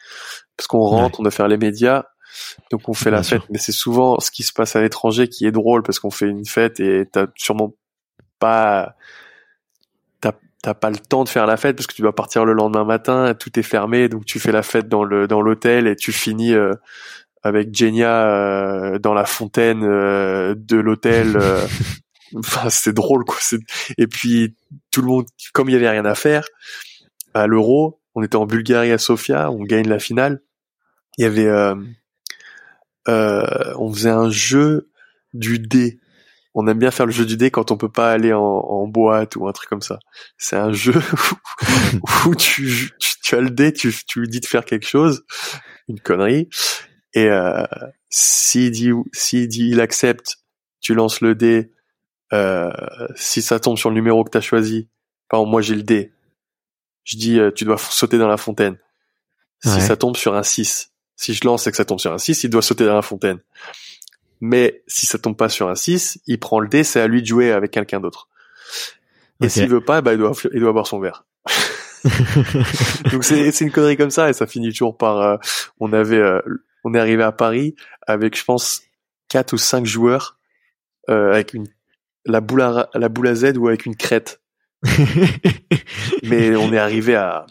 [0.57, 2.05] parce qu'on rentre, on doit faire les médias,
[2.71, 3.39] donc on fait la sûr.
[3.39, 3.43] fête.
[3.49, 6.27] Mais c'est souvent ce qui se passe à l'étranger qui est drôle, parce qu'on fait
[6.27, 7.73] une fête et t'as sûrement
[8.39, 8.95] pas,
[10.21, 10.31] t'as
[10.63, 12.83] t'as pas le temps de faire la fête parce que tu dois partir le lendemain
[12.85, 16.11] matin, tout est fermé, donc tu fais la fête dans le dans l'hôtel et tu
[16.11, 16.53] finis.
[16.53, 16.73] euh,
[17.43, 21.61] avec Genia euh, dans la fontaine euh, de l'hôtel euh,
[22.35, 23.37] enfin c'est drôle quoi.
[23.97, 24.55] Et puis
[24.91, 26.45] tout le monde comme il y avait rien à faire
[27.33, 30.41] à l'euro on était en Bulgarie à Sofia on gagne la finale.
[31.17, 31.75] Il y avait euh,
[33.07, 34.89] euh, on faisait un jeu
[35.33, 35.99] du dé.
[36.53, 39.35] On aime bien faire le jeu du dé quand on peut pas aller en, boîte
[39.35, 39.99] ou un truc comme ça.
[40.37, 40.93] C'est un jeu
[42.25, 42.93] où, tu,
[43.31, 45.25] as le dé tu, tu lui dis de faire quelque chose
[45.89, 46.49] une connerie.
[47.13, 47.65] Et euh,
[48.09, 50.37] s'il dit s'il dit il accepte
[50.79, 51.71] tu lances le dé
[52.35, 52.71] euh,
[53.15, 54.87] si ça tombe sur le numéro que tu as choisi,
[55.29, 56.11] par exemple, moi j'ai le dé,
[57.03, 58.77] je dis euh, tu dois sauter dans la fontaine.
[59.63, 59.79] Si Ouais.
[59.79, 62.43] ça tombe sur un 6, si je lance et que ça tombe sur un 6,
[62.43, 63.39] il doit sauter dans la fontaine.
[64.41, 67.21] Mais si ça tombe pas sur un 6, il prend le dé, c'est à lui
[67.21, 68.27] de jouer avec quelqu'un d'autre.
[69.41, 71.25] Et s'il veut pas, bah, il doit, il doit boire son verre.
[73.11, 75.37] Donc c'est c'est une connerie comme ça et ça finit toujours par euh,
[75.79, 76.39] on avait euh,
[76.83, 77.75] on est arrivé à Paris
[78.05, 78.83] avec je pense
[79.27, 80.37] quatre ou cinq joueurs
[81.09, 81.67] euh, avec une
[82.25, 84.41] la boule à la boule à Z ou avec une crête.
[86.23, 87.45] Mais on est arrivé à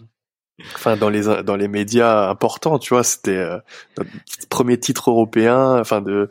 [0.77, 3.59] enfin dans les dans les médias importants, tu vois, c'était euh,
[3.99, 4.11] notre
[4.49, 6.29] premier titre européen, enfin de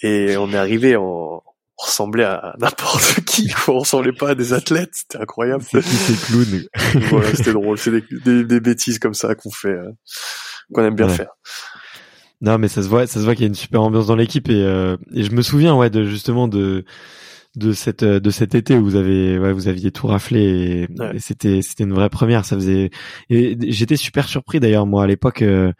[0.00, 1.42] et on est arrivé en
[1.76, 3.74] on ressemblait à n'importe qui, quoi.
[3.74, 5.64] on ressemblait pas à des athlètes, c'était incroyable.
[5.68, 5.82] C'est
[6.26, 6.68] clowns
[7.10, 7.76] voilà, c'était drôle.
[7.78, 9.90] C'est des, des, des bêtises comme ça qu'on fait, euh,
[10.72, 11.16] qu'on aime bien Ouais.
[11.16, 11.30] faire.
[12.40, 14.14] Non, mais ça se voit, ça se voit qu'il y a une super ambiance dans
[14.16, 16.84] l'équipe et, euh, et je me souviens ouais de justement de
[17.56, 21.00] de cette euh, de cet été où vous avez ouais, vous aviez tout raflé et,
[21.00, 21.16] Ouais.
[21.16, 22.44] et c'était c'était une vraie première.
[22.44, 22.90] Ça faisait
[23.30, 25.42] et j'étais super surpris d'ailleurs moi à l'époque.
[25.42, 25.72] euh,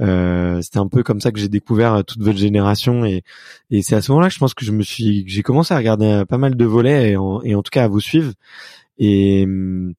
[0.00, 3.24] euh, c'était un peu comme ça que j'ai découvert euh, toute votre génération et,
[3.70, 5.76] et c'est à ce moment-là que je pense que je me suis j'ai commencé à
[5.76, 8.32] regarder pas mal de volets et en, et en tout cas à vous suivre
[8.98, 9.94] et hum,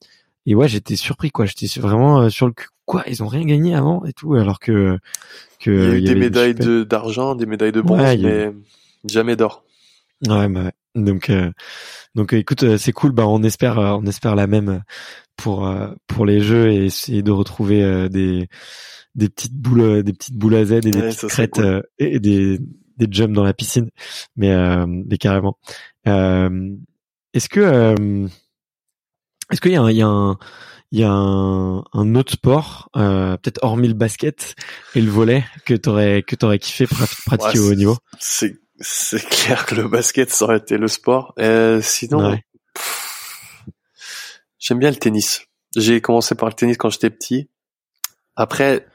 [0.45, 3.75] et ouais j'étais surpris quoi j'étais vraiment sur le cul quoi ils ont rien gagné
[3.75, 4.97] avant et tout alors que
[5.59, 8.13] que Il y a eu y des médailles de d'argent, des médailles de bronze, Ouais,
[8.13, 8.53] a mais
[9.05, 9.65] jamais d'or.
[10.27, 10.71] Ouais, bah ouais.
[10.95, 11.51] Donc, euh,
[12.15, 13.11] donc, euh, écoute, euh, c'est cool.
[13.11, 14.83] Bah, on espère, euh, on espère la même
[15.37, 18.47] pour euh, pour les jeux et essayer de retrouver euh, des
[19.15, 21.65] des petites boules, des petites boules à Z et des Ouais, petites crêtes cool.
[21.65, 22.59] euh, et, des
[22.97, 23.89] des jumps dans la piscine.
[24.35, 25.57] Mais euh, mais carrément.
[26.07, 26.75] Euh,
[27.33, 28.27] est-ce que euh,
[29.51, 30.37] est-ce qu'il y a un il y a un
[30.91, 34.55] il y a un, un autre sport, euh, peut-être hormis le basket
[34.95, 37.97] et le volet, que t'aurais que t'aurais kiffé pra- pratiquer Ouais, au haut niveau?
[38.19, 41.33] C'est c'est clair que le basket ça aurait été le sport.
[41.39, 42.43] Euh, sinon, Ouais.
[44.59, 45.45] j'aime bien le tennis.
[45.75, 47.49] J'ai commencé par le tennis quand j'étais petit.
[48.35, 48.87] Après,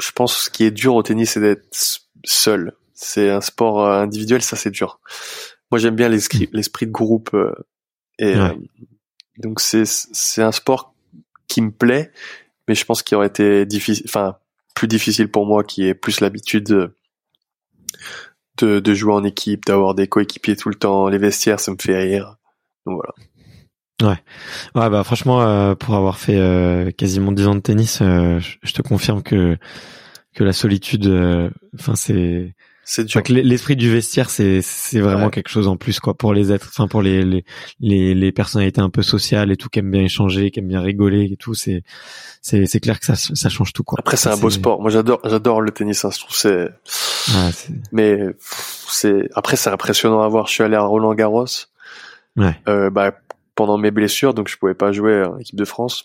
[0.00, 1.66] je pense que ce qui est dur au tennis, c'est d'être
[2.24, 2.72] seul.
[2.94, 5.00] C'est un sport euh, individuel, ça c'est dur.
[5.70, 7.30] Moi, j'aime bien l'esprit l'esprit de groupe.
[7.34, 7.52] euh,
[8.18, 8.50] et Ouais.
[8.50, 8.54] euh,
[9.38, 10.94] donc c'est c'est un sport
[11.48, 12.12] qui me plaît,
[12.68, 14.38] mais je pense qu'il aurait été difficile, enfin
[14.76, 16.92] plus difficile pour moi, qui est plus l'habitude
[18.58, 21.08] de, jouer en équipe, d'avoir des coéquipiers tout le temps.
[21.08, 22.36] Les vestiaires, ça me fait rire.
[22.86, 23.14] Donc voilà.
[24.02, 28.56] Ouais, bah franchement, euh, pour avoir fait euh, quasiment 10 ans de tennis, euh, je
[28.62, 29.56] je te confirme que
[30.34, 31.48] que la solitude, euh,
[31.78, 32.54] enfin c'est,
[32.86, 33.22] C'est dur.
[33.28, 35.30] l'esprit du vestiaire, c'est c'est vraiment Ouais.
[35.30, 37.44] quelque chose en plus quoi pour les êtres, enfin pour les, les
[37.80, 40.80] les les personnalités un peu sociales et tout qui aiment bien échanger, qui aiment bien
[40.82, 41.82] rigoler et tout, c'est
[42.42, 43.98] c'est c'est clair que ça ça change tout quoi.
[44.00, 44.80] Après, c'est un beau sport.
[44.82, 46.04] Moi, j'adore, j'adore le tennis.
[46.04, 48.18] Hein, je trouve c'est, Ouais, c'est- mais
[48.88, 50.46] c'est après c'est impressionnant à voir.
[50.46, 51.46] Je suis allé à Roland Garros.
[52.36, 52.54] ouais.
[52.68, 53.12] euh, bah,
[53.54, 56.04] pendant mes blessures, donc je pouvais pas jouer en équipe de France.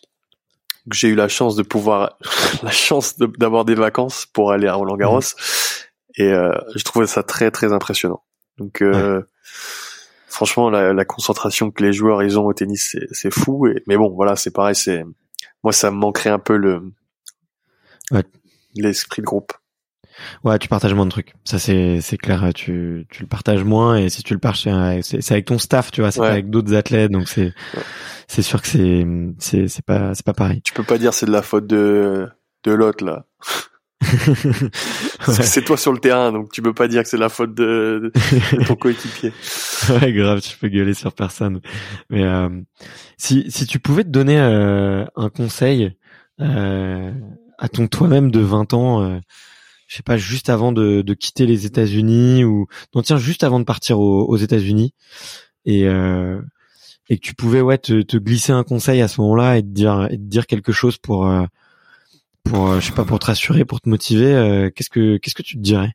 [0.93, 2.17] J'ai eu la chance de pouvoir,
[2.63, 5.19] la chance de- d'avoir des vacances pour aller à Roland Garros,
[6.19, 8.21] et euh, je trouvais ça très très impressionnant.
[8.59, 9.23] Donc euh,
[10.27, 13.65] franchement, la, la concentration que les joueurs ils ont au tennis, c'est c'est fou.
[13.67, 14.75] Et, mais bon, voilà, c'est pareil.
[14.75, 15.03] C'est
[15.63, 16.81] moi, ça me manquerait un peu le
[18.11, 18.23] Ouais.
[18.75, 19.53] l'esprit de groupe.
[20.43, 21.33] Ouais, tu partages moins de trucs.
[21.45, 22.49] Ça c'est c'est clair.
[22.53, 26.01] Tu tu le partages moins et si tu le partages, c'est avec ton staff, tu
[26.01, 26.27] vois, c'est Ouais.
[26.27, 27.53] pas avec d'autres athlètes, donc c'est
[28.27, 29.05] c'est sûr que c'est
[29.39, 30.61] c'est c'est pas c'est pas pareil.
[30.63, 32.27] Tu peux pas dire c'est de la faute de
[32.65, 33.25] de l'autre là.
[35.27, 38.11] C'est toi sur le terrain, donc tu peux pas dire que c'est la faute de,
[38.53, 39.31] de ton coéquipier.
[39.89, 41.61] ouais, grave, tu peux gueuler sur personne.
[42.09, 42.49] Mais euh,
[43.17, 45.91] si si tu pouvais te donner euh, un conseil
[46.39, 47.11] euh,
[47.57, 49.19] à ton toi-même de 20 ans, euh,
[49.87, 53.59] je sais pas, juste avant de, de quitter les États-Unis ou non tiens juste avant
[53.59, 54.93] de partir aux, aux États-Unis
[55.65, 56.41] et euh,
[57.09, 59.67] et que tu pouvais ouais te, te glisser un conseil à ce moment-là et te
[59.67, 61.45] dire et te dire quelque chose pour euh,
[62.43, 65.35] pour euh, je sais pas pour te rassurer, pour te motiver, euh, qu'est-ce que qu'est-ce
[65.35, 65.91] que tu te dirais?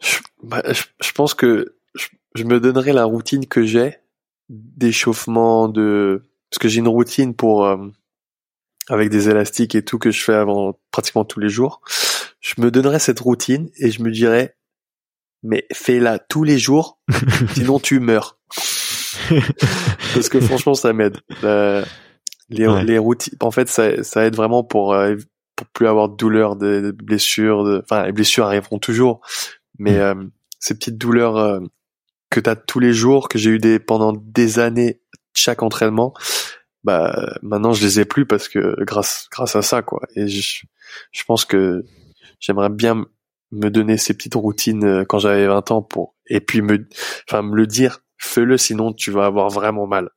[0.00, 3.96] Je, bah, je, je pense que je, je me donnerai la routine que j'ai
[4.48, 7.88] d'échauffement de parce que j'ai une routine pour euh,
[8.88, 11.80] avec des élastiques et tout que je fais avant pratiquement tous les jours.
[12.40, 14.56] Je me donnerais cette routine et je me dirais
[15.42, 16.98] mais fais-la tous les jours
[17.54, 18.38] sinon tu meurs.
[20.14, 21.18] Parce que franchement ça m'aide.
[21.42, 21.84] La-
[22.50, 22.84] les, Ouais.
[22.84, 25.16] les routines en fait ça, ça aide vraiment pour euh,
[25.56, 29.20] pour plus avoir de douleurs, de, de blessures, de, enfin les blessures arriveront toujours,
[29.78, 30.00] mais Mm.
[30.00, 30.14] euh,
[30.58, 31.60] ces petites douleurs euh,
[32.30, 35.00] que tu as tous les jours, que j'ai eu des pendant des années
[35.34, 36.12] chaque entraînement,
[36.84, 40.00] bah maintenant je les ai plus parce que grâce grâce à ça quoi.
[40.16, 40.62] Et je,
[41.12, 41.84] je pense que
[42.40, 43.04] j'aimerais bien
[43.52, 46.86] me donner ces petites routines euh, quand j'avais 20 ans pour et puis me
[47.28, 50.08] enfin me le dire, fais-le sinon tu vas avoir vraiment mal.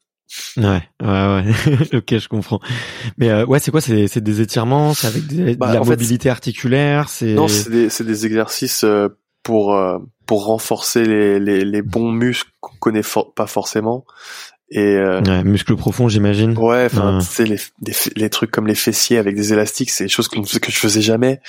[0.58, 1.44] Ouais, ouais, ouais.
[1.98, 2.60] ok, je comprends.
[3.18, 5.84] Mais euh, ouais, c'est quoi C'est c'est des étirements, c'est avec des- Bah, de la
[5.84, 7.34] fait, mobilité articulaire, c'est.
[7.34, 9.10] Non, c'est des, c'est des exercices euh,
[9.44, 14.06] pour euh, pour renforcer les, les, les bons muscles qu'on connaît for- pas forcément.
[14.70, 16.58] Et euh, Ouais, muscle profond, j'imagine.
[16.58, 17.46] ouais, enfin, Ouais.
[17.46, 20.40] les, des f- les trucs comme les fessiers avec des élastiques, c'est des choses que,
[20.60, 21.42] que je faisais jamais.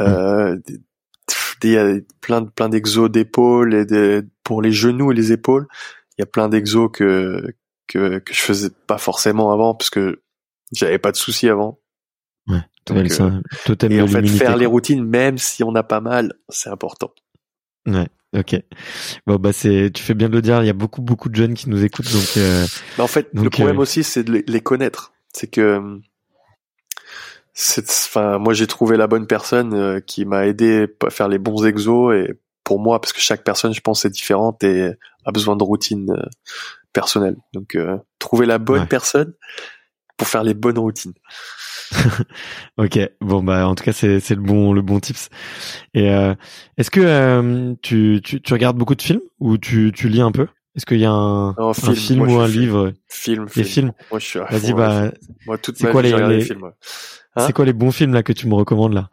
[0.00, 0.56] Euh,
[1.64, 5.66] Il y a plein plein d'exos d'épaules et de, pour les genoux et les épaules.
[6.18, 7.54] Il y a plein d'exos que
[7.92, 10.22] que que je faisais pas forcément avant parce que
[10.72, 11.78] j'avais pas de soucis avant.
[12.48, 12.62] Ouais.
[12.86, 16.34] Donc, le euh, et en fait, faire les routines, même si on a pas mal,
[16.48, 17.14] c'est important.
[17.86, 18.08] Ouais.
[18.36, 18.56] Ok.
[19.26, 20.62] Bon bah c'est, tu fais bien de le dire.
[20.62, 22.66] Il y a beaucoup beaucoup de jeunes qui nous écoutent, donc euh,
[22.98, 25.12] en fait, le problème euh, aussi, c'est de les, connaître.
[25.34, 26.00] C'est que
[27.52, 31.38] c'est, enfin, moi j'ai trouvé la bonne personne euh, qui m'a aidé à faire les
[31.38, 32.32] bons exos et
[32.64, 34.92] pour moi, parce que chaque personne, je pense, est différente et
[35.26, 36.16] a besoin de routine
[36.92, 37.36] personnelle.
[37.52, 38.86] Donc, euh, trouver la bonne Ouais.
[38.86, 39.32] personne
[40.16, 41.14] pour faire les bonnes routines.
[42.78, 45.28] Ok, bon bah en tout cas c'est c'est le bon le bon tips.
[45.94, 46.34] Et euh,
[46.78, 50.32] est-ce que euh, tu, tu tu regardes beaucoup de films ou tu tu lis un
[50.32, 50.46] peu?
[50.74, 52.94] Est-ce qu'il y a un, Non, un film, ou un livre?
[53.08, 53.66] Film, Les film.
[53.66, 53.92] films.
[54.10, 55.12] Moi, je suis à Vas-y bah.
[55.46, 56.62] Moi, toute c'est ma quoi vie, les- films.
[56.62, 56.70] ouais.
[57.36, 57.44] Hein?
[57.46, 59.10] c'est quoi les bons films là que tu me recommandes là?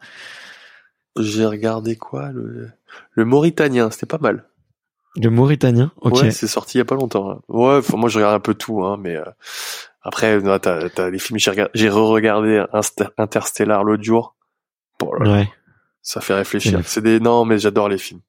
[1.18, 2.30] J'ai regardé quoi?
[2.32, 2.70] Le,
[3.12, 4.44] le Mauritanien, c'était pas mal.
[5.16, 5.92] Le Mauritanien.
[6.00, 6.20] Ok.
[6.22, 7.40] Ouais, c'est sorti il y a pas longtemps.
[7.48, 9.24] Ouais, moi je regarde un peu tout, hein, mais euh,
[10.02, 11.38] après, t'as, t'as les films.
[11.38, 12.64] J'ai regardé, j'ai re-regardé
[13.18, 14.36] Interstellar l'autre jour.
[14.98, 15.48] Bon, là, ouais.
[16.02, 16.78] ça fait réfléchir.
[16.78, 16.84] Ouais.
[16.86, 18.20] C'est des non, mais j'adore les films.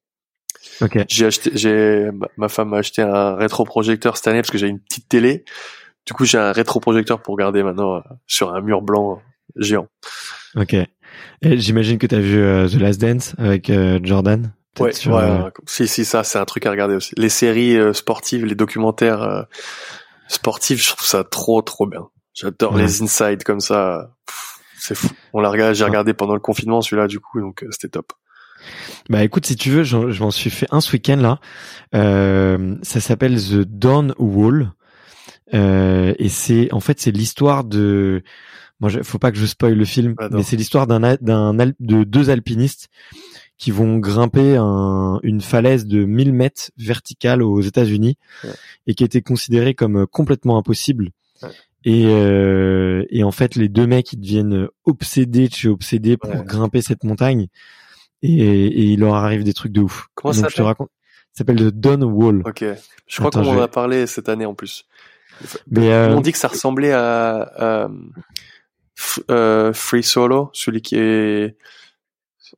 [0.82, 0.98] Ok.
[1.08, 4.80] J'ai acheté, j'ai ma- femme m'a acheté un rétroprojecteur cette année parce que j'ai une
[4.80, 5.46] petite télé.
[6.06, 9.88] Du coup, j'ai un rétroprojecteur pour regarder maintenant euh, sur un mur blanc euh, géant.
[10.56, 10.74] Ok.
[10.74, 14.52] Et j'imagine que t'as vu euh, The Last Dance avec euh, Jordan?
[14.80, 15.52] Ouais, sur, ouais, euh, ouais.
[15.68, 17.14] si, si, ça, c'est un truc à regarder aussi.
[17.18, 19.42] Les séries euh, sportives, les documentaires euh,
[20.28, 22.08] sportifs, je trouve ça trop, trop bien.
[22.34, 22.84] J'adore Ouais.
[22.84, 24.12] les insides comme ça.
[24.80, 25.10] C'est fou.
[25.34, 25.90] On l'a regardé, j'ai Ouais.
[25.90, 28.14] regardé pendant le confinement celui-là du coup, donc c'était top.
[29.10, 31.40] Bah écoute, si tu veux, j'en- je m'en suis fait un ce week-end là.
[31.94, 34.72] Euh, ça s'appelle The Dawn Wall.
[35.54, 38.24] Euh, et c'est en fait c'est l'histoire de
[38.80, 42.04] moi je, faut pas que je spoil le film mais c'est l'histoire d'un d'un de
[42.06, 42.88] deux alpinistes
[43.62, 48.50] qui vont grimper un, une falaise de 1000 mètres verticale aux États-Unis Ouais.
[48.88, 51.12] et qui était considérée comme euh, complètement impossible
[51.44, 51.50] Ouais.
[51.86, 56.32] et euh, et en fait les deux mecs ils deviennent obsédés de chez obsédés pour
[56.32, 56.44] Ouais.
[56.44, 57.48] grimper cette montagne
[58.24, 60.66] et, et il leur arrive des trucs de ouf Comment ça je te s'appelle?
[60.66, 60.90] raconte
[61.34, 62.66] ça s'appelle The Dawn Wall Ok.
[63.08, 64.86] Je crois qu'on en a parlé cette année en plus.
[65.70, 67.90] mais euh, m'ont dit que ça ressemblait à, à,
[69.30, 71.56] euh, Free Solo, celui qui est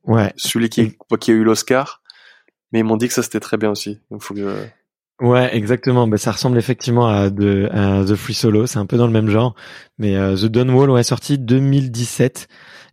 [0.04, 2.02] ouais celui qui, qui a eu l'Oscar.
[2.72, 4.00] Mais ils m'ont dit que ça c'était très bien aussi.
[4.10, 4.66] Donc faut que
[5.20, 6.08] Ouais, exactement.
[6.08, 8.66] Ben, ça ressemble effectivement à, de, à The Free Solo.
[8.66, 9.54] C'est un peu dans le même genre.
[9.96, 12.48] Mais euh, The Dawn Wall, ouais, sorti 2017.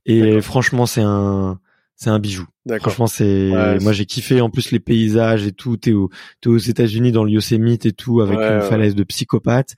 [0.05, 1.59] Et franchement, c'est un,
[1.95, 2.45] c'est un bijou.
[2.65, 2.93] D'accord.
[2.93, 4.39] Franchement, c'est, Ouais, moi j'ai kiffé.
[4.39, 5.77] En plus, les paysages et tout.
[5.77, 6.09] T'es, au,
[6.41, 8.69] t'es aux États-Unis dans le Yosemite et tout, avec Ouais, une ouais.
[8.69, 9.75] falaise de psychopathe.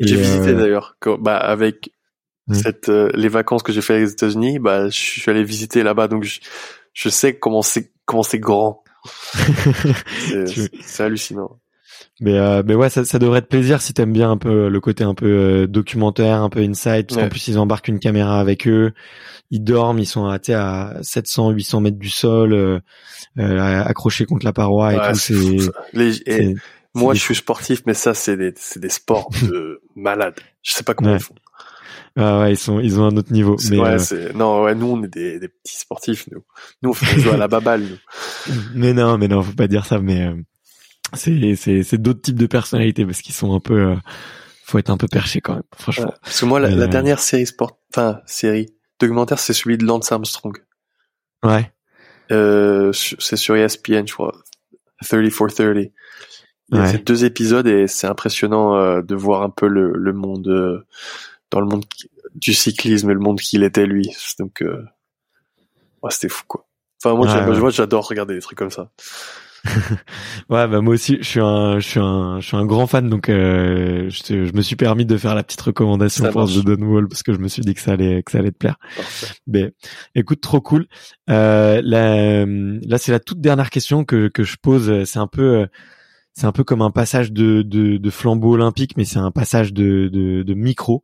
[0.00, 1.92] Et, J'ai visité euh, d'ailleurs, bah avec
[2.54, 6.08] Cette euh, les vacances que j'ai fait aux États-Unis, bah je suis allé visiter là-bas,
[6.08, 6.40] donc je,
[6.94, 8.82] je sais comment c'est comment c'est grand.
[10.82, 11.58] C'est hallucinant.
[12.20, 14.80] Mais, euh, mais ouais, ça, ça devrait te plaisir si t'aimes bien un peu le
[14.80, 18.40] côté un peu euh, documentaire, un peu inside, parce qu'en plus ils embarquent une caméra
[18.40, 18.92] avec eux,
[19.50, 22.80] ils dorment, ils sont à, à 700, 800 mètres du sol, euh,
[23.38, 25.18] euh, accrochés contre la paroi et Ouais, tout.
[25.18, 25.34] c'est.
[25.92, 26.54] Les-
[26.94, 30.34] moi, je suis sportif, mais ça, c'est des c'est des sports de malade.
[30.62, 31.18] Je sais pas comment Ouais.
[31.18, 31.34] ils font.
[32.20, 33.56] Ah ouais, ils sont, ils ont un autre niveau.
[33.70, 36.42] Mais, ouais, euh, non, ouais, nous on est des, des petits sportifs, nous.
[36.82, 37.82] Nous on fait on joue à la baballe.
[37.82, 38.54] Nous.
[38.74, 40.00] mais non, mais non, faut pas dire ça.
[40.00, 40.34] Mais euh,
[41.14, 43.96] c'est, c'est, c'est d'autres types de personnalités parce qu'ils sont un peu, euh,
[44.64, 46.06] faut être un peu perché quand même, franchement.
[46.06, 46.18] Ouais.
[46.22, 48.66] Parce que moi, la, euh, dernière série sport, enfin série
[48.98, 50.56] documentaire, c'est celui de Lance Armstrong.
[51.44, 51.70] Ouais,
[52.30, 54.34] c'est sur ESPN, je crois.
[55.08, 55.76] 30 for 30.
[55.76, 56.88] Il y a Ouais.
[56.88, 60.84] ces deux épisodes et c'est impressionnant de voir un peu le, le monde
[61.50, 61.84] dans le monde
[62.34, 64.10] du cyclisme et le monde qu'il était lui.
[64.38, 64.84] Donc, euh,
[66.02, 66.66] ouais, c'était fou quoi.
[67.02, 67.70] Enfin moi, Ouais, ouais.
[67.70, 68.90] j'adore regarder des trucs comme ça.
[70.50, 73.08] ouais, bah moi aussi, je suis un, je suis un, je suis un grand fan,
[73.08, 76.54] donc euh, je, me suis permis de faire la petite recommandation Ça pour marche.
[76.54, 78.52] The Dawn Wall parce que je me suis dit que ça allait, que ça allait
[78.52, 78.76] te plaire.
[78.96, 79.26] Parfait.
[79.46, 79.70] Ben,
[80.14, 80.86] écoute, trop cool.
[81.28, 85.04] Euh, là, là, c'est la toute dernière question que que je pose.
[85.04, 85.66] C'est un peu, euh,
[86.38, 89.72] c'est un peu comme un passage de de, de flambeau olympique, mais c'est un passage
[89.72, 91.02] de de, de micro.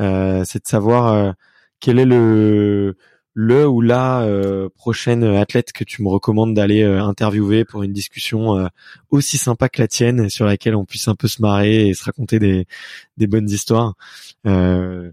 [0.00, 1.32] Euh, c'est de savoir euh,
[1.80, 2.96] quel est le
[3.34, 7.92] le ou la euh, prochaine athlète que tu me recommandes d'aller euh, interviewer pour une
[7.92, 8.68] discussion euh,
[9.10, 12.04] aussi sympa que la tienne, sur laquelle on puisse un peu se marrer et se
[12.04, 12.66] raconter des
[13.16, 13.94] des bonnes histoires.
[14.46, 15.10] Euh,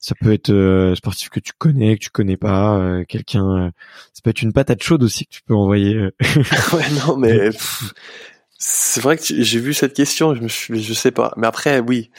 [0.00, 3.66] ça peut être euh, sportif que tu connais, que tu connais pas, euh, quelqu'un.
[3.66, 3.70] euh,
[4.14, 5.94] ça peut être une patate chaude aussi que tu peux envoyer.
[6.72, 7.50] ouais, non, mais
[8.62, 11.32] c'est vrai que j'ai vu cette question, je me suis, je sais pas.
[11.38, 12.10] Mais après, oui,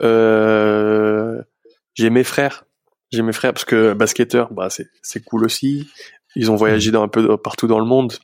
[0.00, 1.42] euh,
[1.94, 2.64] j'ai mes frères,
[3.12, 5.90] j'ai mes frères parce que basketteur, bah c'est c'est cool aussi.
[6.36, 8.14] Ils ont voyagé dans un peu partout dans le monde,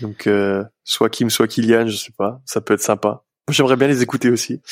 [0.00, 3.24] donc euh, soit Kim, soit Kylian, je sais pas, ça peut être sympa.
[3.50, 4.62] J'aimerais bien les écouter aussi.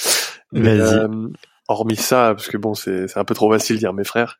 [0.52, 0.94] Mais, Vas-y.
[0.94, 1.28] euh,
[1.66, 4.38] hormis ça, parce que bon, c'est c'est un peu trop facile de dire mes frères.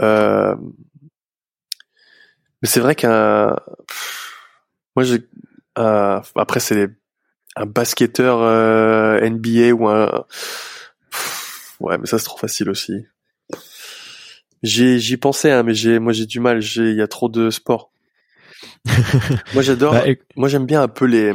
[0.00, 0.56] Euh,
[2.62, 3.54] mais c'est vrai qu'un,
[4.96, 5.28] moi j'ai,
[5.76, 6.88] un- après c'est
[7.56, 10.24] un basketteur euh, NBA ou un,
[11.10, 13.04] pff, ouais, mais ça c'est trop facile aussi.
[14.62, 16.60] J'y j'y pensais, hein, mais j'ai moi j'ai du mal.
[16.60, 17.90] J'ai il y a trop de sport.
[19.54, 19.92] moi j'adore.
[19.94, 21.32] Bah, éc- Moi j'aime bien un peu les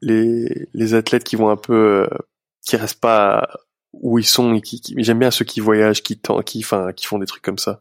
[0.00, 2.18] les les athlètes qui vont un peu euh,
[2.66, 3.48] qui restent pas
[3.92, 7.04] où ils sont et qui, qui- j'aime bien ceux qui voyagent, qui qui enfin qui
[7.06, 7.80] font des trucs comme ça.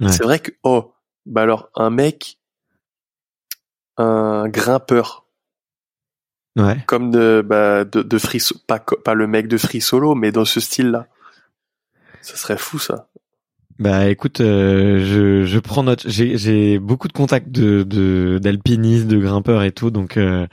[0.00, 0.10] Ouais.
[0.10, 0.92] C'est vrai que oh
[1.26, 2.37] bah alors un mec
[3.98, 5.26] un grimpeur
[6.56, 6.82] ouais.
[6.86, 10.44] comme de bah de, de free pas pas le mec de free solo mais dans
[10.44, 11.06] ce style là.
[12.20, 13.08] Ça serait fou ça.
[13.78, 16.02] Bah écoute, euh, je, je prends note.
[16.08, 20.48] J'ai, j'ai beaucoup de contacts de, de d'alpinistes, de grimpeurs et tout, donc euh,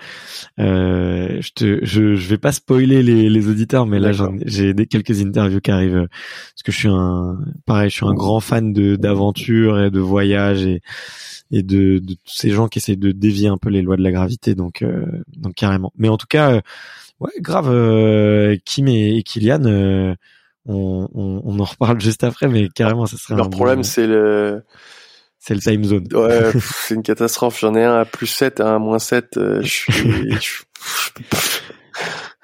[0.59, 4.11] euh, je te, je, je vais pas spoiler les, les auditeurs, mais là
[4.45, 8.05] j'ai des quelques interviews qui arrivent euh, parce que je suis un, pareil, je suis
[8.05, 10.81] un grand fan de d'aventure et de voyage et
[11.51, 14.03] et de, de tous ces gens qui essaient de dévier un peu les lois de
[14.03, 15.05] la gravité, donc euh,
[15.37, 15.93] donc carrément.
[15.97, 16.61] Mais en tout cas, euh,
[17.19, 17.69] ouais, grave.
[17.69, 20.15] euh, Kim et, et Kylian.
[20.65, 23.83] On, on, on en reparle juste après, mais carrément, ça serait Leur un bon- problème
[23.83, 24.63] c'est le
[25.39, 26.07] c'est le time zone.
[26.13, 27.59] Ouais, c'est une catastrophe.
[27.59, 29.37] J'en ai un à plus 7, un à moins 7.
[29.37, 29.93] euh, je suis...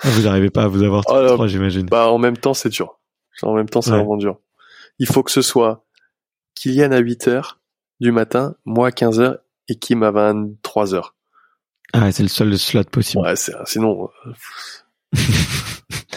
[0.03, 1.85] Ah, vous n'arrivez pas à vous avoir tous Oh trois, j'imagine.
[1.87, 2.99] bah, en même temps, c'est dur.
[3.43, 3.97] En même temps, c'est Ouais.
[3.97, 4.37] vraiment dur.
[4.99, 5.83] Il faut que ce soit
[6.55, 7.59] Kylian à 8 heures
[7.99, 9.37] du matin, moi à 15 heures
[9.67, 11.15] et Kim à 23 heures.
[11.93, 13.23] Ah, c'est le seul slot possible.
[13.23, 14.31] Ouais, c'est, sinon, euh,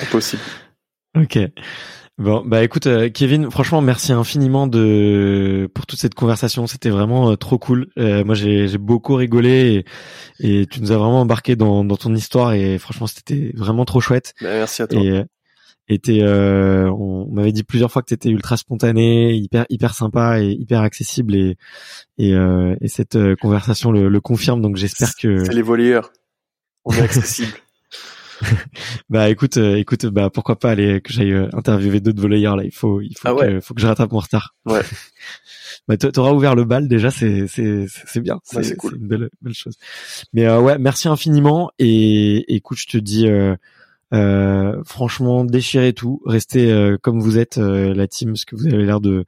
[0.03, 0.43] impossible.
[1.17, 1.39] Ok.
[2.17, 6.69] Bon, bah écoute, euh, Kevin, franchement, merci infiniment de pour toute cette conversation.
[6.69, 7.89] C'était vraiment euh, trop cool.
[7.99, 9.85] Euh, moi, j'ai beaucoup rigolé
[10.39, 13.85] et, et tu nous as vraiment embarqué dans, dans ton histoire et franchement, c'était vraiment
[13.85, 14.33] trop chouette.
[14.41, 15.01] Bah, merci à toi.
[15.01, 15.25] Et euh,
[15.89, 19.95] et t'es, euh, on, on m'avait dit plusieurs fois que t'étais ultra spontané, hyper hyper
[19.95, 21.57] sympa et hyper accessible et
[22.17, 24.63] et, euh, et cette euh, conversation le, le confirme.
[24.63, 26.11] Donc j'espère que C'est les volleyeurs.
[26.85, 27.53] On est accessible.
[29.11, 32.65] Bah écoute, euh, écoute, bah pourquoi pas aller que j'aille euh, interviewer d'autres volleyeurs là.
[32.65, 34.55] Il faut, il faut Ah que, faut que je rattrape mon retard.
[34.67, 34.81] Ouais.
[35.89, 38.97] bah t'a- t'auras ouvert le bal déjà, c'est c'est c'est bien, c'est Ouais, cool.
[38.97, 39.77] une belle belle chose.
[40.33, 43.55] Mais euh, ouais, merci infiniment et, écoute, je te dis euh,
[44.13, 48.67] euh, franchement déchirez tout, restez euh, comme vous êtes euh, la team, parce que vous
[48.67, 49.25] avez l'air de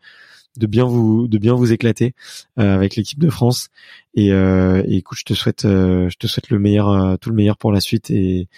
[0.58, 2.14] de bien vous de bien vous éclater
[2.58, 3.68] euh, avec l'équipe de France
[4.14, 7.30] et, euh, et écoute je te souhaite euh, je te souhaite le meilleur euh, tout
[7.30, 8.48] le meilleur pour la suite et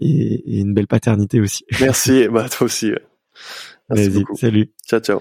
[0.00, 1.64] et, et une belle paternité aussi.
[1.80, 2.28] Merci.
[2.28, 2.90] Bah, toi aussi.
[2.90, 3.02] ouais.
[3.90, 4.70] Merci salut.
[4.86, 5.20] Ciao, ciao.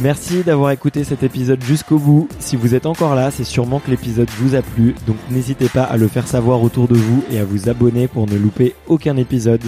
[0.00, 2.28] Merci d'avoir écouté cet épisode jusqu'au bout.
[2.38, 5.82] Si vous êtes encore là, c'est sûrement que l'épisode vous a plu, donc n'hésitez pas
[5.82, 9.16] à le faire savoir autour de vous et à vous abonner pour ne louper aucun
[9.16, 9.62] épisode.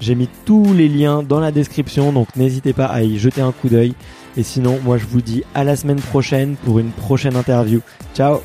[0.00, 3.52] J'ai mis tous les liens dans la description, donc n'hésitez pas à y jeter un
[3.52, 3.94] coup d'œil.
[4.36, 7.80] Et sinon, moi je vous dis à la semaine prochaine pour une prochaine interview.
[8.14, 8.40] Ciao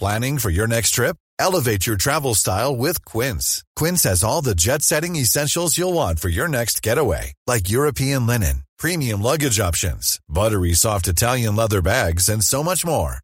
[0.00, 1.16] Planning for your next trip?
[1.38, 3.64] Elevate your travel style with Quince.
[3.74, 8.26] Quince has all the jet setting essentials you'll want for your next getaway, like European
[8.26, 13.23] linen, premium luggage options, buttery soft Italian leather bags, and so much more.